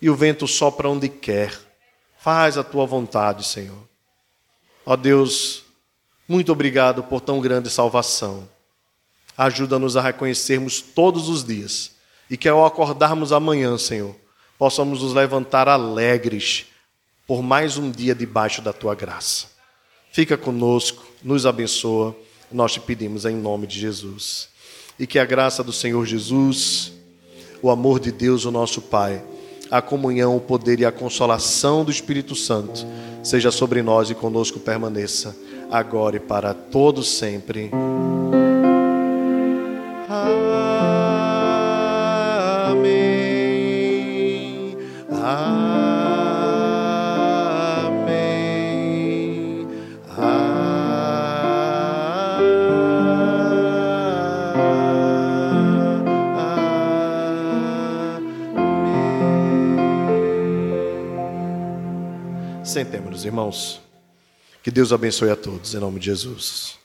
e 0.00 0.08
o 0.08 0.14
vento 0.14 0.46
sopra 0.46 0.88
onde 0.88 1.08
quer. 1.08 1.58
Faz 2.20 2.56
a 2.56 2.62
tua 2.62 2.86
vontade, 2.86 3.44
Senhor. 3.44 3.82
Ó 4.86 4.94
Deus, 4.94 5.64
muito 6.28 6.52
obrigado 6.52 7.02
por 7.02 7.20
tão 7.20 7.40
grande 7.40 7.68
salvação. 7.68 8.48
Ajuda-nos 9.36 9.96
a 9.96 10.00
reconhecermos 10.00 10.80
todos 10.80 11.28
os 11.28 11.42
dias 11.42 11.96
e 12.30 12.36
que 12.36 12.48
ao 12.48 12.64
acordarmos 12.64 13.32
amanhã, 13.32 13.76
Senhor, 13.76 14.14
possamos 14.62 15.02
nos 15.02 15.12
levantar 15.12 15.68
alegres 15.68 16.66
por 17.26 17.42
mais 17.42 17.78
um 17.78 17.90
dia 17.90 18.14
debaixo 18.14 18.62
da 18.62 18.72
tua 18.72 18.94
graça. 18.94 19.48
Fica 20.12 20.36
conosco, 20.36 21.04
nos 21.20 21.44
abençoa, 21.44 22.14
nós 22.48 22.72
te 22.72 22.78
pedimos 22.78 23.24
em 23.24 23.34
nome 23.34 23.66
de 23.66 23.80
Jesus. 23.80 24.48
E 25.00 25.04
que 25.04 25.18
a 25.18 25.24
graça 25.24 25.64
do 25.64 25.72
Senhor 25.72 26.06
Jesus, 26.06 26.92
o 27.60 27.70
amor 27.70 27.98
de 27.98 28.12
Deus, 28.12 28.44
o 28.44 28.52
nosso 28.52 28.80
Pai, 28.80 29.24
a 29.68 29.82
comunhão, 29.82 30.36
o 30.36 30.40
poder 30.40 30.78
e 30.78 30.86
a 30.86 30.92
consolação 30.92 31.84
do 31.84 31.90
Espírito 31.90 32.36
Santo 32.36 32.86
seja 33.20 33.50
sobre 33.50 33.82
nós 33.82 34.10
e 34.10 34.14
conosco 34.14 34.60
permaneça, 34.60 35.36
agora 35.72 36.18
e 36.18 36.20
para 36.20 36.54
todos 36.54 37.08
sempre. 37.08 37.68
Amém. 45.24 45.62
Amém. 50.16 50.82
Sentemos-nos, 62.64 63.24
irmãos. 63.24 63.80
Que 64.62 64.70
Deus 64.70 64.92
abençoe 64.92 65.30
a 65.30 65.36
todos, 65.36 65.74
em 65.74 65.78
nome 65.78 66.00
de 66.00 66.06
Jesus. 66.06 66.81